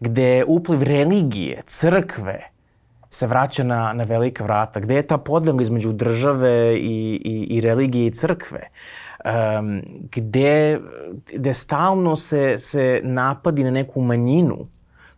gde 0.00 0.44
upliv 0.46 0.82
religije, 0.82 1.62
crkve, 1.66 2.50
se 3.10 3.26
vraća 3.26 3.64
na, 3.64 3.92
na 3.92 4.04
velika 4.04 4.44
vrata, 4.44 4.80
gde 4.80 4.94
je 4.94 5.06
ta 5.06 5.18
podlega 5.18 5.62
između 5.62 5.92
države 5.92 6.76
i, 6.76 7.20
i, 7.24 7.46
i 7.56 7.60
religije 7.60 8.06
i 8.06 8.10
crkve, 8.10 8.68
um, 9.24 9.82
gde, 10.12 10.80
gde 11.34 11.54
stalno 11.54 12.16
se, 12.16 12.58
se 12.58 13.00
napadi 13.04 13.64
na 13.64 13.70
neku 13.70 14.00
manjinu 14.00 14.58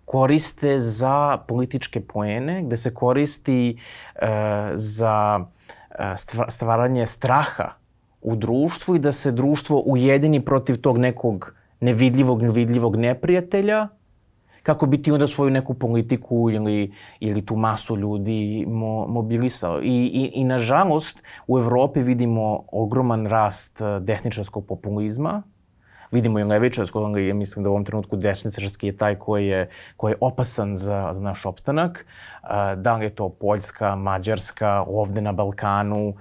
koriste 0.05 0.79
za 0.79 1.39
političke 1.49 2.01
poene, 2.01 2.63
gde 2.63 2.77
se 2.77 2.95
koristi 2.95 3.79
uh, 4.15 4.29
za 4.75 5.41
uh, 5.41 5.97
stvaranje 6.49 7.07
straha 7.07 7.73
u 8.23 8.37
društvu 8.37 8.97
i 8.97 8.99
da 8.99 9.13
se 9.13 9.33
društvo 9.33 9.83
ujedini 9.87 10.45
protiv 10.45 10.81
tog 10.81 10.99
nekog 10.99 11.55
nevidljivog, 11.81 12.43
nevidljivog 12.43 12.97
neprijatelja 12.97 13.89
kako 14.69 14.87
bi 14.87 15.03
ti 15.03 15.13
onda 15.13 15.27
svoju 15.27 15.51
neku 15.51 15.75
politiku 15.75 16.51
ili, 16.51 16.93
ili 17.21 17.47
tu 17.47 17.57
masu 17.57 17.97
ljudi 17.97 18.65
mo, 18.69 19.07
mobilisao. 19.07 19.81
I, 19.83 20.07
i, 20.07 20.31
I 20.35 20.45
nažalost 20.45 21.23
u 21.47 21.59
Evropi 21.59 22.03
vidimo 22.03 22.65
ogroman 22.73 23.27
rast 23.27 23.81
eh, 23.81 24.01
desničarskog 24.01 24.67
populizma, 24.67 25.43
vidimo 26.11 26.39
i 26.39 26.45
levičarskog, 26.45 27.03
ali 27.03 27.29
ja 27.29 27.35
mislim 27.35 27.65
da 27.65 27.71
u 27.71 27.73
ovom 27.73 27.85
trenutku 27.85 28.17
desničarski 28.17 28.87
je 28.87 28.97
taj 28.97 29.15
koji 29.15 29.47
je, 29.47 29.69
koji 29.97 30.13
je 30.13 30.17
opasan 30.21 30.75
za, 30.75 31.09
za 31.13 31.23
naš 31.23 31.47
opstanak. 31.47 32.07
Uh, 32.43 32.49
da 32.77 32.97
li 32.97 33.05
je 33.05 33.15
to 33.15 33.29
Poljska, 33.29 33.97
Mađarska, 33.97 34.85
ovde 34.87 35.21
na 35.21 35.33
Balkanu, 35.33 36.09
uh, 36.09 36.17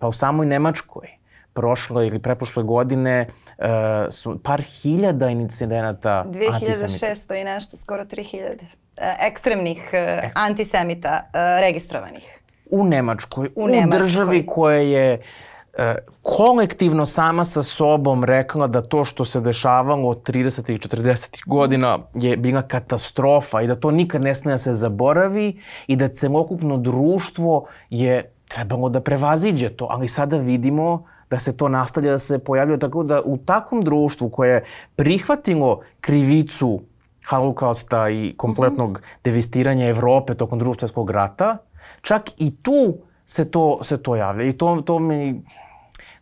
pa 0.00 0.08
u 0.08 0.12
samoj 0.12 0.46
Nemačkoj 0.46 1.17
prošle 1.58 2.06
ili 2.06 2.18
preprošle 2.18 2.62
godine 2.62 3.26
uh, 3.58 3.64
su 4.10 4.38
par 4.42 4.62
hiljada 4.62 5.30
incidenata 5.30 6.24
2600 6.28 7.40
i 7.40 7.44
nešto, 7.44 7.76
skoro 7.76 8.04
3000 8.04 8.54
uh, 8.54 8.68
e, 8.96 9.16
ekstremnih 9.20 9.90
uh, 9.92 10.30
antisemita 10.34 11.20
uh, 11.24 11.60
registrovanih. 11.60 12.40
U 12.70 12.84
Nemačkoj, 12.84 13.48
u, 13.56 13.64
u 13.64 13.68
Nemačkoj. 13.68 13.98
državi 13.98 14.46
koja 14.46 14.78
je 14.78 15.18
uh, 15.18 15.84
kolektivno 16.22 17.06
sama 17.06 17.44
sa 17.44 17.62
sobom 17.62 18.24
rekla 18.24 18.66
da 18.66 18.80
to 18.80 19.04
što 19.04 19.24
se 19.24 19.40
dešavalo 19.40 20.08
od 20.08 20.28
30. 20.28 20.72
i 20.72 20.78
40. 20.78 21.46
godina 21.46 21.98
je 22.14 22.36
bila 22.36 22.62
katastrofa 22.62 23.62
i 23.62 23.66
da 23.66 23.74
to 23.74 23.90
nikad 23.90 24.22
ne 24.22 24.34
smije 24.34 24.54
da 24.54 24.58
se 24.58 24.74
zaboravi 24.74 25.60
i 25.86 25.96
da 25.96 26.08
celokupno 26.08 26.76
društvo 26.76 27.66
je 27.90 28.32
trebalo 28.48 28.88
da 28.88 29.00
prevaziđe 29.00 29.68
to, 29.68 29.86
ali 29.90 30.08
sada 30.08 30.36
vidimo 30.36 31.04
da 31.30 31.38
se 31.38 31.56
to 31.56 31.68
nastavlja 31.68 32.10
da 32.10 32.18
se 32.18 32.38
pojavljuje 32.38 32.78
tako 32.78 33.02
da 33.02 33.22
u 33.24 33.36
takvom 33.36 33.80
društvu 33.82 34.28
koje 34.28 34.54
je 34.54 34.64
prihvatilo 34.96 35.80
krivicu 36.00 36.80
holokausta 37.28 38.08
i 38.08 38.34
kompletnog 38.36 38.90
mm 38.90 38.94
-hmm. 38.94 39.18
devastiranja 39.24 39.88
Evrope 39.88 40.34
tokom 40.34 40.58
drugog 40.58 40.76
svjetskog 40.76 41.10
rata, 41.10 41.56
čak 42.00 42.22
i 42.36 42.56
tu 42.56 42.98
se 43.26 43.50
to, 43.50 43.78
se 43.82 44.02
to 44.02 44.16
javlja. 44.16 44.44
I 44.44 44.52
to, 44.52 44.82
to 44.86 44.98
mi 44.98 45.42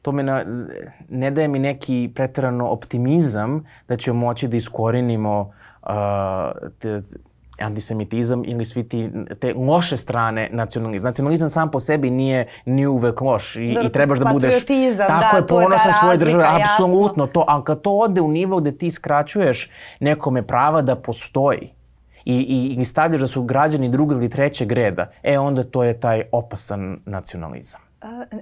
to 0.06 0.12
me 0.12 0.22
na, 0.22 0.44
ne 1.08 1.30
daje 1.30 1.48
mi 1.48 1.58
neki 1.58 2.10
pretrano 2.14 2.68
optimizam 2.68 3.64
da 3.88 3.96
ćemo 3.96 4.20
moći 4.20 4.48
da 4.48 4.56
iskorinimo 4.56 5.52
uh, 5.82 5.90
te, 6.78 7.02
antisemitizam 7.60 8.42
ili 8.46 8.64
svi 8.64 8.88
ti, 8.88 9.10
te 9.40 9.54
loše 9.54 9.96
strane 9.96 10.48
nacionalizma. 10.52 11.08
Nacionalizam 11.08 11.48
sam 11.48 11.70
po 11.70 11.80
sebi 11.80 12.10
nije 12.10 12.48
ni 12.64 12.86
uvek 12.86 13.20
loš 13.20 13.56
i, 13.56 13.76
i 13.84 13.92
trebaš 13.92 14.18
da 14.18 14.32
budeš 14.32 14.54
tako 14.98 15.32
da, 15.32 15.36
je 15.36 15.46
ponosan 15.46 15.92
svoje 16.00 16.18
države, 16.18 16.44
apsolutno 16.44 17.26
to, 17.26 17.44
ali 17.48 17.64
kad 17.64 17.80
to 17.80 17.92
ode 17.92 18.20
u 18.20 18.28
nivo 18.28 18.60
gde 18.60 18.78
ti 18.78 18.90
skraćuješ 18.90 19.70
nekome 20.00 20.42
prava 20.42 20.82
da 20.82 20.96
postoji 20.96 21.72
i, 22.24 22.34
i, 22.34 22.80
i 22.80 22.84
stavljaš 22.84 23.20
da 23.20 23.26
su 23.26 23.42
građani 23.42 23.88
drugog 23.88 24.18
ili 24.18 24.30
trećeg 24.30 24.72
reda, 24.72 25.10
e 25.22 25.38
onda 25.38 25.62
to 25.62 25.84
je 25.84 26.00
taj 26.00 26.22
opasan 26.32 26.98
nacionalizam. 27.04 27.80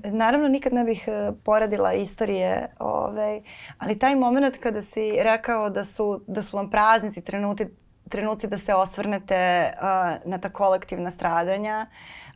Naravno, 0.04 0.48
nikad 0.48 0.72
ne 0.72 0.84
bih 0.84 1.04
e, 1.08 1.32
poredila 1.44 1.92
istorije, 1.92 2.68
ovaj, 2.78 3.42
ali 3.78 3.98
taj 3.98 4.16
moment 4.16 4.58
kada 4.58 4.82
si 4.82 5.12
rekao 5.22 5.70
da 5.70 5.84
su, 5.84 6.20
da 6.26 6.42
su 6.42 6.56
vam 6.56 6.70
praznici, 6.70 7.20
trenuti, 7.20 7.66
trenuci 8.08 8.48
da 8.48 8.58
se 8.58 8.74
osvrnete 8.74 9.72
uh, 9.74 10.30
na 10.30 10.38
ta 10.38 10.48
kolektivna 10.48 11.10
stradanja 11.10 11.86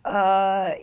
uh, 0.05 0.11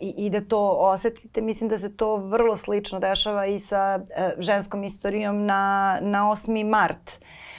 i, 0.00 0.26
i 0.26 0.30
da 0.30 0.40
to 0.40 0.76
osetite. 0.78 1.40
Mislim 1.40 1.68
da 1.68 1.78
se 1.78 1.96
to 1.96 2.16
vrlo 2.16 2.56
slično 2.56 3.00
dešava 3.00 3.46
i 3.46 3.60
sa 3.60 4.00
uh, 4.00 4.42
ženskom 4.42 4.84
istorijom 4.84 5.46
na, 5.46 5.98
na 6.00 6.22
8. 6.22 6.68
mart. 6.68 7.10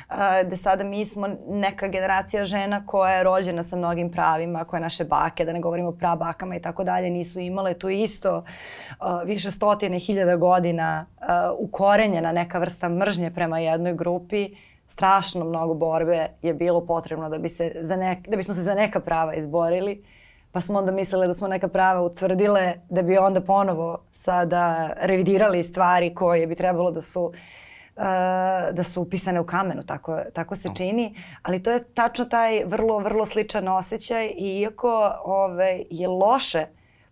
Uh, 0.10 0.16
da 0.50 0.56
sada 0.56 0.84
mi 0.84 1.06
smo 1.06 1.28
neka 1.48 1.88
generacija 1.88 2.46
žena 2.46 2.86
koja 2.86 3.14
je 3.14 3.24
rođena 3.24 3.64
sa 3.64 3.76
mnogim 3.76 4.12
pravima, 4.12 4.66
koje 4.66 4.80
naše 4.80 5.04
bake, 5.04 5.46
da 5.46 5.54
ne 5.54 5.60
govorimo 5.60 5.90
o 5.90 5.92
prabakama 5.92 6.56
i 6.56 6.62
tako 6.62 6.84
dalje, 6.84 7.10
nisu 7.10 7.40
imale. 7.40 7.74
Tu 7.74 7.90
isto 7.90 8.38
uh, 8.38 8.44
više 9.26 9.52
stotine 9.52 10.00
hiljada 10.00 10.36
godina 10.36 11.06
uh, 11.18 11.26
ukorenjena 11.60 12.32
neka 12.32 12.60
vrsta 12.60 12.90
mržnje 12.90 13.32
prema 13.32 13.60
jednoj 13.60 13.94
grupi 13.94 14.50
strašno 14.98 15.46
mnogo 15.46 15.74
borbe 15.74 16.28
je 16.42 16.54
bilo 16.54 16.86
potrebno 16.86 17.30
da, 17.30 17.38
bi 17.38 17.50
se 17.50 17.72
za 17.82 17.96
nek, 17.96 18.28
da 18.28 18.38
bismo 18.38 18.54
se 18.54 18.62
za 18.62 18.74
neka 18.76 19.00
prava 19.00 19.36
izborili. 19.36 20.04
Pa 20.52 20.62
smo 20.62 20.80
onda 20.80 20.92
mislili 20.92 21.28
da 21.28 21.34
smo 21.34 21.48
neka 21.48 21.68
prava 21.68 22.02
utvrdile 22.02 22.74
da 22.90 23.02
bi 23.02 23.18
onda 23.18 23.42
ponovo 23.42 24.00
sada 24.14 24.94
revidirali 25.02 25.64
stvari 25.64 26.14
koje 26.14 26.48
bi 26.48 26.56
trebalo 26.56 26.92
da 26.92 27.02
su 27.02 27.32
da 28.74 28.84
su 28.84 29.02
upisane 29.02 29.40
u 29.40 29.46
kamenu, 29.46 29.82
tako, 29.84 30.18
tako 30.34 30.56
se 30.56 30.70
čini, 30.76 31.16
ali 31.44 31.64
to 31.64 31.72
je 31.72 31.84
tačno 31.84 32.26
taj 32.26 32.64
vrlo, 32.66 33.00
vrlo 33.00 33.26
sličan 33.26 33.68
osjećaj 33.68 34.26
i 34.38 34.60
iako 34.60 35.12
ove, 35.24 35.82
je 35.90 36.08
loše 36.08 36.66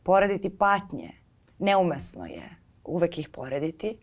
porediti 0.03 0.57
patnje, 0.57 1.11
neumesno 1.59 2.25
je 2.25 2.49
uvek 2.83 3.17
ih 3.17 3.29
porediti, 3.29 3.97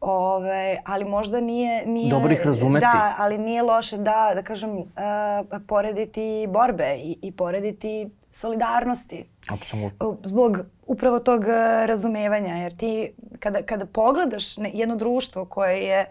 Ove, 0.00 0.82
ali 0.84 1.04
možda 1.04 1.40
nije, 1.40 1.86
nije... 1.86 2.10
Dobro 2.10 2.32
ih 2.32 2.46
razumeti. 2.46 2.86
Da, 2.86 3.14
ali 3.18 3.38
nije 3.38 3.62
loše 3.62 3.96
da, 3.96 4.30
da 4.34 4.42
kažem, 4.42 4.70
uh, 4.78 4.84
porediti 5.66 6.46
borbe 6.48 6.96
i, 6.96 7.16
i 7.22 7.32
porediti 7.32 8.10
solidarnosti. 8.32 9.24
Apsolutno. 9.52 10.16
Zbog 10.24 10.58
upravo 10.86 11.18
tog 11.18 11.44
razumevanja, 11.84 12.54
jer 12.54 12.76
ti 12.76 13.12
kada, 13.38 13.62
kada 13.62 13.86
pogledaš 13.86 14.58
jedno 14.58 14.96
društvo 14.96 15.44
koje 15.44 15.82
je 15.82 16.06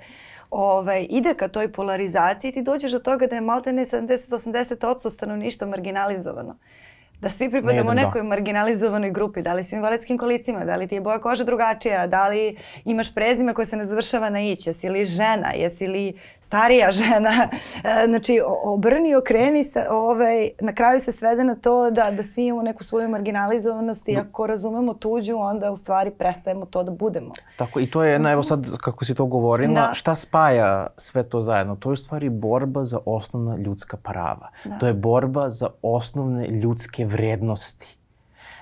ovaj, 0.49 1.07
ide 1.09 1.33
ka 1.33 1.47
toj 1.47 1.71
polarizaciji, 1.71 2.51
ti 2.51 2.61
dođeš 2.61 2.91
do 2.91 2.99
toga 2.99 3.27
da 3.27 3.35
je 3.35 3.41
malte 3.41 3.73
ne 3.73 3.85
70-80% 3.85 5.09
stanovništva 5.09 5.67
marginalizovano. 5.67 6.49
Uh, 6.49 6.86
da 7.21 7.29
svi 7.29 7.51
pripadamo 7.51 7.93
da. 7.93 8.05
nekoj 8.05 8.23
marginalizovanoj 8.23 9.11
grupi, 9.11 9.41
da 9.41 9.53
li 9.53 9.63
si 9.63 9.75
u 9.75 9.77
invalidskim 9.77 10.17
kolicima, 10.17 10.65
da 10.65 10.75
li 10.75 10.87
ti 10.87 10.95
je 10.95 11.01
boja 11.01 11.19
kože 11.19 11.43
drugačija, 11.43 12.07
da 12.07 12.27
li 12.27 12.57
imaš 12.85 13.13
prezime 13.13 13.53
koje 13.53 13.65
se 13.65 13.77
ne 13.77 13.85
završava 13.85 14.29
na 14.29 14.41
ić, 14.41 14.67
jesi 14.67 14.89
li 14.89 15.05
žena, 15.05 15.51
jesi 15.55 15.87
li 15.87 16.13
starija 16.41 16.91
žena. 17.01 17.49
E, 17.83 18.05
znači, 18.05 18.41
obrni, 18.63 19.15
okreni 19.15 19.63
se, 19.63 19.85
ovaj, 19.89 20.49
na 20.59 20.73
kraju 20.73 21.01
se 21.01 21.11
svede 21.11 21.43
na 21.43 21.55
to 21.55 21.91
da, 21.91 22.11
da 22.11 22.23
svi 22.23 22.45
imamo 22.45 22.63
neku 22.63 22.83
svoju 22.83 23.09
marginalizovanost 23.09 24.09
i 24.09 24.17
ako 24.17 24.47
razumemo 24.47 24.93
tuđu, 24.93 25.37
onda 25.37 25.71
u 25.71 25.77
stvari 25.77 26.11
prestajemo 26.11 26.65
to 26.65 26.83
da 26.83 26.91
budemo. 26.91 27.33
Tako, 27.55 27.79
i 27.79 27.87
to 27.87 28.03
je 28.03 28.11
jedna, 28.11 28.31
evo 28.31 28.43
sad 28.43 28.77
kako 28.77 29.05
si 29.05 29.15
to 29.15 29.25
govorila, 29.25 29.73
da. 29.73 29.93
šta 29.93 30.15
spaja 30.15 30.87
sve 30.97 31.23
to 31.23 31.41
zajedno? 31.41 31.75
To 31.75 31.89
je 31.89 31.93
u 31.93 31.95
stvari 31.95 32.29
borba 32.29 32.83
za 32.83 32.99
osnovna 33.05 33.57
ljudska 33.57 33.97
prava. 33.97 34.49
Da. 34.65 34.77
To 34.77 34.87
je 34.87 34.93
borba 34.93 35.49
za 35.49 35.67
osnovne 35.81 36.47
ljudske 36.47 37.06
vrednosti 37.07 37.97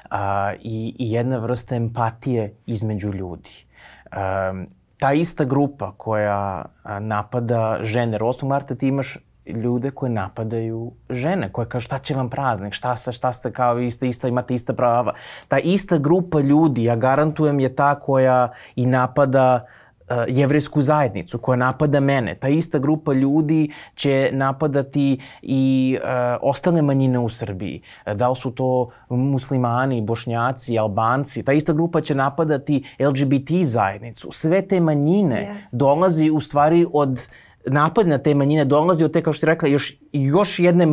a, 0.09 0.53
i, 0.59 0.95
i 0.99 1.11
jedna 1.11 1.37
vrsta 1.37 1.75
empatije 1.75 2.53
između 2.65 3.13
ljudi. 3.13 3.65
A, 4.11 4.63
ta 4.97 5.13
ista 5.13 5.43
grupa 5.43 5.91
koja 5.97 6.65
napada 6.99 7.77
žene, 7.81 8.19
8. 8.19 8.47
marta 8.47 8.75
ti 8.75 8.87
imaš 8.87 9.17
ljude 9.45 9.91
koje 9.91 10.09
napadaju 10.09 10.91
žene, 11.09 11.51
koje 11.51 11.69
kažu 11.69 11.85
šta 11.85 11.99
će 11.99 12.15
vam 12.15 12.29
praznik, 12.29 12.73
šta 12.73 12.95
ste, 12.95 13.11
šta 13.11 13.31
ste 13.31 13.51
kao 13.51 13.73
vi 13.73 13.91
ste 13.91 14.07
ista, 14.07 14.27
imate 14.27 14.55
ista 14.55 14.73
prava. 14.73 15.13
Ta 15.47 15.59
ista 15.59 15.97
grupa 15.97 16.39
ljudi, 16.39 16.83
ja 16.83 16.95
garantujem, 16.95 17.59
je 17.59 17.75
ta 17.75 17.99
koja 17.99 18.51
i 18.75 18.85
napada 18.85 19.55
uh, 19.63 19.84
uh, 20.09 20.15
jevrijsku 20.27 20.81
zajednicu 20.81 21.37
koja 21.37 21.55
napada 21.55 21.99
mene. 21.99 22.35
Ta 22.35 22.47
ista 22.47 22.79
grupa 22.79 23.13
ljudi 23.13 23.71
će 23.95 24.29
napadati 24.33 25.19
i 25.41 25.97
uh, 26.01 26.07
ostale 26.41 26.81
manjine 26.81 27.19
u 27.19 27.29
Srbiji. 27.29 27.81
Da 28.15 28.29
li 28.29 28.35
su 28.35 28.51
to 28.51 28.89
muslimani, 29.09 30.01
bošnjaci, 30.01 30.79
albanci. 30.79 31.43
Ta 31.43 31.53
ista 31.53 31.73
grupa 31.73 32.01
će 32.01 32.15
napadati 32.15 32.83
LGBT 32.99 33.51
zajednicu. 33.63 34.31
Sve 34.31 34.61
te 34.61 34.79
manjine 34.79 35.47
yes. 35.51 35.77
dolazi 35.77 36.29
u 36.29 36.39
stvari 36.39 36.85
od 36.93 37.27
napad 37.65 38.07
na 38.07 38.17
te 38.17 38.35
manjine 38.35 38.65
dolazi 38.65 39.03
od 39.03 39.13
te, 39.13 39.21
kao 39.21 39.33
što 39.33 39.39
ti 39.39 39.45
rekla, 39.45 39.69
još, 39.69 39.97
još 40.11 40.59
jedne 40.59 40.87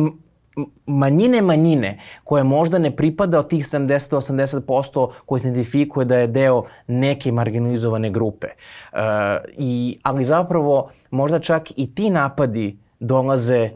manjine 0.85 1.41
manjine 1.41 1.99
koje 2.23 2.43
možda 2.43 2.77
ne 2.79 2.95
pripada 2.95 3.39
od 3.39 3.49
tih 3.49 3.63
70-80% 3.63 5.09
koje 5.25 5.39
se 5.39 5.47
identifikuje 5.47 6.05
da 6.05 6.17
je 6.17 6.27
deo 6.27 6.63
neke 6.87 7.31
marginalizovane 7.31 8.09
grupe. 8.09 8.47
Uh, 8.93 8.99
i, 9.57 9.99
ali 10.03 10.23
zapravo 10.23 10.89
možda 11.11 11.39
čak 11.39 11.71
i 11.75 11.95
ti 11.95 12.09
napadi 12.09 12.77
dolaze 12.99 13.69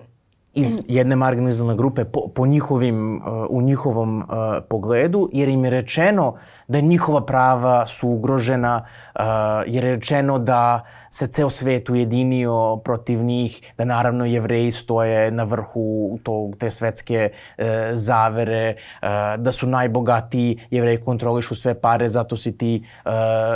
iz 0.57 0.81
jedne 0.87 1.15
marginalizovane 1.15 1.77
grupe 1.77 2.05
po, 2.05 2.27
po 2.27 2.45
njihovim, 2.45 3.17
uh, 3.17 3.23
u 3.49 3.61
njihovom 3.61 4.17
uh, 4.21 4.27
pogledu, 4.69 5.29
jer 5.33 5.49
im 5.49 5.65
je 5.65 5.71
rečeno 5.71 6.35
da 6.67 6.79
njihova 6.79 7.25
prava 7.25 7.87
su 7.87 8.09
ugrožena, 8.09 8.85
uh, 9.15 9.21
jer 9.65 9.83
je 9.83 9.95
rečeno 9.95 10.39
da 10.39 10.83
se 11.09 11.27
ceo 11.27 11.49
svet 11.49 11.89
ujedinio 11.89 12.77
protiv 12.83 13.23
njih, 13.23 13.73
da 13.77 13.85
naravno 13.85 14.25
jevreji 14.25 14.71
stoje 14.71 15.31
na 15.31 15.43
vrhu 15.43 16.19
to, 16.23 16.51
te 16.59 16.71
svetske 16.71 17.29
uh, 17.31 17.65
zavere, 17.93 18.75
uh, 19.01 19.07
da 19.37 19.51
su 19.51 19.67
najbogatiji, 19.67 20.59
jevreji 20.69 21.01
kontrolišu 21.01 21.55
sve 21.55 21.81
pare, 21.81 22.09
zato 22.09 22.37
si 22.37 22.57
ti 22.57 22.83
uh, 23.05 23.11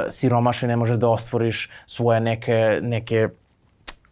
siromašan, 0.09 0.69
ne 0.69 0.75
može 0.75 0.97
da 0.97 1.09
ostvoriš 1.09 1.69
svoje 1.85 2.21
neke, 2.21 2.79
neke, 2.81 3.29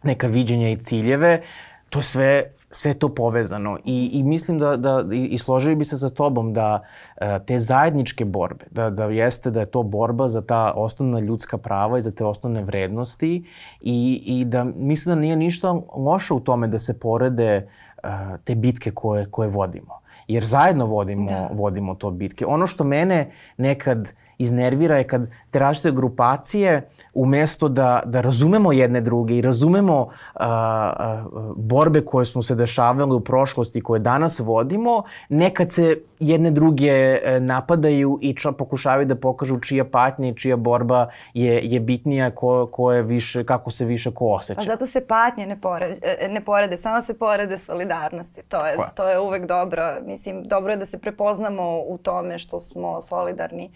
neka 0.02 0.26
viđenja 0.26 0.70
i 0.70 0.76
ciljeve. 0.76 1.42
To 1.90 1.98
je 1.98 2.02
sve 2.02 2.59
sve 2.70 2.94
to 2.94 3.14
povezano 3.14 3.78
i, 3.84 4.10
i 4.12 4.22
mislim 4.22 4.58
da, 4.58 4.76
da 4.76 5.04
i, 5.12 5.24
i 5.24 5.38
složio 5.38 5.76
bi 5.76 5.84
se 5.84 5.98
sa 5.98 6.08
tobom 6.08 6.52
da 6.52 6.80
e, 7.16 7.38
te 7.46 7.58
zajedničke 7.58 8.24
borbe, 8.24 8.64
da, 8.70 8.90
da 8.90 9.04
jeste 9.04 9.50
da 9.50 9.60
je 9.60 9.66
to 9.66 9.82
borba 9.82 10.28
za 10.28 10.42
ta 10.42 10.72
osnovna 10.76 11.20
ljudska 11.20 11.58
prava 11.58 11.98
i 11.98 12.02
za 12.02 12.10
te 12.10 12.24
osnovne 12.24 12.62
vrednosti 12.62 13.44
i, 13.80 14.22
i 14.26 14.44
da 14.44 14.64
mislim 14.64 15.14
da 15.14 15.20
nije 15.20 15.36
ništa 15.36 15.80
loše 15.96 16.34
u 16.34 16.40
tome 16.40 16.68
da 16.68 16.78
se 16.78 16.98
porede 16.98 17.68
e, 18.02 18.08
te 18.44 18.54
bitke 18.54 18.90
koje, 18.90 19.30
koje 19.30 19.48
vodimo. 19.48 20.00
Jer 20.28 20.44
zajedno 20.44 20.86
vodimo, 20.86 21.30
da. 21.30 21.50
vodimo 21.52 21.94
to 21.94 22.10
bitke. 22.10 22.46
Ono 22.46 22.66
što 22.66 22.84
mene 22.84 23.30
nekad 23.56 24.12
iznervira 24.40 24.98
je 24.98 25.06
kad 25.06 25.28
te 25.50 25.58
različite 25.58 25.90
grupacije 25.92 26.88
umesto 27.14 27.68
da, 27.68 28.02
da 28.04 28.20
razumemo 28.20 28.72
jedne 28.72 29.00
druge 29.00 29.36
i 29.36 29.42
razumemo 29.42 30.08
a, 30.34 30.46
a, 30.46 31.24
borbe 31.56 32.00
koje 32.00 32.24
smo 32.24 32.42
se 32.42 32.54
dešavali 32.54 33.14
u 33.14 33.20
prošlosti 33.20 33.80
koje 33.80 34.00
danas 34.00 34.38
vodimo, 34.38 35.02
nekad 35.28 35.70
se 35.70 35.96
jedne 36.20 36.50
druge 36.50 36.90
e, 36.90 37.40
napadaju 37.40 38.18
i 38.22 38.34
čo, 38.34 38.52
pokušavaju 38.52 39.06
da 39.06 39.14
pokažu 39.14 39.60
čija 39.60 39.84
patnja 39.84 40.28
i 40.28 40.34
čija 40.34 40.56
borba 40.56 41.08
je, 41.34 41.60
je 41.64 41.80
bitnija, 41.80 42.30
ko, 42.30 42.66
ko 42.66 42.92
je 42.92 43.02
više, 43.02 43.44
kako 43.44 43.70
se 43.70 43.84
više 43.84 44.10
ko 44.10 44.26
osjeća. 44.26 44.60
Pa 44.60 44.64
zato 44.64 44.86
se 44.86 45.06
patnje 45.06 45.46
ne 45.46 45.60
porede, 45.60 46.28
ne 46.30 46.44
porede 46.44 46.76
samo 46.76 47.02
se 47.02 47.14
porede 47.14 47.58
solidarnosti. 47.58 48.42
To 48.48 48.66
je, 48.66 48.76
to 48.94 49.08
je 49.08 49.20
uvek 49.20 49.46
dobro. 49.46 49.96
Mislim, 50.06 50.42
dobro 50.44 50.72
je 50.72 50.76
da 50.76 50.86
se 50.86 50.98
prepoznamo 50.98 51.80
u 51.86 51.98
tome 51.98 52.38
što 52.38 52.60
smo 52.60 53.00
solidarni 53.00 53.70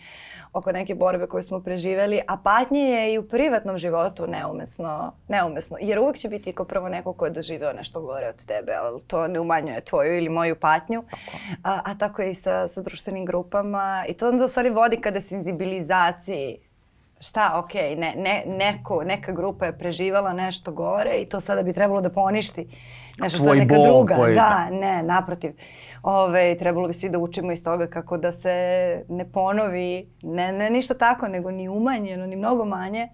oko 0.54 0.72
neke 0.72 0.94
borbe 0.94 1.26
koju 1.26 1.42
smo 1.42 1.60
preživeli, 1.60 2.20
a 2.28 2.36
patnje 2.36 2.80
je 2.80 3.12
i 3.12 3.18
u 3.18 3.28
privatnom 3.28 3.78
životu 3.78 4.26
neumesno, 4.26 5.12
neumesno. 5.28 5.76
Jer 5.80 5.98
uvek 5.98 6.16
će 6.16 6.28
biti 6.28 6.52
kao 6.52 6.66
prvo 6.66 6.88
neko 6.88 7.12
ko 7.12 7.24
je 7.24 7.30
doživeo 7.30 7.72
nešto 7.72 8.00
gore 8.00 8.28
od 8.28 8.46
tebe, 8.46 8.72
ali 8.72 9.02
to 9.06 9.28
ne 9.28 9.40
umanjuje 9.40 9.80
tvoju 9.80 10.16
ili 10.16 10.28
moju 10.28 10.56
patnju. 10.56 11.04
A, 11.62 11.80
a 11.84 11.98
tako 11.98 12.22
je 12.22 12.30
i 12.30 12.34
sa, 12.34 12.68
sa 12.68 12.82
društvenim 12.82 13.26
grupama. 13.26 14.04
I 14.08 14.14
to 14.14 14.28
onda 14.28 14.44
u 14.44 14.48
stvari 14.48 14.70
vodi 14.70 14.96
kada 14.96 15.20
senzibilizaciji 15.20 16.58
šta, 17.20 17.50
ok, 17.64 17.74
ne, 17.74 18.14
ne, 18.16 18.42
neko, 18.46 19.04
neka 19.04 19.32
grupa 19.32 19.66
je 19.66 19.78
preživala 19.78 20.32
nešto 20.32 20.72
gore 20.72 21.16
i 21.16 21.28
to 21.28 21.40
sada 21.40 21.62
bi 21.62 21.72
trebalo 21.72 22.00
da 22.00 22.10
poništi 22.10 22.68
nešto 23.20 23.38
što 23.38 23.54
je 23.54 23.60
neka 23.60 23.74
druga. 23.74 24.14
Koji... 24.14 24.34
Da, 24.34 24.68
ne, 24.70 25.02
naprotiv. 25.02 25.52
Ove, 26.04 26.58
trebalo 26.58 26.88
bi 26.88 26.94
svi 26.94 27.08
da 27.08 27.18
učimo 27.18 27.52
iz 27.52 27.64
toga 27.64 27.86
kako 27.86 28.16
da 28.18 28.32
se 28.32 28.54
ne 29.08 29.32
ponovi, 29.32 30.10
ne, 30.22 30.52
ne 30.52 30.70
ništa 30.70 30.94
tako, 30.94 31.28
nego 31.28 31.50
ni 31.50 31.68
umanjeno, 31.68 32.26
ni 32.26 32.36
mnogo 32.36 32.64
manje. 32.64 33.08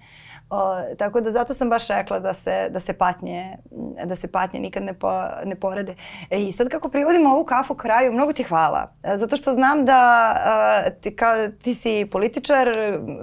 O, 0.51 0.83
tako 0.99 1.21
da 1.21 1.31
zato 1.31 1.55
sam 1.55 1.71
baš 1.71 1.89
rekla 1.89 2.19
da 2.19 2.35
se, 2.35 2.69
da 2.71 2.81
se 2.81 2.93
patnje, 2.93 3.57
da 4.05 4.17
se 4.17 4.33
patnje 4.33 4.61
nikad 4.61 4.83
ne, 4.83 4.95
po, 4.95 5.13
ne 5.45 5.55
porede. 5.55 5.95
E, 6.31 6.43
I 6.43 6.53
sad 6.53 6.69
kako 6.69 6.89
privodimo 6.89 7.31
ovu 7.31 7.45
kafu 7.45 7.75
kraju, 7.75 8.13
mnogo 8.13 8.33
ti 8.33 8.43
hvala. 8.43 8.93
E, 9.03 9.19
zato 9.19 9.37
što 9.37 9.53
znam 9.53 9.85
da 9.85 10.35
a, 10.45 10.83
ti, 11.01 11.17
ka, 11.17 11.49
ti 11.63 11.75
si 11.75 12.09
političar, 12.13 12.69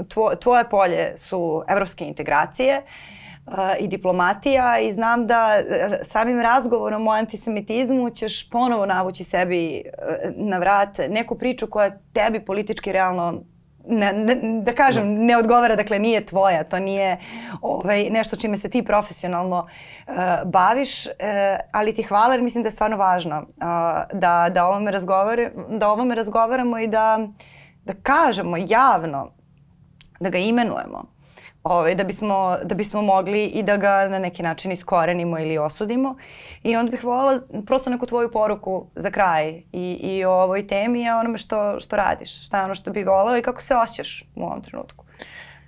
tvo, 0.10 0.36
tvoje 0.36 0.70
polje 0.70 1.18
su 1.18 1.64
evropske 1.70 2.06
integracije 2.06 2.82
i 3.80 3.88
diplomatija 3.88 4.80
i 4.80 4.94
znam 4.94 5.28
da 5.28 5.54
e, 5.58 6.00
samim 6.04 6.40
razgovorom 6.40 7.08
o 7.08 7.12
antisemitizmu 7.12 8.10
ćeš 8.10 8.50
ponovo 8.50 8.86
navući 8.86 9.24
sebi 9.24 9.78
e, 9.78 9.84
na 10.36 10.58
vrat 10.58 10.98
neku 11.10 11.36
priču 11.36 11.68
koja 11.68 11.92
tebi 12.14 12.46
politički 12.46 12.92
realno 12.92 13.44
ne, 13.90 14.14
ne, 14.14 14.62
da 14.62 14.74
kažem, 14.74 15.26
ne 15.26 15.38
odgovara, 15.38 15.76
dakle 15.76 16.00
nije 16.00 16.26
tvoja, 16.26 16.64
to 16.64 16.80
nije 16.80 17.18
ovaj, 17.62 18.10
nešto 18.10 18.36
čime 18.36 18.58
se 18.58 18.70
ti 18.70 18.84
profesionalno 18.84 19.68
uh, 20.08 20.14
baviš, 20.46 21.06
uh, 21.06 21.12
ali 21.72 21.96
ti 21.96 22.04
hvala 22.04 22.34
jer 22.34 22.42
mislim 22.42 22.64
da 22.64 22.68
je 22.68 22.72
stvarno 22.74 22.98
važno 22.98 23.40
uh, 23.40 23.48
da, 24.14 24.50
da, 24.52 24.66
ovome 24.66 24.92
razgovar, 24.92 25.40
da 25.70 25.90
ovome 25.90 26.16
razgovaramo 26.16 26.80
i 26.80 26.88
da, 26.88 27.20
da 27.84 27.94
kažemo 28.04 28.58
javno, 28.58 29.32
da 30.20 30.30
ga 30.30 30.38
imenujemo 30.38 31.17
ovaj, 31.70 31.96
da, 31.96 32.04
bismo, 32.04 32.58
da 32.64 32.76
bismo 32.76 33.02
mogli 33.02 33.46
i 33.46 33.64
da 33.64 33.78
ga 33.78 34.08
na 34.08 34.20
neki 34.20 34.44
način 34.44 34.72
iskorenimo 34.72 35.40
ili 35.40 35.58
osudimo. 35.58 36.16
I 36.64 36.76
onda 36.76 36.92
bih 36.92 37.04
volila 37.04 37.40
prosto 37.66 37.90
neku 37.90 38.06
tvoju 38.06 38.32
poruku 38.32 38.88
za 38.96 39.12
kraj 39.12 39.50
i, 39.72 40.00
i 40.02 40.26
o 40.26 40.32
ovoj 40.32 40.68
temi, 40.68 41.10
a 41.10 41.18
onome 41.18 41.38
što, 41.38 41.80
što 41.80 41.96
radiš, 41.96 42.46
šta 42.46 42.58
je 42.58 42.64
ono 42.64 42.76
što 42.76 42.92
bi 42.92 43.04
volao 43.04 43.38
i 43.38 43.42
kako 43.42 43.62
se 43.62 43.76
osjećaš 43.76 44.24
u 44.36 44.44
ovom 44.44 44.62
trenutku. 44.62 45.06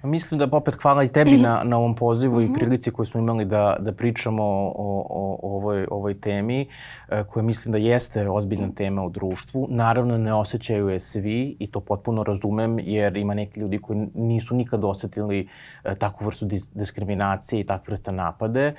Mislim 0.04 0.40
da 0.40 0.48
opet 0.52 0.76
hvala 0.82 1.04
i 1.04 1.08
tebi 1.08 1.38
na, 1.38 1.62
na 1.64 1.78
ovom 1.78 1.96
pozivu 1.96 2.36
mm 2.36 2.40
-hmm. 2.40 2.46
i 2.46 2.50
mhm. 2.50 2.54
prilici 2.54 2.92
koju 2.92 3.06
smo 3.06 3.20
imali 3.20 3.46
da, 3.46 3.76
da 3.80 3.94
pričamo 3.94 4.44
o, 4.44 4.74
o, 4.76 5.38
o 5.42 5.56
ovoj, 5.58 5.88
ovoj 5.92 6.20
temi, 6.20 6.68
e, 7.10 7.24
koja 7.24 7.44
mislim 7.44 7.72
da 7.72 7.78
jeste 7.78 8.30
ozbiljna 8.30 8.70
tema 8.76 9.04
u 9.04 9.10
društvu. 9.10 9.68
Naravno, 9.70 10.18
ne 10.18 10.34
osjećaju 10.34 10.90
je 10.90 11.00
svi 11.00 11.58
i 11.60 11.72
to 11.72 11.80
potpuno 11.80 12.24
razumem, 12.24 12.80
jer 12.80 13.18
ima 13.18 13.34
neki 13.34 13.60
ljudi 13.60 13.78
koji 13.78 14.08
nisu 14.14 14.56
nikad 14.56 14.84
osetili 14.84 15.48
e, 15.84 15.96
takvu 15.96 16.26
vrstu 16.26 16.46
dis 16.46 16.72
diskriminacije 16.74 17.60
i 17.60 17.64
takve 17.64 17.92
vrste 17.92 18.12
napade. 18.12 18.74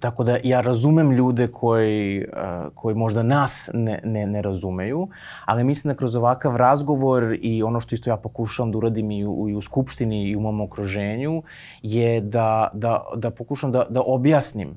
Tako 0.00 0.24
da 0.24 0.38
ja 0.44 0.60
razumem 0.60 1.12
ljude 1.12 1.48
koji, 1.48 2.18
e, 2.18 2.26
koji 2.74 2.94
možda 2.94 3.22
nas 3.22 3.70
ne, 3.74 4.00
ne, 4.04 4.26
ne 4.26 4.42
razumeju, 4.42 5.08
ali 5.44 5.64
mislim 5.64 5.92
da 5.92 5.98
kroz 5.98 6.16
ovakav 6.16 6.56
razgovor 6.56 7.38
i 7.40 7.62
ono 7.62 7.80
što 7.80 7.94
isto 7.94 8.10
ja 8.10 8.16
pokušavam 8.16 8.72
da 8.72 8.78
uradim 8.78 9.10
i 9.10 9.26
u, 9.26 9.48
i 9.48 9.54
u 9.54 9.60
Skupštini 9.60 10.28
i 10.28 10.36
u 10.36 10.40
mom 10.40 10.65
okruženju 10.66 11.42
je 11.82 12.20
da, 12.20 12.70
da, 12.74 13.04
da 13.16 13.30
pokušam 13.30 13.72
da, 13.72 13.86
da 13.90 14.02
objasnim 14.06 14.76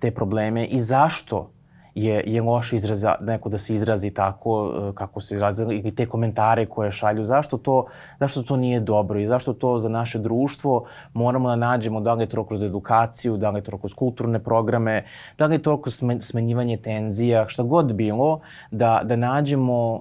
te 0.00 0.10
probleme 0.14 0.66
i 0.66 0.78
zašto 0.78 1.50
je, 1.96 2.22
je 2.26 2.42
loše 2.42 2.76
izraza, 2.76 3.14
neko 3.20 3.48
da 3.48 3.58
se 3.58 3.74
izrazi 3.74 4.10
tako 4.10 4.72
e, 4.90 4.94
kako 4.94 5.20
se 5.20 5.34
izrazili 5.34 5.78
i 5.78 5.94
te 5.94 6.06
komentare 6.06 6.66
koje 6.66 6.90
šalju. 6.90 7.24
Zašto 7.24 7.56
to, 7.58 7.86
zašto 8.20 8.42
to 8.42 8.56
nije 8.56 8.80
dobro 8.80 9.18
i 9.18 9.26
zašto 9.26 9.52
to 9.52 9.78
za 9.78 9.88
naše 9.88 10.18
društvo 10.18 10.84
moramo 11.12 11.48
da 11.48 11.56
nađemo 11.56 12.00
da 12.00 12.14
li 12.14 12.22
je 12.22 12.26
to 12.26 12.44
kroz 12.44 12.62
edukaciju, 12.62 13.36
da 13.36 13.50
li 13.50 13.58
je 13.58 13.64
to 13.64 13.78
kroz 13.78 13.94
kulturne 13.94 14.38
programe, 14.38 15.04
da 15.38 15.46
li 15.46 15.54
je 15.54 15.62
to 15.62 15.80
kroz 15.80 16.02
smenjivanje 16.20 16.76
tenzija, 16.76 17.48
šta 17.48 17.62
god 17.62 17.92
bilo, 17.92 18.40
da, 18.70 19.00
da 19.04 19.16
nađemo 19.16 19.94
uh, 19.94 20.00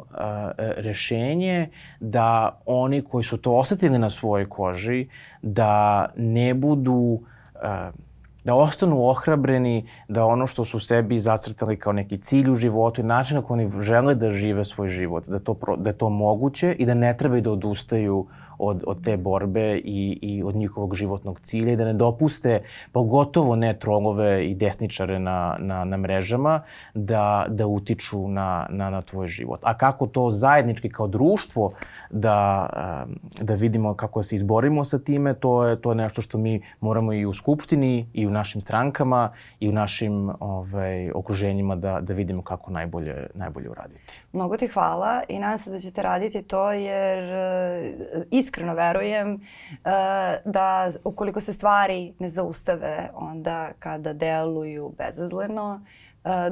rešenje 0.58 1.70
da 2.00 2.60
oni 2.66 3.02
koji 3.02 3.24
su 3.24 3.38
to 3.38 3.56
osetili 3.56 4.00
na 4.00 4.10
svojoj 4.10 4.50
koži, 4.50 5.08
da 5.41 6.06
ne 6.16 6.54
budu 6.54 6.93
uh, 6.93 8.05
da 8.46 8.56
ostanu 8.56 9.08
ohrabreni 9.10 9.88
da 10.08 10.26
ono 10.26 10.48
što 10.48 10.66
su 10.66 10.80
sebi 10.80 11.18
zacrtali 11.18 11.80
kao 11.80 11.93
neki 11.93 12.18
cilj 12.18 12.52
u 12.52 12.56
životu 12.56 13.02
i 13.02 13.04
način 13.04 13.36
na 13.38 13.43
koji 13.43 13.66
oni 13.66 13.82
žele 13.82 14.16
da 14.16 14.32
žive 14.32 14.66
svoj 14.66 14.88
život, 14.88 15.28
da, 15.28 15.39
to, 15.39 15.58
da 15.78 15.89
je 15.89 15.98
to 15.98 16.10
moguće 16.10 16.76
i 16.80 16.86
da 16.86 16.93
ne 16.93 17.18
trebaju 17.18 17.41
da 17.41 17.52
odustaju 17.52 18.28
od, 18.58 18.84
od 18.88 19.04
te 19.04 19.18
borbe 19.18 19.78
i, 19.78 20.20
i 20.22 20.43
od 20.43 20.56
njihovog 20.56 20.96
životnog 20.96 21.39
cilja 21.39 21.74
i 21.74 21.76
da 21.76 21.86
ne 21.86 21.93
dopuste, 21.93 22.62
pogotovo 22.91 23.56
ne 23.56 23.80
trolove 23.80 24.46
i 24.46 24.56
desničare 24.56 25.20
na, 25.20 25.56
na, 25.60 25.84
na 25.86 25.98
mrežama, 25.98 26.62
da, 26.93 27.46
da 27.50 27.68
utiču 27.68 28.28
na, 28.28 28.68
na, 28.70 28.89
na 28.89 29.02
tvoj 29.02 29.28
život. 29.28 29.60
A 29.64 29.78
kako 29.78 30.08
to 30.08 30.30
zajednički 30.30 30.89
kao 30.89 31.08
društvo 31.08 31.72
da, 32.10 32.70
da 33.41 33.56
vidimo 33.56 33.93
kako 33.93 34.24
se 34.24 34.36
izborimo 34.36 34.84
sa 34.84 35.00
time, 35.00 35.34
to 35.34 35.66
je, 35.66 35.82
to 35.82 35.91
je 35.91 35.96
nešto 35.96 36.22
što 36.22 36.38
mi 36.38 36.62
moramo 36.80 37.14
i 37.14 37.26
u 37.26 37.34
Skupštini 37.34 38.10
i 38.14 38.28
u 38.28 38.32
našim 38.36 38.61
strankama 38.61 39.33
i 39.59 39.69
u 39.69 39.71
našim 39.71 40.29
ovaj, 40.39 41.11
okruženjima 41.11 41.75
da, 41.75 41.99
da 42.01 42.13
vidimo 42.13 42.41
kako 42.43 42.71
najbolje, 42.71 43.27
najbolje 43.33 43.69
uraditi. 43.69 44.13
Mnogo 44.33 44.57
ti 44.57 44.67
hvala 44.67 45.21
i 45.27 45.39
nadam 45.39 45.59
se 45.59 45.69
da 45.69 45.79
ćete 45.79 46.01
raditi 46.01 46.41
to 46.43 46.71
jer 46.71 47.19
uh, 47.23 48.23
iskreno 48.31 48.73
verujem 48.73 49.33
uh, 49.33 49.41
da 50.45 50.91
ukoliko 51.03 51.41
se 51.41 51.53
stvari 51.53 52.13
ne 52.19 52.29
zaustave 52.29 53.09
onda 53.13 53.71
kada 53.79 54.13
deluju 54.13 54.93
bezazleno, 54.97 55.81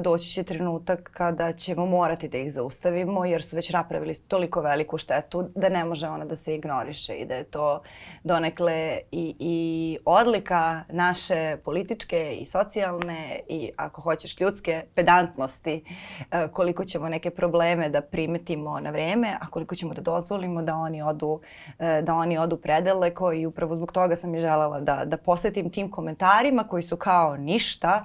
doći 0.00 0.28
će 0.28 0.42
trenutak 0.42 1.10
kada 1.12 1.52
ćemo 1.52 1.86
morati 1.86 2.28
da 2.28 2.38
ih 2.38 2.52
zaustavimo 2.52 3.24
jer 3.24 3.42
su 3.42 3.56
već 3.56 3.72
napravili 3.72 4.14
toliko 4.14 4.60
veliku 4.60 4.98
štetu 4.98 5.50
da 5.54 5.68
ne 5.68 5.84
može 5.84 6.08
ona 6.08 6.24
da 6.24 6.36
se 6.36 6.54
ignoriše 6.54 7.14
i 7.14 7.26
da 7.26 7.34
je 7.34 7.44
to 7.44 7.82
donekle 8.24 8.98
i, 9.10 9.36
i 9.38 9.98
odlika 10.04 10.82
naše 10.88 11.56
političke 11.64 12.36
i 12.40 12.46
socijalne 12.46 13.40
i 13.48 13.70
ako 13.76 14.00
hoćeš 14.00 14.40
ljudske 14.40 14.82
pedantnosti 14.94 15.84
e, 16.30 16.48
koliko 16.48 16.84
ćemo 16.84 17.08
neke 17.08 17.30
probleme 17.30 17.88
da 17.88 18.00
primetimo 18.00 18.80
na 18.80 18.90
vreme, 18.90 19.36
a 19.40 19.50
koliko 19.50 19.74
ćemo 19.74 19.94
da 19.94 20.02
dozvolimo 20.02 20.62
da 20.62 20.74
oni 20.74 21.02
odu, 21.02 21.40
e, 21.78 22.02
da 22.02 22.14
oni 22.14 22.38
odu 22.38 22.56
predaleko 22.56 23.32
i 23.32 23.46
upravo 23.46 23.76
zbog 23.76 23.92
toga 23.92 24.16
sam 24.16 24.34
i 24.34 24.40
želela 24.40 24.80
da, 24.80 25.02
da 25.04 25.16
posvetim 25.16 25.70
tim 25.70 25.90
komentarima 25.90 26.64
koji 26.68 26.82
su 26.82 26.96
kao 26.96 27.36
ništa 27.36 28.04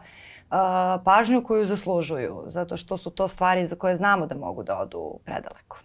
pažnju 1.03 1.43
koju 1.43 1.65
zaslužuju, 1.65 2.43
zato 2.47 2.77
što 2.77 2.97
su 2.97 3.09
to 3.09 3.27
stvari 3.27 3.67
za 3.67 3.75
koje 3.75 3.95
znamo 3.95 4.25
da 4.25 4.35
mogu 4.35 4.63
da 4.63 4.79
odu 4.79 5.19
predaleko. 5.25 5.77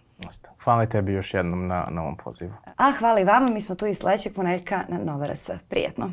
Hvala 0.63 0.85
tebi 0.85 1.13
još 1.13 1.33
jednom 1.33 1.67
na, 1.67 1.87
na 1.89 2.01
ovom 2.01 2.17
pozivu. 2.17 2.53
A 2.77 2.91
hvala 2.99 3.19
i 3.19 3.23
vama, 3.23 3.47
mi 3.53 3.61
smo 3.61 3.75
tu 3.75 3.85
i 3.85 3.95
sledećeg 3.95 4.35
ponedjeljka 4.35 4.83
na 4.87 4.97
Nova 4.97 5.27
RS. 5.27 5.49
Prijetno. 5.69 6.11